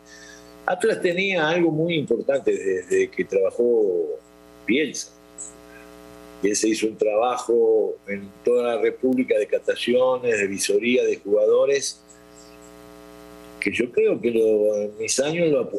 Atlas 0.65 1.01
tenía 1.01 1.47
algo 1.47 1.71
muy 1.71 1.95
importante 1.95 2.51
desde 2.51 3.09
que 3.09 3.23
trabajó 3.23 4.19
Bielsa 4.65 5.16
se 6.41 6.69
hizo 6.69 6.87
un 6.87 6.97
trabajo 6.97 7.97
en 8.07 8.29
toda 8.43 8.75
la 8.75 8.81
República 8.81 9.37
de 9.37 9.47
cataciones, 9.47 10.37
de 10.39 10.47
visoría 10.47 11.03
de 11.03 11.17
jugadores, 11.17 12.01
que 13.59 13.71
yo 13.71 13.91
creo 13.91 14.19
que 14.21 14.29
en 14.29 14.97
mis 14.97 15.19
años 15.19 15.49
lo 15.49 15.69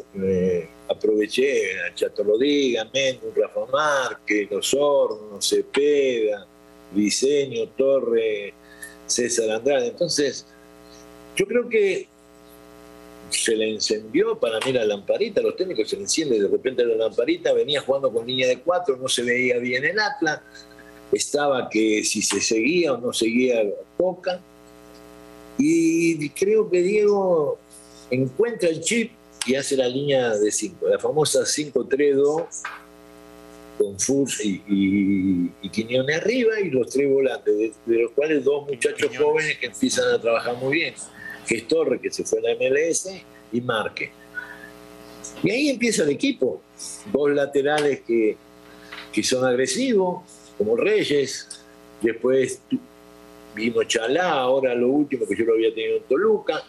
aproveché 0.89 1.79
a 1.81 1.93
Chato 1.95 2.23
Rodríguez, 2.23 2.83
Mendoza, 2.93 3.41
Rafa 3.41 3.65
Márquez, 3.71 4.51
Los 4.51 4.73
Hornos, 4.73 5.47
Cepeda, 5.47 6.45
Diseño, 6.93 7.67
Torre, 7.69 8.53
César 9.07 9.49
Andrade. 9.51 9.87
Entonces, 9.87 10.45
yo 11.35 11.45
creo 11.47 11.69
que 11.69 12.07
se 13.29 13.55
le 13.55 13.71
encendió 13.71 14.39
para 14.39 14.59
mí 14.65 14.71
la 14.71 14.85
lamparita, 14.85 15.41
los 15.41 15.55
técnicos 15.55 15.89
se 15.89 15.95
le 15.95 16.03
enciende 16.03 16.39
de 16.39 16.47
repente 16.47 16.85
la 16.85 16.95
lamparita, 16.95 17.53
venía 17.53 17.81
jugando 17.81 18.11
con 18.11 18.25
línea 18.25 18.47
de 18.47 18.59
cuatro, 18.59 18.97
no 18.97 19.07
se 19.07 19.23
veía 19.23 19.57
bien 19.57 19.85
el 19.85 19.99
Atlas, 19.99 20.41
estaba 21.11 21.69
que 21.69 22.03
si 22.03 22.21
se 22.21 22.41
seguía 22.41 22.93
o 22.93 22.97
no 22.97 23.13
seguía 23.13 23.63
poca, 23.97 24.41
y 25.57 26.29
creo 26.29 26.69
que 26.69 26.81
Diego 26.81 27.59
encuentra 28.09 28.69
el 28.69 28.81
chip 28.81 29.11
y 29.45 29.55
hace 29.55 29.75
la 29.75 29.87
línea 29.87 30.35
de 30.35 30.51
5, 30.51 30.87
la 30.87 30.99
famosa 30.99 31.41
5-3-2 31.41 32.45
con 33.77 33.99
Furs 33.99 34.43
y, 34.43 34.61
y, 35.61 35.69
Quiñones 35.69 36.17
arriba 36.17 36.59
y 36.59 36.69
los 36.69 36.89
tres 36.89 37.09
volantes, 37.09 37.73
de, 37.85 37.97
los 38.03 38.11
cuales 38.11 38.43
dos 38.43 38.67
muchachos 38.67 39.15
jóvenes 39.17 39.57
que 39.57 39.67
empiezan 39.67 40.13
a 40.13 40.19
trabajar 40.19 40.57
muy 40.57 40.73
bien, 40.73 40.93
que 41.49 41.57
es 41.57 41.67
Torre, 41.67 41.99
que 41.99 42.11
se 42.11 42.23
fue 42.23 42.37
a 42.37 42.41
la 42.43 42.55
MLS, 42.55 43.09
y 43.51 43.59
Marque. 43.61 44.11
Y 45.41 45.49
ahí 45.49 45.69
empieza 45.69 46.03
el 46.03 46.11
equipo, 46.11 46.61
dos 47.11 47.31
laterales 47.31 48.01
que, 48.01 48.37
que 49.11 49.23
son 49.23 49.43
agresivos, 49.43 50.21
como 50.59 50.77
Reyes, 50.77 51.47
después 52.03 52.61
vino 53.55 53.83
Chalá, 53.83 54.29
ahora 54.29 54.75
lo 54.75 54.89
último 54.89 55.25
que 55.27 55.35
yo 55.35 55.45
lo 55.45 55.53
había 55.53 55.73
tenido 55.73 55.97
en 55.97 56.03
Toluca, 56.03 56.63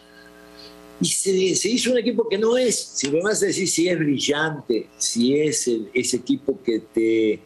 y 0.99 1.05
se, 1.05 1.69
hizo 1.69 1.91
un 1.91 1.99
equipo 1.99 2.27
que 2.27 2.39
no 2.39 2.57
es, 2.57 2.75
si 2.75 3.11
me 3.11 3.21
vas 3.21 3.43
a 3.43 3.47
decir 3.47 3.67
si 3.67 3.87
es 3.87 3.99
brillante, 3.99 4.87
si 4.97 5.39
es 5.39 5.69
ese 5.93 6.17
equipo 6.17 6.59
que 6.63 6.79
te 6.79 7.39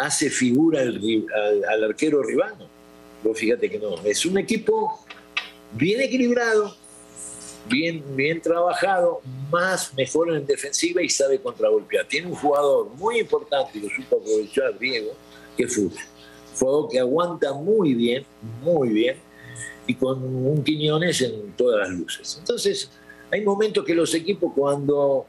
hace 0.00 0.30
figura 0.30 0.80
al, 0.80 1.84
arquero 1.84 2.22
ribano. 2.22 2.68
Vos 3.24 3.38
fíjate 3.38 3.68
que 3.68 3.78
no, 3.78 3.96
es 4.04 4.26
un 4.26 4.38
equipo 4.38 5.04
bien 5.74 6.00
equilibrado, 6.00 6.74
bien, 7.68 8.04
bien 8.16 8.40
trabajado, 8.40 9.20
más 9.50 9.92
mejor 9.94 10.34
en 10.34 10.46
defensiva 10.46 11.02
y 11.02 11.08
sabe 11.08 11.40
contragolpear. 11.40 12.06
Tiene 12.06 12.28
un 12.28 12.34
jugador 12.34 12.88
muy 12.96 13.20
importante 13.20 13.78
lo 13.78 13.88
supo 13.88 14.16
aprovechar 14.16 14.78
Diego, 14.78 15.12
que 15.56 15.64
es 15.64 15.76
Un 15.76 15.92
jugador 16.58 16.90
que 16.90 16.98
aguanta 16.98 17.52
muy 17.52 17.94
bien, 17.94 18.24
muy 18.62 18.88
bien 18.88 19.16
y 19.86 19.94
con 19.94 20.22
un 20.22 20.62
Quiñones 20.62 21.20
en 21.22 21.52
todas 21.52 21.88
las 21.88 21.98
luces. 21.98 22.36
Entonces, 22.38 22.90
hay 23.30 23.42
momentos 23.42 23.84
que 23.84 23.94
los 23.94 24.14
equipos 24.14 24.52
cuando 24.54 25.26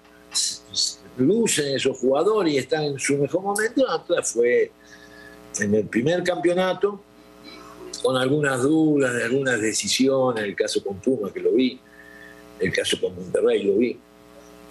lucen 1.18 1.76
esos 1.76 1.98
jugadores 1.98 2.54
y 2.54 2.58
están 2.58 2.84
en 2.84 3.00
su 3.00 3.18
mejor 3.18 3.42
momento, 3.42 3.90
Atlas 3.90 4.32
fue 4.34 4.72
en 5.60 5.76
el 5.76 5.86
primer 5.86 6.24
campeonato, 6.24 7.02
con 8.04 8.18
algunas 8.18 8.62
dudas 8.62 9.16
de 9.16 9.24
algunas 9.24 9.60
decisiones, 9.62 10.44
el 10.44 10.56
caso 10.56 10.84
con 10.84 11.00
Puma 11.00 11.32
que 11.34 11.40
lo 11.40 11.54
vi, 11.54 11.80
el 12.60 12.72
caso 12.72 13.00
con 13.00 13.16
Monterrey 13.16 13.64
lo 13.64 13.78
vi, 13.78 13.98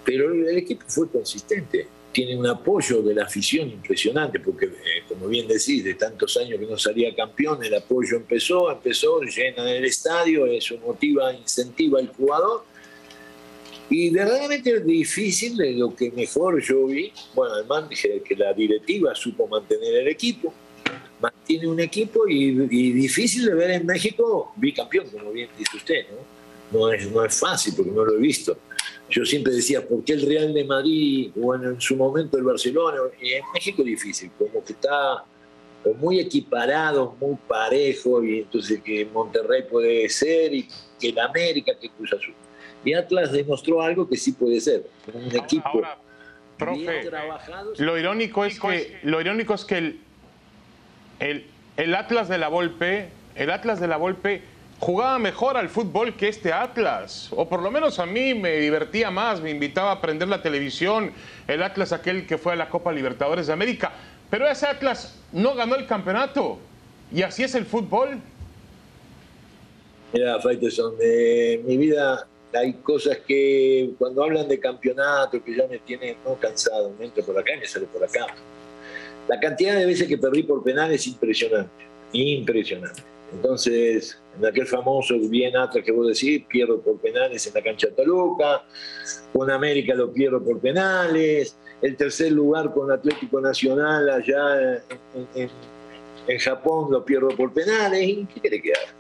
pero 0.05 0.33
el 0.33 0.57
equipo 0.59 0.85
fue 0.87 1.09
consistente 1.09 1.89
tiene 2.13 2.37
un 2.37 2.47
apoyo 2.47 3.03
de 3.03 3.15
la 3.15 3.25
afición 3.25 3.71
impresionante, 3.71 4.39
porque 4.39 4.67
eh, 4.67 5.03
como 5.09 5.29
bien 5.29 5.49
decís, 5.49 5.83
de 5.83 5.95
tantos 5.95 6.37
años 6.37 6.61
que 6.61 6.67
no 6.67 6.79
salía 6.79 7.15
campeón, 7.15 7.65
el 7.65 7.75
apoyo 7.75 8.19
empezó, 8.19 8.71
empezó, 8.71 9.21
llena 9.23 9.71
el 9.71 9.85
estadio, 9.85 10.47
eso 10.47 10.77
motiva, 10.79 11.33
incentiva 11.33 11.99
al 11.99 12.09
jugador. 12.09 12.65
Y 13.89 14.11
verdaderamente 14.11 14.81
difícil, 14.81 15.57
de 15.57 15.73
lo 15.73 15.95
que 15.95 16.11
mejor 16.11 16.63
yo 16.63 16.87
vi, 16.87 17.13
bueno, 17.35 17.55
además 17.55 17.89
dije 17.89 18.23
que 18.25 18.37
la 18.37 18.53
directiva 18.53 19.15
supo 19.15 19.47
mantener 19.49 19.95
el 19.95 20.09
equipo, 20.09 20.53
mantiene 21.23 21.69
un 21.69 21.81
equipo 21.81 22.29
y, 22.29 22.49
y 22.71 22.93
difícil 22.93 23.47
de 23.47 23.55
ver 23.55 23.71
en 23.71 23.87
México 23.87 24.53
bicampeón, 24.57 25.09
como 25.09 25.33
bien 25.33 25.49
dice 25.57 25.77
usted, 25.77 26.07
¿no? 26.11 26.79
No 26.79 26.93
es, 26.93 27.11
no 27.11 27.25
es 27.25 27.39
fácil 27.39 27.75
porque 27.77 27.93
no 27.93 28.05
lo 28.05 28.17
he 28.17 28.21
visto 28.21 28.57
yo 29.13 29.27
siempre 29.27 29.53
decía, 29.53 29.87
¿por 29.87 30.03
qué 30.05 30.15
el 30.15 30.27
Real 30.27 30.55
de 30.55 30.65
Madrid 30.65 31.31
o 31.41 31.55
en 31.55 31.81
su 31.81 31.97
momento 31.97 32.39
el 32.39 32.45
Barcelona? 32.45 32.99
Y 33.21 33.33
en 33.33 33.43
México 33.53 33.83
es 33.83 33.87
difícil, 33.87 34.31
como 34.39 34.65
que 34.65 34.73
está 34.73 35.25
muy 35.99 36.19
equiparado, 36.19 37.15
muy 37.21 37.37
parejo, 37.47 38.25
y 38.25 38.39
entonces 38.39 38.81
que 38.83 39.05
Monterrey 39.13 39.65
puede 39.71 40.09
ser 40.09 40.55
y 40.55 40.67
que 40.99 41.09
el 41.09 41.19
América, 41.19 41.73
que 41.79 41.91
Cruz 41.91 42.13
Azul. 42.15 42.35
Y 42.85 42.95
Atlas 42.95 43.33
demostró 43.33 43.83
algo 43.83 44.09
que 44.09 44.17
sí 44.17 44.33
puede 44.33 44.61
ser, 44.61 44.87
un 45.13 45.37
equipo 45.37 45.83
bien 46.75 47.05
trabajado. 47.05 47.73
Lo 47.77 47.99
irónico 47.99 48.45
es 48.45 48.59
que, 48.59 48.99
lo 49.03 49.21
irónico 49.21 49.55
es 49.55 49.65
que 49.65 49.79
el, 49.79 50.01
el, 51.23 51.95
Atlas 51.95 52.29
de 52.29 52.39
la 52.39 52.49
Volpe, 52.49 53.09
el 53.35 53.51
Atlas 53.51 53.81
de 53.81 53.87
la 53.87 53.97
Volpe 53.97 54.43
jugaba 54.81 55.19
mejor 55.19 55.57
al 55.57 55.69
fútbol 55.69 56.17
que 56.17 56.29
este 56.29 56.53
Atlas, 56.53 57.29
o 57.31 57.49
por 57.49 57.63
lo 57.63 57.71
menos 57.71 58.01
a 58.01 58.07
mí 58.07 58.35
me 58.35 58.59
divertía 58.59 59.11
más, 59.11 59.41
me 59.41 59.51
invitaba 59.51 59.91
a 59.91 59.95
aprender 59.95 60.29
la 60.29 60.43
televisión, 60.43 61.13
el 61.47 61.63
Atlas 61.63 61.93
aquel 61.93 62.27
que 62.27 62.39
fue 62.39 62.55
a 62.55 62.57
la 62.57 62.69
Copa 62.69 62.93
Libertadores 62.93 63.47
de 63.47 63.53
América, 63.53 63.93
pero 64.29 64.49
ese 64.49 64.67
Atlas 64.67 65.19
no 65.33 65.55
ganó 65.55 65.77
el 65.77 65.87
campeonato, 65.87 66.59
y 67.13 67.23
así 67.23 67.45
es 67.45 67.55
el 67.55 67.67
fútbol. 67.67 68.19
Mira, 70.13 70.41
Faitelson, 70.41 70.95
en 71.01 71.65
mi 71.65 71.77
vida 71.77 72.27
hay 72.53 72.75
cosas 72.75 73.19
que 73.19 73.91
cuando 73.99 74.25
hablan 74.25 74.49
de 74.49 74.59
campeonato, 74.59 75.43
que 75.43 75.57
ya 75.57 75.67
me 75.69 75.79
tienen 75.79 76.17
no 76.25 76.35
cansado, 76.35 76.93
me 76.99 77.07
entro 77.07 77.25
por 77.25 77.39
acá 77.39 77.55
y 77.55 77.61
me 77.61 77.67
sale 77.67 77.87
por 77.87 78.03
acá. 78.03 78.27
La 79.29 79.39
cantidad 79.39 79.77
de 79.77 79.87
veces 79.87 80.09
que 80.09 80.19
perdí 80.19 80.43
por 80.43 80.63
penal 80.63 80.93
es 80.93 81.07
impresionante, 81.07 81.87
impresionante. 82.13 83.03
Entonces, 83.33 84.19
en 84.39 84.45
aquel 84.45 84.67
famoso 84.67 85.19
bien 85.19 85.57
atrás 85.57 85.85
que 85.85 85.93
vos 85.93 86.09
decís, 86.09 86.45
pierdo 86.49 86.81
por 86.81 86.99
penales 86.99 87.47
en 87.47 87.55
la 87.55 87.63
cancha 87.63 87.89
de 87.89 87.95
Toluca, 87.95 88.65
con 89.33 89.51
América 89.51 89.95
lo 89.95 90.13
pierdo 90.13 90.43
por 90.43 90.61
penales, 90.61 91.57
el 91.81 91.97
tercer 91.97 92.33
lugar 92.33 92.73
con 92.73 92.91
Atlético 92.91 93.41
Nacional 93.41 94.09
allá 94.11 94.83
en, 95.35 96.39
Japón 96.39 96.89
lo 96.91 97.05
pierdo 97.05 97.29
por 97.31 97.53
penales, 97.53 98.07
¿y 98.07 98.27
qué 98.27 98.41
quiere 98.41 98.63
que 98.63 98.73
haga? 98.73 98.95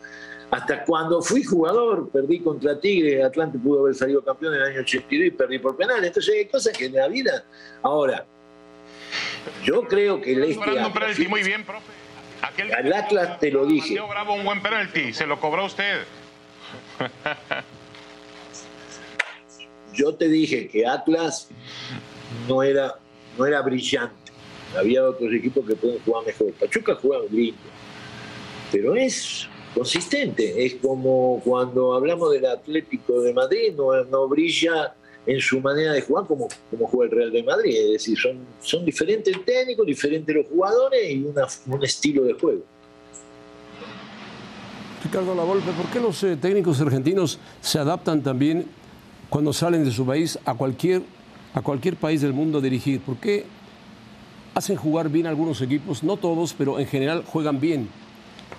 Hasta 0.50 0.84
cuando 0.84 1.22
fui 1.22 1.44
jugador, 1.44 2.10
perdí 2.10 2.40
contra 2.40 2.78
Tigre, 2.78 3.22
Atlante 3.22 3.58
pudo 3.58 3.80
haber 3.82 3.94
salido 3.94 4.22
campeón 4.22 4.54
en 4.54 4.60
el 4.60 4.66
año 4.66 4.80
82 4.80 5.26
y 5.26 5.30
perdí 5.30 5.58
por 5.58 5.76
penales. 5.76 6.08
Entonces 6.08 6.34
hay 6.34 6.46
cosas 6.46 6.76
que 6.76 6.86
en 6.86 6.94
la 6.94 7.08
vida... 7.08 7.46
Ahora, 7.80 8.26
yo 9.64 9.82
creo 9.82 10.20
que 10.20 10.32
el 10.32 10.44
este... 10.44 11.28
Muy 11.28 11.42
bien, 11.42 11.64
profe. 11.64 11.92
Al 12.76 12.92
Atlas 12.92 13.38
te 13.38 13.50
lo 13.50 13.64
dije. 13.66 14.00
Bravo 14.00 14.34
un 14.34 14.44
buen 14.44 14.60
penalti, 14.60 15.12
se 15.12 15.26
lo 15.26 15.38
cobró 15.38 15.66
usted. 15.66 16.02
Yo 19.94 20.14
te 20.14 20.28
dije 20.28 20.68
que 20.68 20.86
Atlas 20.86 21.48
no 22.48 22.62
era, 22.62 22.94
no 23.38 23.46
era 23.46 23.60
brillante. 23.62 24.32
Había 24.76 25.04
otros 25.04 25.32
equipos 25.32 25.66
que 25.66 25.76
pueden 25.76 25.98
jugar 26.00 26.24
mejor. 26.26 26.52
Pachuca 26.54 26.94
juega 26.94 27.24
lindo, 27.30 27.60
pero 28.70 28.94
es 28.96 29.46
consistente. 29.74 30.64
Es 30.64 30.76
como 30.76 31.40
cuando 31.44 31.94
hablamos 31.94 32.32
del 32.32 32.46
Atlético 32.46 33.20
de 33.20 33.34
Madrid, 33.34 33.74
no, 33.76 34.02
no 34.04 34.28
brilla 34.28 34.94
en 35.26 35.40
su 35.40 35.60
manera 35.60 35.92
de 35.92 36.02
jugar 36.02 36.26
como, 36.26 36.48
como 36.70 36.86
juega 36.86 37.10
el 37.10 37.18
Real 37.18 37.32
de 37.32 37.42
Madrid. 37.42 37.76
Es 37.76 37.92
decir, 37.92 38.18
son, 38.18 38.38
son 38.60 38.84
diferentes 38.84 39.34
técnicos, 39.44 39.86
diferentes 39.86 40.34
los 40.34 40.46
jugadores 40.46 41.10
y 41.10 41.24
un 41.66 41.84
estilo 41.84 42.24
de 42.24 42.34
juego. 42.34 42.62
Ricardo 45.04 45.34
Lavolpe, 45.34 45.72
¿por 45.72 45.86
qué 45.86 46.00
los 46.00 46.22
eh, 46.22 46.36
técnicos 46.36 46.80
argentinos 46.80 47.38
se 47.60 47.78
adaptan 47.78 48.22
también 48.22 48.66
cuando 49.28 49.52
salen 49.52 49.84
de 49.84 49.90
su 49.90 50.06
país 50.06 50.38
a 50.44 50.54
cualquier, 50.54 51.02
a 51.54 51.60
cualquier 51.60 51.96
país 51.96 52.20
del 52.20 52.32
mundo 52.32 52.58
a 52.58 52.60
dirigir? 52.60 53.00
¿Por 53.00 53.16
qué 53.16 53.44
hacen 54.54 54.76
jugar 54.76 55.08
bien 55.08 55.26
algunos 55.26 55.60
equipos? 55.60 56.04
No 56.04 56.16
todos, 56.16 56.54
pero 56.54 56.78
en 56.78 56.86
general 56.86 57.24
juegan 57.26 57.60
bien 57.60 57.88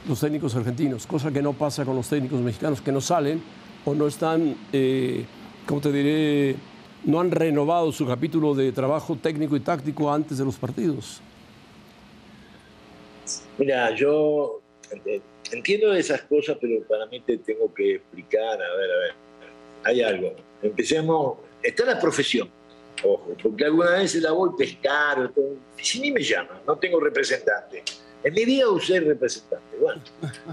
los 0.08 0.20
técnicos 0.20 0.56
argentinos, 0.56 1.08
cosa 1.08 1.32
que 1.32 1.42
no 1.42 1.54
pasa 1.54 1.86
con 1.86 1.96
los 1.96 2.10
técnicos 2.10 2.42
mexicanos 2.42 2.82
que 2.82 2.92
no 2.92 3.02
salen 3.02 3.42
o 3.86 3.94
no 3.94 4.08
están... 4.08 4.56
Eh, 4.72 5.26
como 5.66 5.82
te 5.82 5.92
diré, 5.92 6.56
no 7.06 7.20
han 7.20 7.32
renovado 7.32 7.92
su 7.92 8.06
capítulo 8.06 8.54
de 8.54 8.72
trabajo 8.72 9.16
técnico 9.16 9.56
y 9.56 9.60
táctico 9.60 10.12
antes 10.12 10.38
de 10.38 10.46
los 10.46 10.56
partidos. 10.56 11.22
Mira, 13.58 13.96
yo 13.96 14.62
eh, 15.06 15.22
entiendo 15.52 15.94
esas 15.94 16.22
cosas, 16.24 16.58
pero 16.60 16.84
para 16.84 17.06
mí 17.06 17.20
te 17.22 17.38
tengo 17.38 17.74
que 17.74 17.96
explicar, 17.96 18.62
a 18.62 18.76
ver, 18.76 18.92
a 18.92 18.98
ver, 19.00 19.16
hay 19.84 20.02
algo. 20.02 20.34
Empecemos, 20.62 21.38
está 21.62 21.86
la 21.86 22.00
profesión, 22.00 22.50
ojo, 23.04 23.36
porque 23.42 23.66
alguna 23.66 23.92
vez 23.92 24.16
la 24.16 24.32
golpe 24.32 24.64
es 24.66 24.78
caro, 24.78 25.32
si 25.78 26.00
ni 26.00 26.12
me 26.12 26.22
llaman, 26.22 26.62
no 26.66 26.78
tengo 26.78 27.00
representante. 27.00 27.84
En 28.24 28.34
mi 28.34 28.46
vida 28.46 28.70
usé 28.70 29.02
representante. 29.02 29.78
Bueno, 29.80 30.02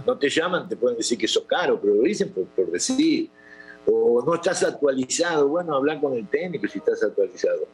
no 0.04 0.18
te 0.18 0.28
llaman, 0.28 0.68
te 0.68 0.76
pueden 0.76 0.96
decir 0.98 1.16
que 1.16 1.28
sos 1.28 1.44
caro, 1.44 1.80
pero 1.80 1.94
lo 1.94 2.02
dicen 2.02 2.30
por, 2.30 2.44
por 2.46 2.70
decir. 2.70 3.30
O 3.86 4.22
no 4.24 4.34
estás 4.34 4.62
actualizado. 4.62 5.48
Bueno, 5.48 5.74
habla 5.74 6.00
con 6.00 6.14
el 6.14 6.26
técnico 6.28 6.66
si 6.68 6.78
estás 6.78 7.02
actualizado. 7.02 7.66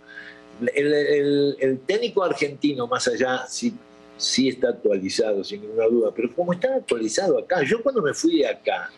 El, 0.74 1.80
técnico 1.86 2.22
argentino, 2.22 2.86
más 2.86 3.06
allá, 3.08 3.46
sí, 3.48 3.74
sí 4.16 4.48
está 4.48 4.70
actualizado, 4.70 5.44
sin 5.44 5.60
ninguna 5.60 5.86
duda, 5.86 6.12
pero 6.14 6.34
como 6.34 6.52
está 6.52 6.76
actualizado 6.76 7.38
acá, 7.38 7.62
yo 7.62 7.82
cuando 7.82 8.00
me 8.00 8.14
fui 8.14 8.42
acá, 8.42 8.90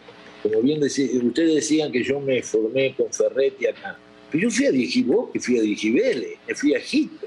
como 0.43 0.61
bien 0.61 0.81
decía, 0.81 1.09
ustedes 1.21 1.57
decían 1.57 1.91
que 1.91 2.05
yo 2.05 2.21
me 2.21 2.41
formé 2.43 2.95
con 2.95 3.13
Ferretti 3.13 3.67
acá, 3.67 3.99
pero 4.31 4.45
yo 4.45 4.51
fui 4.51 4.67
a 4.67 4.71
dirigir 4.71 5.07
y 5.35 5.39
fui 5.41 5.59
a 5.59 5.63
dirigir 5.63 5.95
Vélez, 5.95 6.39
me 6.47 6.55
fui 6.55 6.75
a 6.75 6.79
Egipto. 6.79 7.27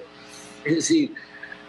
Es 0.63 0.75
decir, 0.75 1.11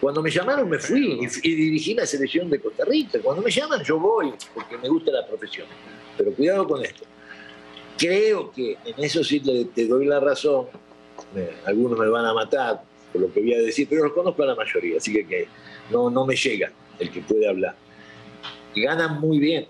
cuando 0.02 0.20
me 0.20 0.30
llamaron 0.30 0.68
me 0.68 0.80
fui 0.80 1.20
y, 1.42 1.54
dirigí 1.54 1.94
la 1.94 2.04
selección 2.04 2.50
de 2.50 2.60
Costa 2.60 2.84
Rica. 2.84 3.20
Cuando 3.22 3.40
me 3.40 3.52
llaman 3.52 3.84
yo 3.84 4.00
voy 4.00 4.32
porque 4.52 4.76
me 4.76 4.88
gusta 4.88 5.12
la 5.12 5.24
profesión. 5.26 5.66
Pero 6.18 6.32
cuidado 6.32 6.66
con 6.66 6.84
esto. 6.84 7.04
Creo 7.98 8.50
que 8.50 8.76
en 8.84 9.04
eso 9.04 9.22
sí 9.22 9.40
te, 9.40 9.86
doy 9.86 10.06
la 10.06 10.20
razón. 10.20 10.66
algunos 11.64 11.98
me 11.98 12.08
van 12.08 12.24
a 12.24 12.34
matar 12.34 12.82
por 13.12 13.20
lo 13.20 13.32
que 13.32 13.40
voy 13.40 13.54
a 13.54 13.58
decir, 13.58 13.86
pero 13.88 14.04
los 14.04 14.12
conozco 14.12 14.42
a 14.42 14.46
la 14.46 14.54
mayoría, 14.54 14.96
así 14.96 15.12
que, 15.12 15.46
no, 15.90 16.10
no 16.10 16.24
me 16.24 16.34
llega 16.34 16.72
el 16.98 17.10
que 17.10 17.20
puede 17.20 17.48
hablar. 17.48 17.76
Ganan 18.74 19.20
muy 19.20 19.38
bien. 19.38 19.66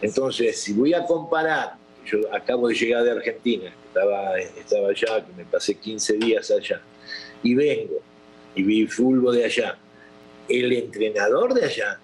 Entonces, 0.00 0.58
si 0.58 0.72
voy 0.72 0.94
a 0.94 1.04
comparar, 1.04 1.74
yo 2.06 2.18
acabo 2.34 2.68
de 2.68 2.74
llegar 2.74 3.04
de 3.04 3.10
Argentina, 3.12 3.72
estaba, 3.86 4.38
estaba 4.38 4.88
allá, 4.88 5.24
me 5.36 5.44
pasé 5.44 5.74
15 5.74 6.14
días 6.14 6.50
allá, 6.50 6.80
y 7.42 7.54
vengo 7.54 8.00
y 8.54 8.62
vi 8.62 8.86
fútbol 8.86 9.36
de 9.36 9.44
allá. 9.44 9.78
El 10.48 10.72
entrenador 10.72 11.54
de 11.54 11.64
allá, 11.64 12.00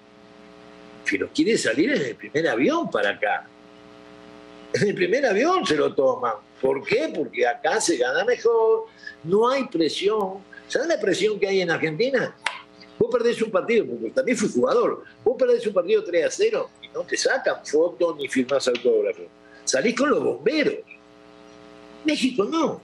pero 1.10 1.28
quiere 1.34 1.58
salir 1.58 1.90
en 1.90 2.02
el 2.02 2.14
primer 2.14 2.48
avión 2.48 2.90
para 2.90 3.10
acá. 3.10 3.48
El 4.72 4.94
primer 4.94 5.24
avión 5.26 5.64
se 5.66 5.76
lo 5.76 5.94
toman. 5.94 6.34
¿Por 6.60 6.84
qué? 6.84 7.10
Porque 7.14 7.46
acá 7.46 7.80
se 7.80 7.96
gana 7.96 8.24
mejor, 8.24 8.86
no 9.24 9.48
hay 9.48 9.64
presión. 9.66 10.38
¿Sabes 10.66 10.88
la 10.88 11.00
presión 11.00 11.38
que 11.38 11.48
hay 11.48 11.60
en 11.60 11.70
Argentina? 11.70 12.36
Vos 12.98 13.08
perdés 13.10 13.40
un 13.40 13.50
partido, 13.50 13.86
porque 13.86 14.10
también 14.10 14.36
fui 14.36 14.48
jugador, 14.48 15.04
vos 15.24 15.36
perdés 15.38 15.64
un 15.66 15.72
partido 15.72 16.02
3 16.02 16.26
a 16.26 16.30
0 16.30 16.70
y 16.82 16.88
no 16.88 17.02
te 17.02 17.16
sacan 17.16 17.64
fotos 17.64 18.16
ni 18.16 18.28
firmás 18.28 18.66
autógrafo. 18.66 19.22
Salís 19.64 19.94
con 19.94 20.10
los 20.10 20.22
bomberos. 20.22 20.84
México 22.04 22.44
no. 22.44 22.80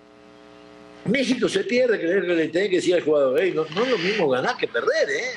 México 1.07 1.49
se 1.49 1.65
pierde, 1.65 1.99
que 1.99 2.07
le 2.07 2.49
tiene 2.49 2.71
que 2.71 2.77
decir 2.77 2.95
al 2.95 3.03
jugador, 3.03 3.33
no, 3.55 3.65
es 3.65 3.91
lo 3.91 3.99
mismo 3.99 4.29
ganar 4.29 4.57
que 4.57 4.69
perder, 4.69 5.11
¿eh? 5.11 5.33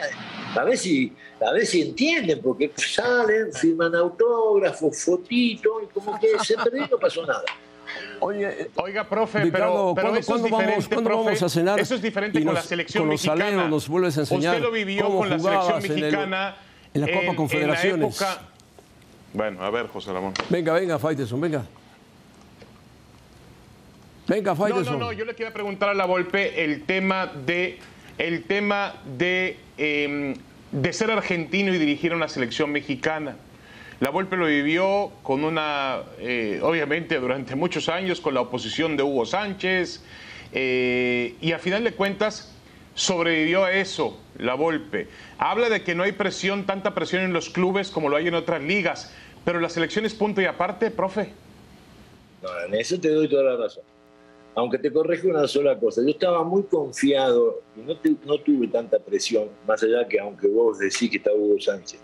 A 0.57 0.63
ver 0.63 0.77
si, 0.77 1.13
a 1.45 1.51
ver 1.51 1.65
si 1.65 1.81
entienden, 1.81 2.41
porque 2.41 2.71
salen, 2.75 3.53
firman 3.53 3.95
autógrafos, 3.95 5.03
fotitos, 5.03 5.83
y 5.83 5.85
como 5.87 6.19
que 6.19 6.27
se 6.39 6.55
perdió 6.55 6.85
y 6.85 6.89
no 6.89 6.97
pasó 6.97 7.25
nada. 7.25 7.43
Oye, 8.19 8.69
Oiga, 8.75 9.07
profe, 9.07 9.47
pero, 9.47 9.93
pero 9.95 10.15
eso 10.15 10.35
es 10.35 10.43
diferente, 10.43 10.95
vamos, 10.95 11.25
vamos 11.25 11.43
a 11.43 11.49
cenar? 11.49 11.79
Eso 11.79 11.95
es 11.95 12.01
diferente 12.01 12.43
con 12.43 12.53
la 12.53 12.61
selección 12.61 13.03
con 13.03 13.11
los 13.11 13.23
mexicana. 13.23 13.67
nos 13.67 13.87
vuelves 13.87 14.17
a 14.17 14.21
enseñar 14.21 14.55
Usted 14.55 14.65
lo 14.65 14.71
vivió 14.71 15.07
con 15.07 15.29
la 15.29 15.39
selección 15.39 15.81
mexicana 15.81 16.57
en, 16.93 17.01
la 17.01 17.11
Copa 17.11 17.35
Confederaciones. 17.35 18.19
Bueno, 19.33 19.63
a 19.63 19.69
ver, 19.69 19.87
José 19.87 20.11
Ramón. 20.11 20.33
Venga, 20.49 20.73
venga, 20.73 20.97
Faiteson, 20.97 21.39
venga. 21.39 21.65
Venga, 24.27 24.53
No, 24.53 24.83
no, 24.83 24.97
no, 24.97 25.13
yo 25.13 25.23
le 25.23 25.33
quería 25.35 25.53
preguntar 25.53 25.89
a 25.89 25.93
la 25.93 26.05
Volpe 26.05 26.63
el 26.63 26.83
tema 26.83 27.27
de, 27.27 27.79
el 28.17 28.43
tema 28.43 28.95
de, 29.17 29.57
em, 29.77 30.35
de 30.71 30.93
ser 30.93 31.11
argentino 31.11 31.73
y 31.73 31.77
dirigir 31.77 32.13
una 32.13 32.27
selección 32.27 32.71
mexicana. 32.71 33.35
La 33.99 34.09
Volpe 34.09 34.37
lo 34.37 34.45
vivió 34.45 35.11
con 35.23 35.43
una, 35.43 36.01
eh, 36.19 36.59
obviamente 36.61 37.19
durante 37.19 37.55
muchos 37.55 37.89
años, 37.89 38.21
con 38.21 38.33
la 38.33 38.41
oposición 38.41 38.95
de 38.95 39.03
Hugo 39.03 39.25
Sánchez, 39.25 40.03
eh, 40.53 41.35
y 41.41 41.51
a 41.51 41.59
final 41.59 41.83
de 41.83 41.93
cuentas 41.93 42.53
sobrevivió 42.93 43.63
a 43.63 43.71
eso, 43.71 44.19
la 44.37 44.53
Volpe. 44.53 45.07
Habla 45.39 45.69
de 45.69 45.81
que 45.81 45.95
no 45.95 46.03
hay 46.03 46.11
presión, 46.11 46.65
tanta 46.65 46.93
presión 46.93 47.23
en 47.23 47.33
los 47.33 47.49
clubes 47.49 47.89
como 47.89 48.09
lo 48.09 48.17
hay 48.17 48.27
en 48.27 48.35
otras 48.35 48.61
ligas, 48.61 49.11
pero 49.45 49.59
la 49.59 49.69
selección 49.69 50.05
es 50.05 50.13
punto 50.13 50.41
y 50.41 50.45
aparte, 50.45 50.91
profe. 50.91 51.31
No, 52.43 52.49
en 52.67 52.75
eso 52.75 52.99
te 52.99 53.09
doy 53.09 53.27
toda 53.27 53.43
la 53.43 53.63
razón 53.63 53.83
aunque 54.57 54.79
te 54.79 54.91
corrige 54.91 55.27
una 55.27 55.47
sola 55.47 55.77
cosa, 55.77 56.01
yo 56.01 56.09
estaba 56.09 56.43
muy 56.43 56.63
confiado 56.63 57.61
y 57.75 57.81
no, 57.81 57.95
no 58.25 58.39
tuve 58.39 58.67
tanta 58.67 58.97
presión, 58.97 59.49
más 59.67 59.83
allá 59.83 60.07
que 60.07 60.19
aunque 60.19 60.47
vos 60.47 60.79
decís 60.79 61.11
que 61.11 61.17
está 61.17 61.31
Hugo 61.31 61.59
Sánchez. 61.59 61.99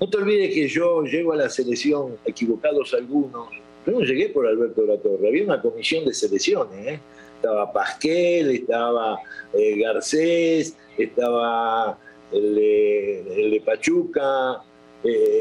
No 0.00 0.08
te 0.08 0.18
olvides 0.18 0.54
que 0.54 0.68
yo 0.68 1.02
llego 1.02 1.32
a 1.32 1.36
la 1.36 1.50
selección, 1.50 2.16
equivocados 2.24 2.94
algunos, 2.94 3.48
yo 3.84 3.92
no 3.92 4.00
llegué 4.02 4.28
por 4.28 4.46
Alberto 4.46 4.82
de 4.82 4.86
la 4.86 5.02
Torre, 5.02 5.26
había 5.26 5.42
una 5.42 5.60
comisión 5.60 6.04
de 6.04 6.14
selecciones, 6.14 6.86
¿eh? 6.86 7.00
estaba 7.34 7.72
Pasquel, 7.72 8.50
estaba 8.50 9.18
eh, 9.52 9.76
Garcés, 9.76 10.76
estaba 10.96 11.98
el 12.30 12.54
de, 12.54 13.62
Pachuca, 13.66 14.62
eh, 15.02 15.40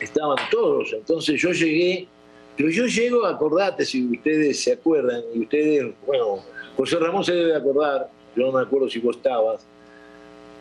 estaban 0.00 0.38
todos, 0.50 0.94
entonces 0.94 1.38
yo 1.38 1.52
llegué 1.52 2.08
pero 2.56 2.70
yo 2.70 2.86
llego, 2.86 3.26
acordate, 3.26 3.84
si 3.84 4.04
ustedes 4.06 4.62
se 4.62 4.72
acuerdan, 4.72 5.22
y 5.34 5.40
ustedes, 5.40 5.92
bueno, 6.06 6.42
José 6.76 6.96
Ramón 6.96 7.24
se 7.24 7.32
debe 7.32 7.54
acordar, 7.54 8.10
yo 8.34 8.46
no 8.46 8.52
me 8.52 8.62
acuerdo 8.62 8.88
si 8.88 8.98
vos 8.98 9.16
estabas, 9.16 9.66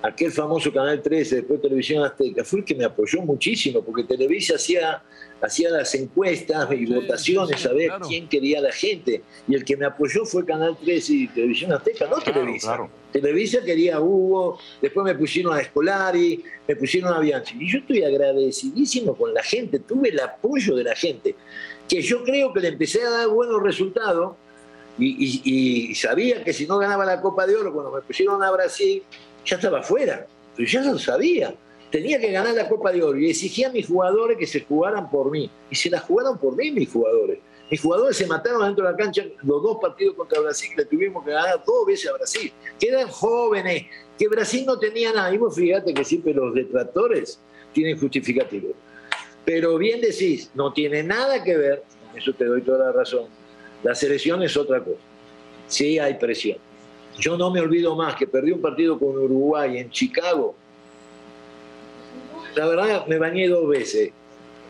aquel 0.05 0.31
famoso 0.31 0.71
Canal 0.71 1.01
13, 1.01 1.37
después 1.37 1.61
Televisión 1.61 2.03
Azteca, 2.03 2.43
fue 2.43 2.59
el 2.59 2.65
que 2.65 2.75
me 2.75 2.85
apoyó 2.85 3.21
muchísimo, 3.21 3.81
porque 3.81 4.03
Televisa 4.03 4.55
hacía, 4.55 5.01
hacía 5.41 5.69
las 5.71 5.93
encuestas 5.95 6.69
y 6.71 6.85
votaciones 6.85 7.65
a 7.65 7.73
ver 7.73 7.91
quién 8.07 8.27
quería 8.27 8.59
a 8.59 8.61
la 8.63 8.71
gente. 8.71 9.23
Y 9.47 9.55
el 9.55 9.65
que 9.65 9.75
me 9.75 9.85
apoyó 9.85 10.25
fue 10.25 10.45
Canal 10.45 10.77
13 10.77 11.13
y 11.13 11.27
Televisión 11.27 11.73
Azteca, 11.73 12.07
no 12.07 12.17
Televisa. 12.19 12.87
Televisa 13.11 13.63
quería 13.63 13.95
a 13.95 14.01
Hugo, 14.01 14.59
después 14.81 15.05
me 15.05 15.15
pusieron 15.15 15.53
a 15.53 15.61
Escolari, 15.61 16.43
me 16.67 16.75
pusieron 16.75 17.13
a 17.13 17.19
Bianchi. 17.19 17.55
Y 17.59 17.71
yo 17.71 17.79
estoy 17.79 18.03
agradecidísimo 18.03 19.15
con 19.15 19.33
la 19.33 19.41
gente, 19.41 19.79
tuve 19.79 20.09
el 20.09 20.19
apoyo 20.19 20.75
de 20.75 20.83
la 20.83 20.95
gente 20.95 21.35
que 21.87 22.01
yo 22.01 22.23
creo 22.23 22.53
que 22.53 22.59
le 22.59 22.69
empecé 22.69 23.03
a 23.03 23.09
dar 23.09 23.27
buenos 23.27 23.61
resultados 23.61 24.35
y, 24.97 25.93
sabía 25.95 26.43
que 26.43 26.53
si 26.53 26.65
no 26.65 26.77
ganaba 26.77 27.05
la 27.05 27.21
Copa 27.21 27.45
de 27.45 27.55
Oro 27.55 27.73
cuando 27.73 27.91
me 27.91 28.01
pusieron 28.01 28.41
a 28.41 28.51
Brasil, 28.51 29.03
ya 29.45 29.57
estaba 29.57 29.83
fuera. 29.83 30.25
Pero 30.55 30.67
ya 30.67 30.81
lo 30.81 30.97
sabía. 30.97 31.53
Tenía 31.91 32.19
que 32.19 32.31
ganar 32.31 32.53
la 32.53 32.67
Copa 32.67 32.91
de 32.91 33.03
Oro 33.03 33.17
y 33.17 33.29
exigía 33.29 33.67
a 33.67 33.71
mis 33.71 33.87
jugadores 33.87 34.37
que 34.37 34.47
se 34.47 34.61
jugaran 34.61 35.09
por 35.09 35.31
mí. 35.31 35.49
Y 35.69 35.75
se 35.75 35.89
la 35.89 35.99
jugaron 35.99 36.37
por 36.37 36.55
mí 36.55 36.71
mis 36.71 36.91
jugadores. 36.91 37.39
Mis 37.69 37.81
jugadores 37.81 38.15
se 38.15 38.27
mataron 38.27 38.61
dentro 38.63 38.85
de 38.85 38.91
la 38.91 38.97
cancha 38.97 39.23
los 39.41 39.63
dos 39.63 39.77
partidos 39.81 40.15
contra 40.15 40.39
Brasil, 40.39 40.69
que 40.75 40.83
le 40.83 40.85
tuvimos 40.85 41.25
que 41.25 41.31
ganar 41.31 41.63
dos 41.65 41.85
veces 41.85 42.09
a 42.09 42.13
Brasil, 42.13 42.53
que 42.79 42.89
eran 42.89 43.07
jóvenes, 43.07 43.85
que 44.19 44.27
Brasil 44.27 44.65
no 44.65 44.77
tenía 44.77 45.11
nada. 45.11 45.33
Y 45.33 45.37
vos 45.37 45.55
fíjate 45.55 45.93
que 45.93 46.05
siempre 46.05 46.33
los 46.33 46.53
detractores 46.53 47.39
tienen 47.73 47.99
justificativo. 47.99 48.69
Pero 49.45 49.77
bien 49.77 50.01
decís, 50.01 50.49
no 50.55 50.73
tiene 50.73 51.03
nada 51.03 51.43
que 51.43 51.55
ver, 51.55 51.83
eso 52.15 52.33
te 52.33 52.45
doy 52.45 52.61
toda 52.61 52.87
la 52.87 52.91
razón. 52.91 53.25
La 53.83 53.93
selección 53.93 54.41
es 54.41 54.57
otra 54.57 54.83
cosa. 54.83 54.97
Sí 55.67 55.99
hay 55.99 56.15
presión. 56.15 56.57
Yo 57.17 57.37
no 57.37 57.51
me 57.51 57.61
olvido 57.61 57.95
más 57.95 58.15
que 58.15 58.27
perdí 58.27 58.51
un 58.51 58.61
partido 58.61 58.97
con 58.97 59.17
Uruguay 59.17 59.77
en 59.77 59.89
Chicago. 59.89 60.55
La 62.55 62.67
verdad, 62.67 63.05
me 63.07 63.17
bañé 63.17 63.47
dos 63.47 63.67
veces. 63.67 64.11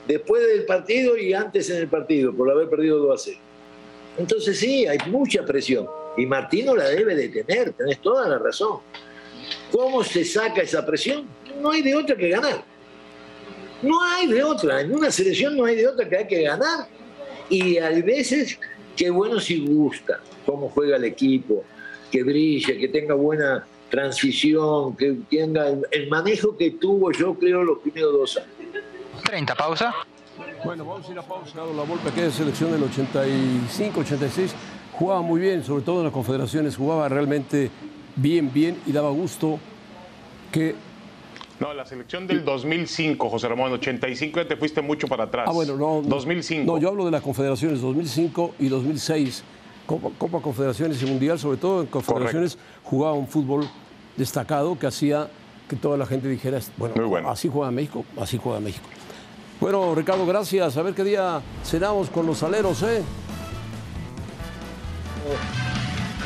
Después 0.08 0.46
del 0.46 0.66
partido 0.66 1.18
y 1.18 1.34
antes 1.34 1.70
en 1.70 1.78
el 1.78 1.88
partido, 1.88 2.34
por 2.34 2.50
haber 2.52 2.70
perdido 2.70 3.00
2 3.00 3.14
a 3.14 3.24
0. 3.24 3.38
Entonces 4.18 4.60
sí, 4.60 4.86
hay 4.86 4.98
mucha 5.08 5.44
presión. 5.44 5.88
Y 6.18 6.26
Martino 6.26 6.76
la 6.76 6.86
debe 6.90 7.16
de 7.16 7.30
tener, 7.30 7.74
tenés 7.74 8.00
toda 8.00 8.28
la 8.28 8.38
razón. 8.38 8.80
¿Cómo 9.72 10.04
se 10.04 10.24
saca 10.24 10.62
esa 10.62 10.86
presión? 10.86 11.28
No 11.62 11.72
hay 11.72 11.82
de 11.82 11.96
otra 11.96 12.16
que 12.16 12.30
ganar. 12.30 12.64
No 13.86 14.02
hay 14.04 14.28
de 14.28 14.44
otra, 14.44 14.82
en 14.82 14.94
una 14.94 15.12
selección 15.12 15.56
no 15.56 15.66
hay 15.66 15.76
de 15.76 15.88
otra 15.88 16.10
que 16.10 16.18
hay 16.18 16.28
que 16.28 16.42
ganar. 16.42 16.88
Y 17.50 17.78
a 17.78 17.90
veces, 17.90 18.60
qué 18.96 19.10
bueno 19.10 19.40
si 19.40 19.66
gusta 19.66 20.20
cómo 20.46 20.70
juega 20.70 20.98
el 20.98 21.04
equipo, 21.04 21.64
que 22.12 22.24
brille, 22.24 22.78
que 22.78 22.88
tenga 22.88 23.14
buena 23.14 23.66
transición, 23.90 24.96
que 24.96 25.18
tenga 25.30 25.68
el, 25.92 26.10
manejo 26.10 26.58
que 26.58 26.72
tuvo, 26.72 27.12
yo 27.12 27.36
creo, 27.36 27.64
los 27.64 27.80
primeros 27.80 28.14
dos 28.14 28.38
años. 28.38 28.50
30, 29.24 29.56
pausa. 29.56 29.94
Bueno, 30.64 30.84
vamos 30.86 31.08
a 31.08 31.12
ir 31.12 31.20
a 31.20 31.22
pausa. 31.22 31.58
La 31.58 31.84
Volpe, 31.84 32.12
que 32.12 32.26
es 32.26 32.34
selección 32.34 32.72
del 32.72 32.84
85, 32.84 34.00
86, 34.00 34.56
jugaba 34.94 35.22
muy 35.22 35.40
bien, 35.40 35.64
sobre 35.64 35.84
todo 35.84 36.00
en 36.00 36.06
las 36.06 36.14
confederaciones, 36.14 36.76
jugaba 36.76 37.08
realmente 37.08 37.70
bien, 38.16 38.52
bien 38.52 38.78
y 38.86 38.92
daba 38.92 39.10
gusto 39.12 39.60
que 40.52 40.76
no, 41.60 41.74
la 41.74 41.86
selección 41.86 42.28
del 42.28 42.44
2005, 42.44 43.30
José 43.30 43.48
Ramón, 43.48 43.72
85 43.72 44.42
ya 44.42 44.48
te 44.48 44.58
fuiste 44.58 44.82
mucho 44.82 45.08
para 45.08 45.26
atrás. 45.26 45.46
Ah, 45.48 45.54
bueno, 45.54 45.78
no. 45.78 46.02
2005. 46.04 46.70
No, 46.70 46.78
yo 46.80 46.90
hablo 46.90 47.06
de 47.06 47.12
las 47.12 47.22
confederaciones 47.22 47.82
2005 47.82 48.56
y 48.60 48.68
2006. 48.68 49.44
Copa, 49.86 50.40
Confederaciones 50.42 51.02
y 51.02 51.06
Mundial, 51.06 51.38
sobre 51.38 51.58
todo 51.58 51.82
en 51.82 51.88
Confederaciones, 51.88 52.58
jugaba 52.84 53.14
un 53.14 53.28
fútbol 53.28 53.70
destacado 54.18 54.78
que 54.80 54.88
hacía 54.88 55.30
que 55.70 55.76
toda 55.76 55.98
la 55.98 56.06
gente 56.06 56.28
dijera, 56.28 56.60
bueno, 56.78 57.30
así 57.30 57.50
juega 57.52 57.72
México, 57.72 58.04
así 58.20 58.40
juega 58.42 58.60
México. 58.60 58.86
Bueno, 59.60 59.96
Ricardo, 59.96 60.26
gracias. 60.26 60.76
A 60.78 60.82
ver 60.82 60.94
qué 60.94 61.04
día 61.04 61.42
cenamos 61.64 62.10
con 62.10 62.26
los 62.26 62.44
aleros, 62.44 62.84
¿eh? 62.84 63.02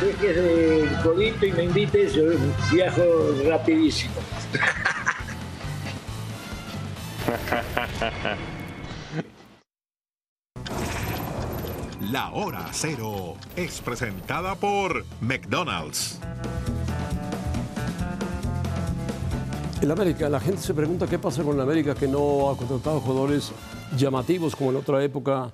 Deje 0.02 0.84
el 0.84 1.02
codito 1.04 1.46
y 1.46 1.52
me 1.52 1.64
invite, 1.66 2.10
yo 2.10 2.24
viajo 2.72 3.02
rapidísimo. 3.46 4.16
La 12.12 12.32
hora 12.32 12.68
cero 12.72 13.36
es 13.56 13.82
presentada 13.82 14.56
por 14.56 15.06
McDonald's. 15.22 16.20
En 19.82 19.92
América, 19.92 20.28
la 20.28 20.40
gente 20.40 20.62
se 20.62 20.74
pregunta 20.74 21.08
qué 21.08 21.20
pasa 21.20 21.44
con 21.44 21.56
la 21.56 21.64
América 21.64 21.94
que 21.94 22.08
no 22.08 22.50
ha 22.50 22.58
contratado 22.58 23.00
jugadores 23.00 23.52
llamativos 23.96 24.56
como 24.56 24.72
en 24.72 24.78
otra 24.78 25.04
época, 25.04 25.54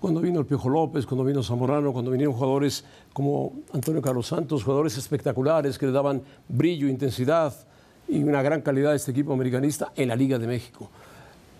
cuando 0.00 0.20
vino 0.20 0.40
el 0.40 0.46
Piojo 0.46 0.68
López, 0.68 1.06
cuando 1.06 1.24
vino 1.24 1.42
Zamorano, 1.42 1.92
cuando 1.92 2.10
vinieron 2.10 2.34
jugadores 2.34 2.84
como 3.12 3.60
Antonio 3.72 4.02
Carlos 4.02 4.26
Santos, 4.26 4.64
jugadores 4.64 4.98
espectaculares 4.98 5.78
que 5.78 5.86
le 5.86 5.92
daban 5.92 6.22
brillo, 6.48 6.88
intensidad 6.88 7.54
y 8.08 8.22
una 8.22 8.42
gran 8.42 8.60
calidad 8.60 8.92
a 8.92 8.96
este 8.96 9.12
equipo 9.12 9.32
americanista 9.32 9.92
en 9.94 10.08
la 10.08 10.16
Liga 10.16 10.38
de 10.38 10.48
México. 10.48 10.90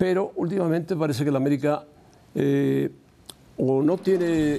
Pero 0.03 0.33
últimamente 0.35 0.97
parece 0.97 1.25
que 1.25 1.31
la 1.31 1.37
América 1.37 1.85
eh, 2.35 2.91
o 3.57 3.85
no 3.85 3.97
tiene 3.99 4.59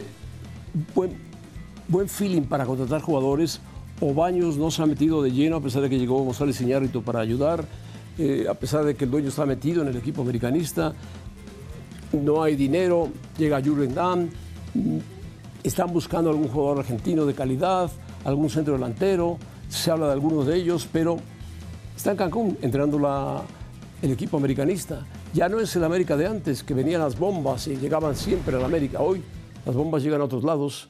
buen, 0.96 1.18
buen 1.90 2.08
feeling 2.08 2.44
para 2.44 2.66
contratar 2.66 3.02
jugadores 3.02 3.60
o 4.00 4.14
Baños 4.14 4.56
no 4.56 4.72
se 4.72 4.82
ha 4.82 4.86
metido 4.86 5.22
de 5.22 5.34
lleno 5.34 5.58
a 5.58 5.62
pesar 5.62 5.82
de 5.82 5.90
que 5.90 6.00
llegó 6.00 6.24
González 6.24 6.62
Iñárritu 6.62 7.04
para 7.04 7.20
ayudar, 7.20 7.66
eh, 8.18 8.46
a 8.50 8.54
pesar 8.54 8.86
de 8.86 8.96
que 8.96 9.04
el 9.04 9.12
dueño 9.12 9.28
está 9.28 9.46
metido 9.46 9.82
en 9.82 9.90
el 9.90 9.98
equipo 9.98 10.22
americanista, 10.22 10.94
no 12.14 12.42
hay 12.42 12.56
dinero, 12.56 13.10
llega 13.38 13.62
Jurgen 13.62 13.94
Damm, 13.94 14.30
mm, 14.74 14.98
están 15.62 15.92
buscando 15.92 16.30
algún 16.30 16.48
jugador 16.48 16.80
argentino 16.80 17.26
de 17.26 17.34
calidad, 17.34 17.92
algún 18.24 18.50
centro 18.50 18.76
delantero, 18.76 19.38
se 19.68 19.92
habla 19.92 20.08
de 20.08 20.14
algunos 20.14 20.48
de 20.48 20.56
ellos, 20.56 20.88
pero 20.90 21.18
está 21.98 22.12
en 22.12 22.18
Cancún 22.18 22.58
entrenando 22.62 22.98
la, 22.98 23.42
el 24.02 24.12
equipo 24.12 24.38
americanista. 24.38 25.06
Ya 25.34 25.50
no 25.50 25.60
es 25.60 25.76
el 25.76 25.84
América 25.84 26.16
de 26.16 26.28
antes, 26.28 26.64
que 26.64 26.76
venían 26.76 27.02
las 27.02 27.18
bombas 27.18 27.66
y 27.68 27.76
llegaban 27.76 28.16
siempre 28.16 28.56
a 28.56 28.60
la 28.60 28.66
América. 28.66 29.00
Hoy 29.00 29.24
las 29.66 29.76
bombas 29.76 30.04
llegan 30.04 30.22
a 30.22 30.26
otros 30.26 30.44
lados, 30.44 30.88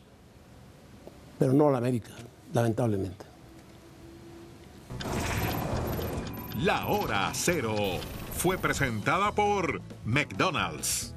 pero 1.39 1.53
no 1.53 1.69
a 1.69 1.71
la 1.71 1.77
América, 1.77 2.11
lamentablemente. 2.53 3.25
La 6.61 6.87
hora 6.87 7.31
cero 7.33 7.73
fue 8.35 8.57
presentada 8.57 9.31
por 9.31 9.81
McDonald's. 10.03 11.13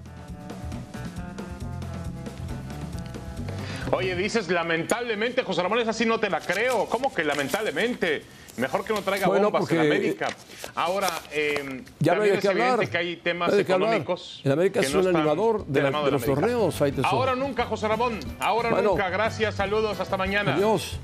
Oye, 3.91 4.15
dices 4.15 4.49
lamentablemente, 4.49 5.43
José 5.43 5.63
Ramón, 5.63 5.81
es 5.81 5.89
así, 5.89 6.07
no 6.07 6.21
te 6.21 6.31
la 6.31 6.41
creo. 6.41 6.87
¿Cómo 6.87 7.13
que 7.13 7.25
lamentablemente? 7.25 8.23
Mejor 8.59 8.85
que 8.85 8.93
no 8.95 9.03
traiga 9.03 9.27
Bueno, 9.27 9.51
bombas 9.51 9.71
en 9.71 9.77
porque, 9.77 9.81
América. 9.81 10.29
Ahora, 10.75 11.09
eh, 11.33 11.83
Ya 12.01 12.15
no 12.15 12.23
hay 12.23 12.31
es 12.31 12.45
hablar. 12.45 12.69
evidente 12.69 12.91
que 12.91 12.99
hay 12.99 13.17
temas 13.17 13.49
No 13.51 13.55
hay 13.57 13.63
hablar. 13.63 13.81
económicos. 13.89 14.41
El 14.45 14.53
América 14.53 14.81
que 14.81 14.87
es 14.87 14.95
no 14.95 15.01
un 15.01 15.09
animador 15.09 15.67
de 15.67 15.83
la- 15.83 16.03
de 16.03 16.11
los 16.11 16.25
torneos, 16.25 16.83
Ahora 17.05 17.35
nunca, 17.35 17.67
José 17.67 17.89
Ramón. 17.89 18.19
Ahora 18.41 18.71
Bueno. 18.71 18.91
nunca. 18.91 19.09
Gracias, 19.11 19.55
saludos, 19.57 20.01
hasta 20.01 20.17
mañana. 20.17 20.55
Adiós. 20.55 20.99